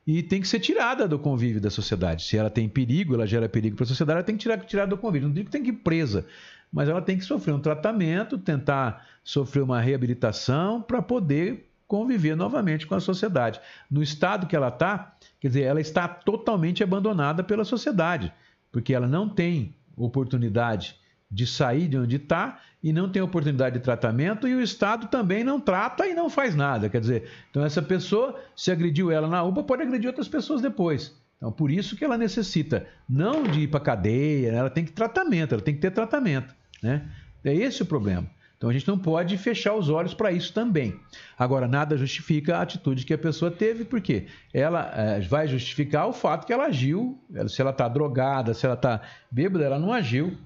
[0.07, 2.25] e tem que ser tirada do convívio da sociedade.
[2.25, 4.87] Se ela tem perigo, ela gera perigo para a sociedade, ela tem que tirar, tirar
[4.87, 5.29] do convívio.
[5.29, 6.25] Não digo que tem que ir presa,
[6.73, 12.87] mas ela tem que sofrer um tratamento, tentar sofrer uma reabilitação para poder conviver novamente
[12.87, 13.61] com a sociedade.
[13.91, 18.33] No estado que ela está, quer dizer, ela está totalmente abandonada pela sociedade,
[18.73, 20.97] porque ela não tem oportunidade
[21.31, 25.43] de sair de onde está e não tem oportunidade de tratamento e o Estado também
[25.43, 26.89] não trata e não faz nada.
[26.89, 31.15] Quer dizer, então essa pessoa, se agrediu ela na UPA, pode agredir outras pessoas depois.
[31.37, 35.53] Então, por isso que ela necessita não de ir para cadeia, ela tem que tratamento,
[35.53, 37.09] ela tem que ter tratamento, né?
[37.45, 38.27] É esse o problema.
[38.57, 40.99] Então a gente não pode fechar os olhos para isso também.
[41.39, 46.13] Agora, nada justifica a atitude que a pessoa teve, porque ela é, vai justificar o
[46.13, 50.37] fato que ela agiu, se ela está drogada, se ela está bêbada, ela não agiu.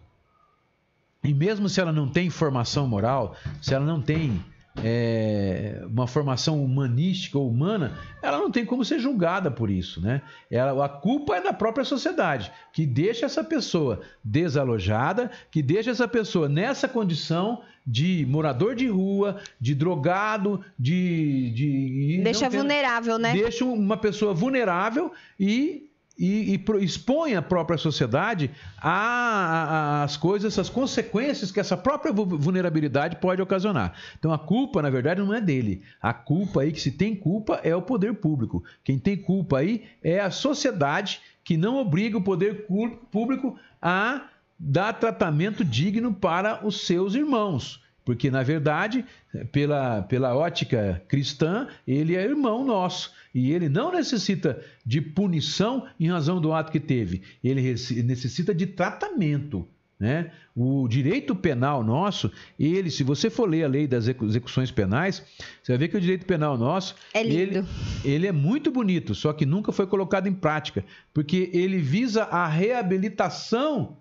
[1.23, 4.43] E mesmo se ela não tem formação moral, se ela não tem
[4.83, 10.23] é, uma formação humanística ou humana, ela não tem como ser julgada por isso, né?
[10.51, 16.09] Ela, a culpa é da própria sociedade, que deixa essa pessoa desalojada, que deixa essa
[16.09, 21.51] pessoa nessa condição de morador de rua, de drogado, de.
[21.51, 23.33] de deixa vulnerável, né?
[23.33, 25.90] Deixa uma pessoa vulnerável e
[26.21, 33.41] e, e expõe a própria sociedade às coisas, às consequências que essa própria vulnerabilidade pode
[33.41, 33.95] ocasionar.
[34.19, 35.83] Então a culpa, na verdade, não é dele.
[36.01, 38.63] A culpa aí, que se tem culpa, é o poder público.
[38.85, 42.67] Quem tem culpa aí é a sociedade que não obriga o poder
[43.11, 44.29] público a
[44.59, 47.83] dar tratamento digno para os seus irmãos.
[48.11, 49.05] Porque, na verdade,
[49.53, 53.12] pela, pela ótica cristã, ele é irmão nosso.
[53.32, 57.23] E ele não necessita de punição em razão do ato que teve.
[57.43, 57.62] Ele
[58.03, 59.65] necessita de tratamento.
[59.97, 60.32] Né?
[60.57, 65.23] O direito penal nosso, ele, se você for ler a lei das execuções penais,
[65.62, 67.65] você vai ver que o direito penal nosso, é ele,
[68.05, 70.85] ele é muito bonito, só que nunca foi colocado em prática,
[71.15, 73.99] porque ele visa a reabilitação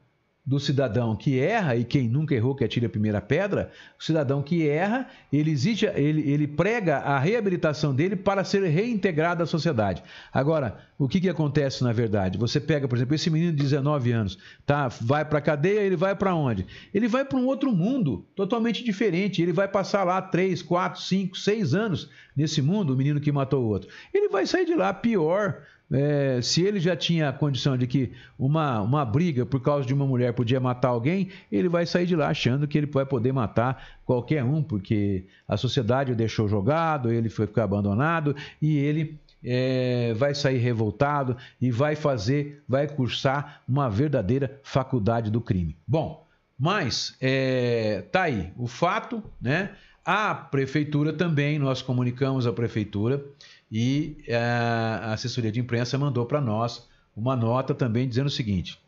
[0.49, 3.69] do cidadão que erra, e quem nunca errou que atire a primeira pedra,
[3.99, 9.43] o cidadão que erra, ele, exige, ele, ele prega a reabilitação dele para ser reintegrado
[9.43, 10.01] à sociedade.
[10.34, 12.39] Agora, o que, que acontece na verdade?
[12.39, 14.88] Você pega, por exemplo, esse menino de 19 anos, tá?
[14.88, 16.65] vai para a cadeia, ele vai para onde?
[16.91, 19.43] Ele vai para um outro mundo, totalmente diferente.
[19.43, 23.63] Ele vai passar lá 3, 4, 5, 6 anos nesse mundo, o menino que matou
[23.63, 23.88] o outro.
[24.11, 25.61] Ele vai sair de lá pior,
[25.91, 29.94] é, se ele já tinha a condição de que uma, uma briga por causa de
[29.94, 33.32] uma mulher podia matar alguém, ele vai sair de lá achando que ele vai poder
[33.32, 39.18] matar qualquer um, porque a sociedade o deixou jogado, ele foi ficar abandonado e ele
[39.44, 45.76] é, vai sair revoltado e vai fazer, vai cursar uma verdadeira faculdade do crime.
[45.88, 46.26] Bom,
[46.57, 49.72] mas é, tá aí o fato, né?
[50.06, 53.24] A prefeitura também, nós comunicamos à prefeitura
[53.72, 58.80] e eh, a assessoria de imprensa mandou para nós uma nota também dizendo o seguinte: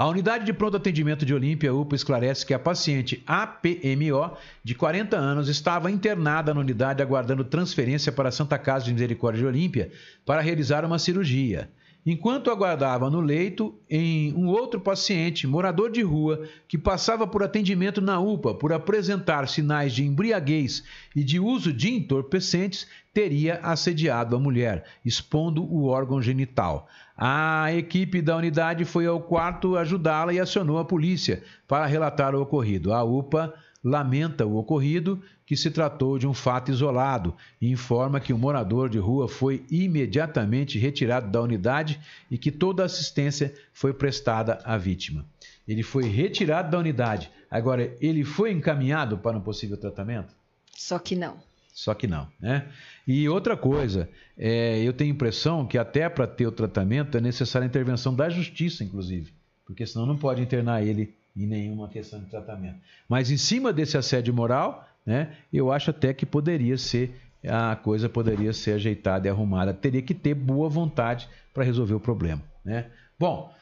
[0.00, 4.34] a unidade de pronto atendimento de Olímpia UPA esclarece que a paciente APMO,
[4.64, 9.42] de 40 anos, estava internada na unidade aguardando transferência para a Santa Casa de Misericórdia
[9.42, 9.92] de Olímpia
[10.24, 11.68] para realizar uma cirurgia.
[12.04, 18.00] Enquanto aguardava no leito, em um outro paciente, morador de rua, que passava por atendimento
[18.00, 20.82] na UPA por apresentar sinais de embriaguez
[21.14, 26.88] e de uso de entorpecentes, teria assediado a mulher, expondo o órgão genital.
[27.14, 32.40] A equipe da unidade foi ao quarto ajudá-la e acionou a polícia para relatar o
[32.40, 32.94] ocorrido.
[32.94, 33.52] A UPA
[33.82, 38.88] lamenta o ocorrido, que se tratou de um fato isolado, e informa que o morador
[38.88, 42.00] de rua foi imediatamente retirado da unidade
[42.30, 45.26] e que toda assistência foi prestada à vítima.
[45.66, 47.30] Ele foi retirado da unidade.
[47.50, 50.34] Agora, ele foi encaminhado para um possível tratamento?
[50.76, 51.38] Só que não.
[51.72, 52.68] Só que não, né?
[53.06, 57.20] E outra coisa, é, eu tenho a impressão que até para ter o tratamento é
[57.20, 59.32] necessária a intervenção da justiça, inclusive,
[59.64, 62.78] porque senão não pode internar ele em nenhuma questão de tratamento.
[63.08, 67.14] Mas em cima desse assédio moral, né, eu acho até que poderia ser
[67.48, 69.72] a coisa poderia ser ajeitada e arrumada.
[69.72, 72.86] Teria que ter boa vontade para resolver o problema, né?
[73.18, 73.52] Bom,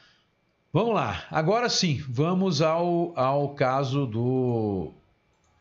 [0.71, 1.23] vamos lá.
[1.31, 4.91] Agora sim, vamos ao, ao caso do,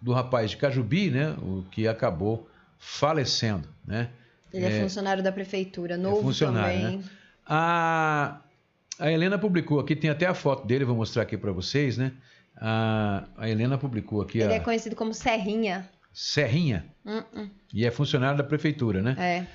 [0.00, 1.30] do rapaz de Cajubi, né?
[1.40, 2.48] O que acabou
[2.78, 4.10] falecendo, né?
[4.52, 6.98] Ele é, é funcionário da prefeitura, novo é funcionário, também.
[6.98, 7.04] Né?
[7.46, 8.40] A,
[8.98, 12.12] a Helena publicou aqui, tem até a foto dele, vou mostrar aqui para vocês, né?
[12.56, 14.40] A, a, Helena publicou aqui.
[14.40, 14.56] Ele a...
[14.56, 15.88] é conhecido como Serrinha.
[16.12, 16.84] Serrinha?
[17.04, 17.50] Uh -uh.
[17.72, 19.14] E é funcionário da prefeitura, né?
[19.18, 19.46] É.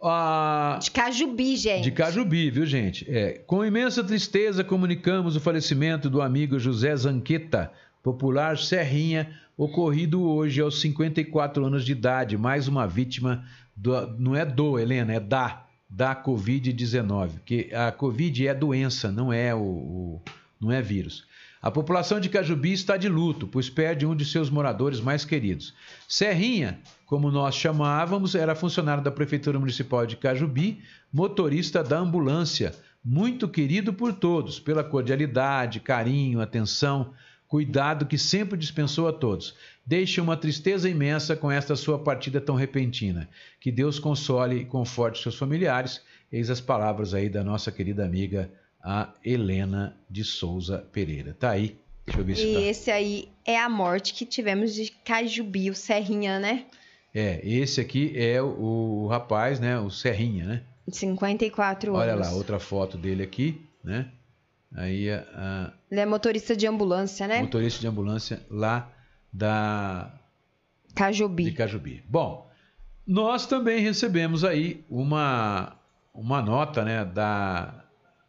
[0.00, 0.78] A...
[0.80, 1.84] De Cajubi, gente.
[1.84, 3.04] De Cajubi, viu, gente?
[3.10, 3.38] É.
[3.46, 7.72] Com imensa tristeza, comunicamos o falecimento do amigo José Zanqueta,
[8.02, 12.36] popular Serrinha, ocorrido hoje aos 54 anos de idade.
[12.36, 13.44] Mais uma vítima,
[13.74, 14.16] do...
[14.18, 15.63] não é do, Helena, é da
[15.94, 20.22] da Covid-19, que a Covid é doença, não é o, o,
[20.60, 21.24] não é vírus.
[21.62, 25.72] A população de Cajubi está de luto, pois perde um de seus moradores mais queridos.
[26.08, 33.48] Serrinha, como nós chamávamos, era funcionário da Prefeitura Municipal de Cajubi, motorista da ambulância, muito
[33.48, 37.12] querido por todos, pela cordialidade, carinho, atenção,
[37.54, 39.54] cuidado que sempre dispensou a todos.
[39.86, 43.28] Deixe uma tristeza imensa com esta sua partida tão repentina.
[43.60, 46.02] Que Deus console e conforte seus familiares.
[46.32, 48.50] Eis as palavras aí da nossa querida amiga,
[48.82, 51.36] a Helena de Souza Pereira.
[51.38, 51.76] Tá aí.
[52.04, 52.60] Deixa eu ver se E tá.
[52.62, 56.64] esse aí é a morte que tivemos de Cajubi, o Serrinha, né?
[57.14, 59.78] É, esse aqui é o, o rapaz, né?
[59.78, 60.62] O Serrinha, né?
[60.88, 62.26] De 54 Olha anos.
[62.26, 64.10] lá, outra foto dele aqui, né?
[64.74, 67.40] Aí a, Ele é motorista de ambulância, né?
[67.40, 68.90] motorista de ambulância lá
[69.32, 70.12] da
[70.88, 71.52] de Cajubi.
[71.52, 72.04] Cajubi.
[72.08, 72.50] Bom,
[73.06, 75.76] nós também recebemos aí uma,
[76.12, 77.84] uma nota né, da,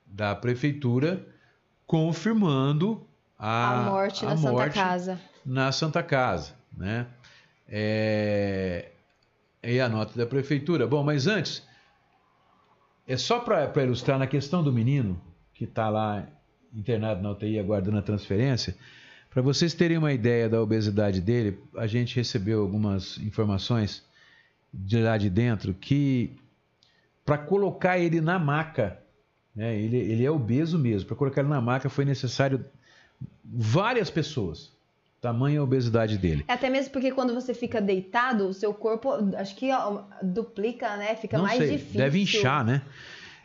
[0.06, 1.26] da prefeitura
[1.88, 3.08] confirmando
[3.38, 5.22] a, A morte a na Santa morte Casa.
[5.46, 7.08] na Santa Casa, né?
[7.68, 8.92] É,
[9.64, 10.88] e a nota da prefeitura.
[10.88, 11.64] Bom, mas antes,
[13.08, 15.20] é só para ilustrar na questão do menino
[15.54, 16.28] que está lá
[16.76, 18.76] internado na UTI aguardando a transferência,
[19.30, 24.04] para vocês terem uma ideia da obesidade dele, a gente recebeu algumas informações
[24.74, 26.36] de lá de dentro que
[27.26, 29.00] para colocar ele na maca,
[29.56, 32.64] né, ele, ele é obeso mesmo, para colocar ele na maca foi necessário
[33.44, 34.72] várias pessoas,
[35.20, 36.46] tamanha a obesidade dele.
[36.48, 39.70] É Até mesmo porque quando você fica deitado, o seu corpo, acho que
[40.22, 41.16] duplica, né?
[41.16, 41.98] Fica Não mais sei, difícil.
[41.98, 42.82] deve inchar, né?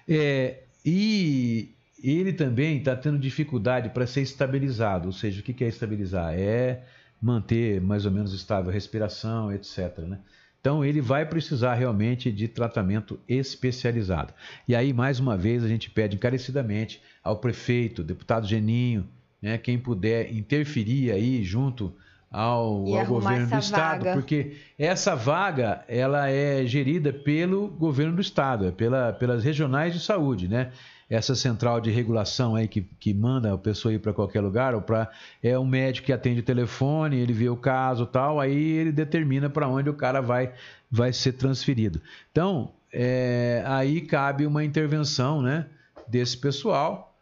[0.08, 5.06] É, e ele também está tendo dificuldade para ser estabilizado.
[5.06, 6.34] Ou seja, o que é estabilizar?
[6.34, 6.82] É
[7.20, 9.98] manter mais ou menos estável a respiração, etc.
[9.98, 10.18] Né?
[10.60, 14.32] Então ele vai precisar realmente de tratamento especializado.
[14.66, 19.06] E aí, mais uma vez, a gente pede encarecidamente ao prefeito, deputado Geninho,
[19.40, 21.94] né, quem puder interferir aí junto
[22.30, 24.12] ao, ao governo do estado, vaga.
[24.12, 30.00] porque essa vaga ela é gerida pelo governo do estado, é pela, pelas regionais de
[30.00, 30.70] saúde, né?
[31.10, 34.80] Essa central de regulação aí que, que manda a pessoa ir para qualquer lugar, ou
[34.80, 35.10] para
[35.42, 39.50] é um médico que atende o telefone, ele vê o caso tal, aí ele determina
[39.50, 40.52] para onde o cara vai,
[40.88, 42.00] vai ser transferido.
[42.30, 45.66] Então, é, aí cabe uma intervenção, né,
[46.06, 47.12] desse pessoal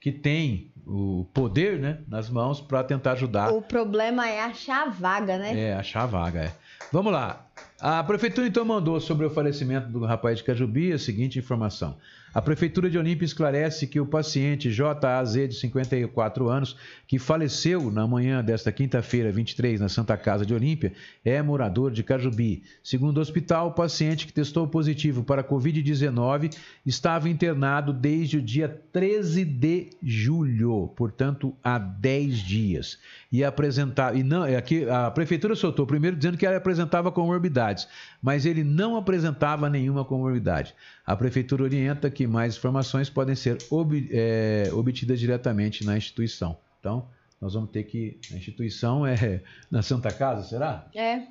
[0.00, 4.90] que tem o poder, né, nas mãos para tentar ajudar O problema é achar a
[4.90, 5.58] vaga, né?
[5.58, 6.52] é, achar a vaga, é.
[6.92, 7.44] Vamos lá.
[7.80, 11.96] A prefeitura então mandou sobre o falecimento do rapaz de Cajubi a seguinte informação.
[12.34, 16.76] A prefeitura de Olímpia esclarece que o paciente JAZ de 54 anos,
[17.06, 20.92] que faleceu na manhã desta quinta-feira, 23, na Santa Casa de Olímpia,
[21.24, 22.62] é morador de Cajubi.
[22.82, 26.54] Segundo o hospital, o paciente que testou positivo para COVID-19
[26.84, 32.98] estava internado desde o dia 13 de julho, portanto, há 10 dias.
[33.32, 37.88] E apresentava, e não, é aqui a prefeitura soltou primeiro dizendo que ele apresentava comorbidades,
[38.22, 40.74] mas ele não apresentava nenhuma comorbidade.
[41.06, 46.58] A prefeitura orienta que mais informações podem ser ob- é, obtidas diretamente na instituição.
[46.80, 47.06] Então,
[47.40, 48.18] nós vamos ter que.
[48.32, 50.86] A instituição é na Santa Casa, será?
[50.94, 51.22] É.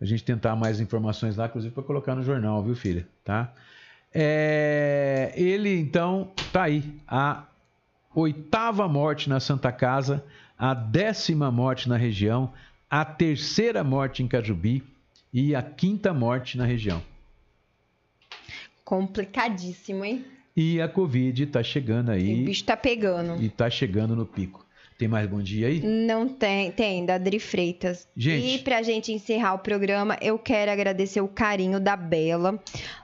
[0.00, 3.06] a gente tentar mais informações lá, inclusive para colocar no jornal, viu, filha?
[3.24, 3.52] Tá?
[4.14, 7.44] É, ele então tá aí a
[8.14, 10.24] oitava morte na Santa Casa,
[10.58, 12.50] a décima morte na região,
[12.88, 14.82] a terceira morte em Cajubi
[15.34, 17.02] e a quinta morte na região.
[18.86, 20.24] Complicadíssimo, hein?
[20.56, 23.42] E a Covid tá chegando O aí bicho tá pegando.
[23.42, 24.64] e tá chegando no pico.
[24.96, 25.80] Tem mais bom dia aí?
[25.82, 28.08] Não tem, tem, da Adri Freitas.
[28.16, 28.54] Gente.
[28.54, 32.58] E pra gente encerrar o programa, eu quero agradecer o carinho da Bela,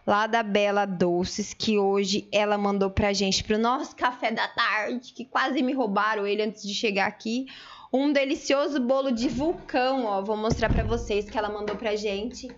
[0.07, 5.13] lá da Bela Doces, que hoje ela mandou pra gente pro nosso café da tarde,
[5.13, 7.45] que quase me roubaram ele antes de chegar aqui.
[7.93, 10.23] Um delicioso bolo de vulcão, ó.
[10.23, 12.49] Vou mostrar pra vocês que ela mandou pra gente.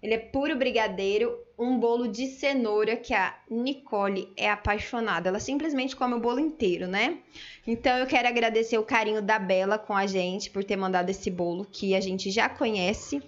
[0.00, 5.28] Ele é puro brigadeiro, um bolo de cenoura que a Nicole é apaixonada.
[5.28, 7.18] Ela simplesmente come o bolo inteiro, né?
[7.66, 11.30] Então eu quero agradecer o carinho da Bela com a gente por ter mandado esse
[11.30, 13.22] bolo que a gente já conhece.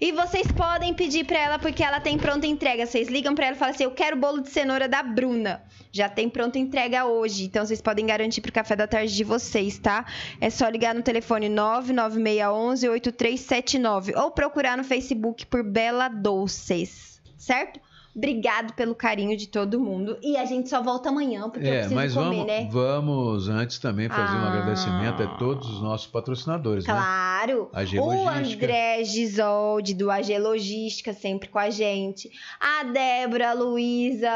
[0.00, 2.86] E vocês podem pedir pra ela porque ela tem pronta entrega.
[2.86, 5.62] Vocês ligam pra ela e falam assim: "Eu quero bolo de cenoura da Bruna".
[5.90, 9.78] Já tem pronta entrega hoje, então vocês podem garantir pro café da tarde de vocês,
[9.78, 10.06] tá?
[10.40, 17.11] É só ligar no telefone 99611 8379 ou procurar no Facebook por Bela Doces,
[17.42, 17.80] certo?
[18.14, 20.18] Obrigado pelo carinho de todo mundo.
[20.22, 22.68] E a gente só volta amanhã, porque eu É, preciso mas comer, vamos, né?
[22.70, 24.48] vamos antes também fazer um Ah.
[24.52, 26.92] agradecimento a todos os nossos patrocinadores, né?
[26.92, 27.70] Claro.
[27.72, 28.28] A G O.
[28.28, 32.30] André Gisoldi, do AG Logística, sempre com a gente.
[32.60, 34.30] A Débora, a Luísa,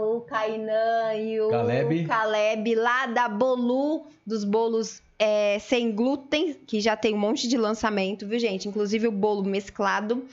[0.00, 2.04] o Kainan e o Caleb.
[2.06, 7.56] Caleb, lá da Bolu, dos bolos é, sem glúten, que já tem um monte de
[7.56, 8.68] lançamento, viu, gente?
[8.68, 10.24] Inclusive o bolo mesclado.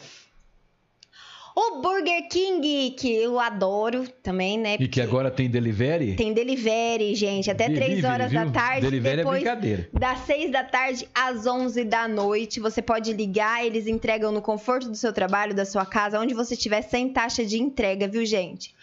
[1.56, 4.78] O Burger King, que eu adoro também, né?
[4.80, 6.16] E que agora tem delivery?
[6.16, 8.54] Tem delivery, gente, até Delivery, 3 horas da viu?
[8.54, 8.82] tarde.
[8.82, 9.90] Delivery depois é brincadeira.
[9.94, 12.60] das 6 da tarde às 11 da noite.
[12.60, 16.54] Você pode ligar, eles entregam no conforto do seu trabalho, da sua casa, onde você
[16.54, 18.74] estiver, sem taxa de entrega, viu, gente?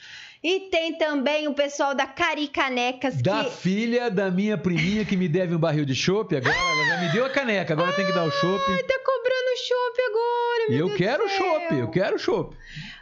[0.43, 5.29] E tem também o pessoal da Caricanecas Da que filha da minha priminha que me
[5.29, 8.13] deve um barril de chopp, agora ela já me deu a caneca, agora tem que
[8.13, 8.65] dar o chopp.
[8.83, 12.57] tá cobrando chopp agora, meu eu Deus quero chopp, eu quero chopp.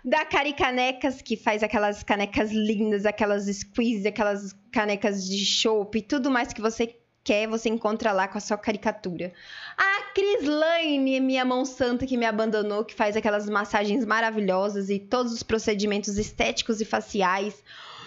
[0.04, 6.52] Da Caricanecas, que faz aquelas canecas lindas, aquelas squeeze, aquelas canecas de chopp, tudo mais
[6.52, 6.94] que você
[7.24, 9.32] quer, você encontra lá com a sua caricatura.
[9.76, 14.98] A Cris Lane, minha mão santa que me abandonou, que faz aquelas massagens maravilhosas e
[14.98, 17.64] todos os procedimentos estéticos e faciais.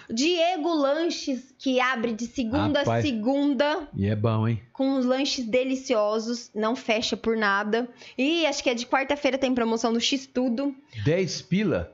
[0.09, 3.05] Diego Lanches, que abre de segunda a Rapaz.
[3.05, 4.61] segunda E é bom, hein?
[4.71, 7.89] com uns lanches deliciosos, não fecha por nada.
[8.17, 10.73] E acho que é de quarta-feira tem promoção do X Tudo.
[11.03, 11.93] 10 pila.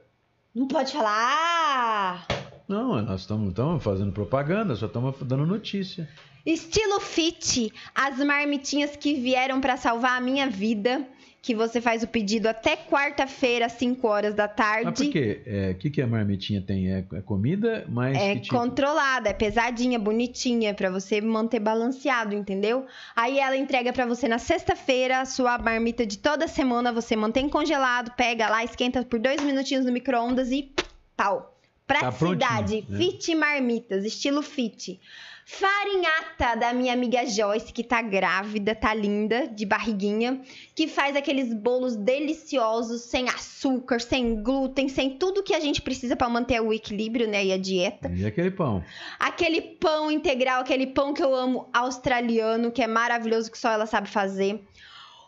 [0.54, 2.28] Não pode falar.
[2.74, 6.10] Não, nós estamos fazendo propaganda, só estamos dando notícia.
[6.44, 11.08] Estilo Fit, as marmitinhas que vieram pra salvar a minha vida,
[11.40, 14.86] que você faz o pedido até quarta-feira às 5 horas da tarde.
[14.86, 15.72] Mas por quê?
[15.72, 16.92] O que, que a marmitinha tem?
[16.92, 18.58] É, é comida, mas É tipo?
[18.58, 22.88] controlada, é pesadinha, bonitinha, pra você manter balanceado, entendeu?
[23.16, 27.48] Aí ela entrega pra você na sexta-feira a sua marmita de toda semana, você mantém
[27.48, 30.74] congelado, pega lá, esquenta por dois minutinhos no micro-ondas e
[31.16, 31.53] pau.
[31.86, 32.98] Praticidade, prontinho, né?
[32.98, 35.00] fit marmitas, estilo fit.
[35.46, 40.42] Farinhata da minha amiga Joyce, que tá grávida, tá linda, de barriguinha,
[40.74, 46.16] que faz aqueles bolos deliciosos, sem açúcar, sem glúten, sem tudo que a gente precisa
[46.16, 48.10] pra manter o equilíbrio, né, e a dieta.
[48.16, 48.84] E aquele pão?
[49.20, 53.86] Aquele pão integral, aquele pão que eu amo australiano, que é maravilhoso, que só ela
[53.86, 54.64] sabe fazer.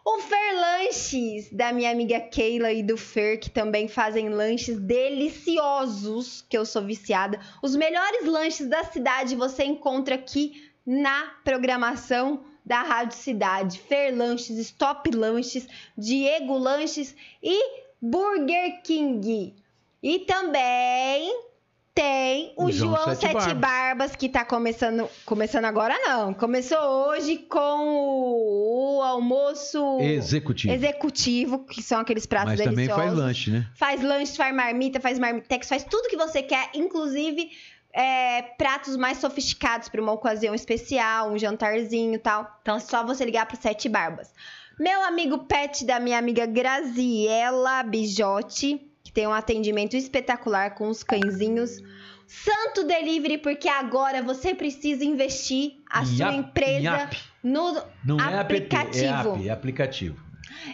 [0.08, 6.46] O Fer Lanches, da minha amiga Keila e do Fer, que também fazem lanches deliciosos,
[6.48, 7.40] que eu sou viciada.
[7.60, 13.80] Os melhores lanches da cidade você encontra aqui na programação da Rádio Cidade.
[13.80, 15.68] Fer Lanches, Stop Lanches,
[15.98, 17.60] Diego Lanches e
[18.00, 19.56] Burger King.
[20.04, 21.36] E também
[21.96, 23.54] tem o, O João João, Sete Barbas.
[23.54, 24.16] Barbas.
[24.18, 25.08] que tá começando.
[25.26, 26.34] Começando agora não.
[26.34, 26.78] Começou
[27.08, 30.74] hoje com o, o almoço Executivo.
[30.74, 33.06] executivo, que são aqueles pratos mas também deliciosos.
[33.06, 33.68] faz lanche, né?
[33.76, 37.50] Faz lanche, faz marmita, faz marmitex, faz tudo que você quer, inclusive
[37.94, 42.60] é, pratos mais sofisticados para uma ocasião especial, um jantarzinho e tal.
[42.62, 44.34] Então é só você ligar pro Sete Barbas.
[44.78, 48.86] Meu amigo Pet da minha amiga Graziela Bijotti,
[49.16, 51.82] tem um atendimento espetacular com os cãezinhos.
[52.28, 57.10] Santo Delivery, porque agora você precisa investir a sua empresa
[57.42, 59.36] no Não é é aplicativo.
[59.36, 60.26] app, é aplicativo.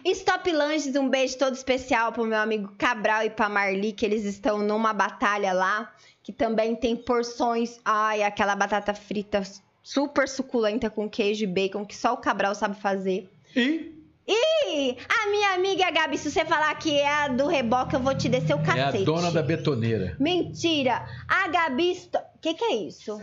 [0.06, 4.26] Stop Lanches, um beijo todo especial pro meu amigo Cabral e pra Marli, que eles
[4.26, 5.94] estão numa batalha lá,
[6.24, 7.80] que também tem porções.
[7.86, 9.44] Ai, aquela batata frita
[9.84, 13.30] super suculenta com queijo e bacon, que só o Cabral sabe fazer.
[13.56, 18.00] E E a minha amiga Gabi, se você falar que é a do reboque, eu
[18.00, 19.02] vou te descer o é cacete.
[19.04, 20.16] a dona da betoneira.
[20.20, 21.06] Mentira!
[21.28, 22.00] A Gabi.
[22.14, 23.20] O que, que é isso?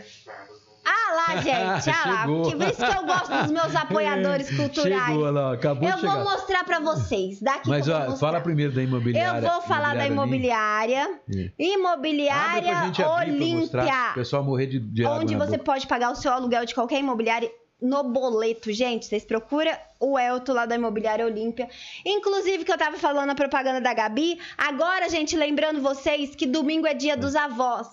[0.85, 2.21] Ah lá, gente, ah lá.
[2.23, 2.43] Chegou.
[2.51, 5.07] Por isso que eu gosto dos meus apoiadores culturais.
[5.07, 6.15] Chegou lá, acabou Eu de chegar.
[6.17, 7.41] vou mostrar pra vocês.
[7.41, 9.47] Daqui Mas ó, fala primeiro da imobiliária.
[9.47, 11.05] Eu vou falar da imobiliária.
[11.29, 11.53] ali.
[11.59, 11.63] É.
[11.63, 14.13] Imobiliária pro Olímpia.
[14.15, 15.65] pessoal morrer de, de Onde você boca.
[15.65, 17.51] pode pagar o seu aluguel de qualquer imobiliária
[17.81, 18.73] no boleto.
[18.73, 21.69] Gente, vocês procuram o Elton lá da Imobiliária Olímpia.
[22.05, 24.39] Inclusive, que eu tava falando a propaganda da Gabi.
[24.57, 27.89] Agora, gente, lembrando vocês que domingo é dia dos avós.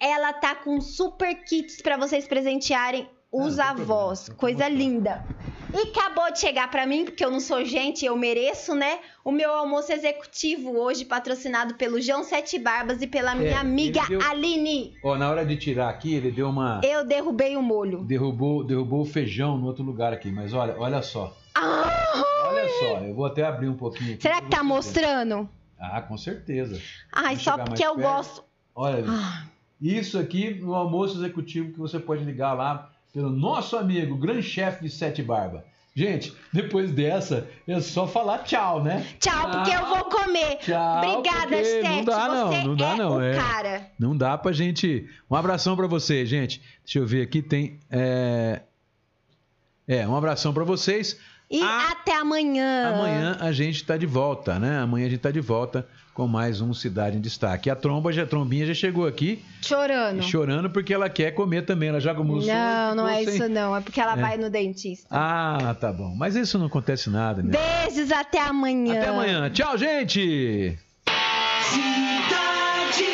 [0.00, 4.28] Ela tá com super kits pra vocês presentearem os Ah, avós.
[4.36, 5.24] Coisa linda.
[5.72, 9.00] E acabou de chegar pra mim, porque eu não sou gente, eu mereço, né?
[9.22, 14.00] O meu almoço executivo hoje, patrocinado pelo João Sete Barbas e pela minha É, amiga
[14.08, 14.96] deu- Aline.
[15.04, 16.80] Ó, na hora de tirar aqui, ele deu uma.
[16.82, 17.98] Eu derrubei o molho.
[18.04, 20.30] Derrubou, derrubou o feijão no outro lugar aqui.
[20.32, 21.36] Mas olha, olha só.
[21.54, 24.22] Ah, Olha só, eu vou até abrir um pouquinho aqui.
[24.22, 25.46] será que tá mostrando?
[25.78, 26.80] Ah, com certeza.
[27.12, 28.08] Ai, Vou só porque eu perto.
[28.08, 28.44] gosto.
[28.74, 29.04] Olha.
[29.06, 29.44] Ah,
[29.80, 34.84] Isso aqui no almoço executivo que você pode ligar lá pelo nosso amigo, grande chefe
[34.84, 35.64] de Sete Barba.
[35.94, 39.04] Gente, depois dessa, é só falar tchau, né?
[39.18, 40.56] Tchau, porque eu vou comer.
[40.58, 41.88] Tchau, Obrigada, Sete.
[41.88, 43.34] não dá não, Você não dá é não, é.
[43.34, 43.90] cara.
[43.98, 45.08] Não dá pra gente.
[45.28, 46.62] Um abração pra você, gente.
[46.84, 47.80] Deixa eu ver aqui, tem.
[47.90, 48.60] É,
[49.88, 51.18] é um abração pra vocês.
[51.50, 52.94] E Ah, até amanhã.
[52.94, 54.78] Amanhã a gente tá de volta, né?
[54.78, 55.88] Amanhã a gente tá de volta
[56.18, 57.70] com mais um Cidade em Destaque.
[57.70, 60.20] A tromba, já, a trombinha já chegou aqui Chorando.
[60.24, 61.90] chorando porque ela quer comer também.
[61.90, 62.52] Ela já almoçou.
[62.52, 63.76] Não, não é sem- isso não.
[63.76, 64.20] É porque ela É.
[64.20, 65.06] vai no dentista.
[65.12, 66.12] Ah, tá bom.
[66.16, 67.52] Mas isso não acontece nada, né?
[67.86, 68.94] Beijos, até amanhã.
[69.00, 69.48] Até amanhã.
[69.50, 70.76] Tchau, gente!
[71.62, 73.04] Cidade.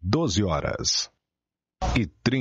[0.00, 1.10] 12 horas
[1.96, 2.36] e 30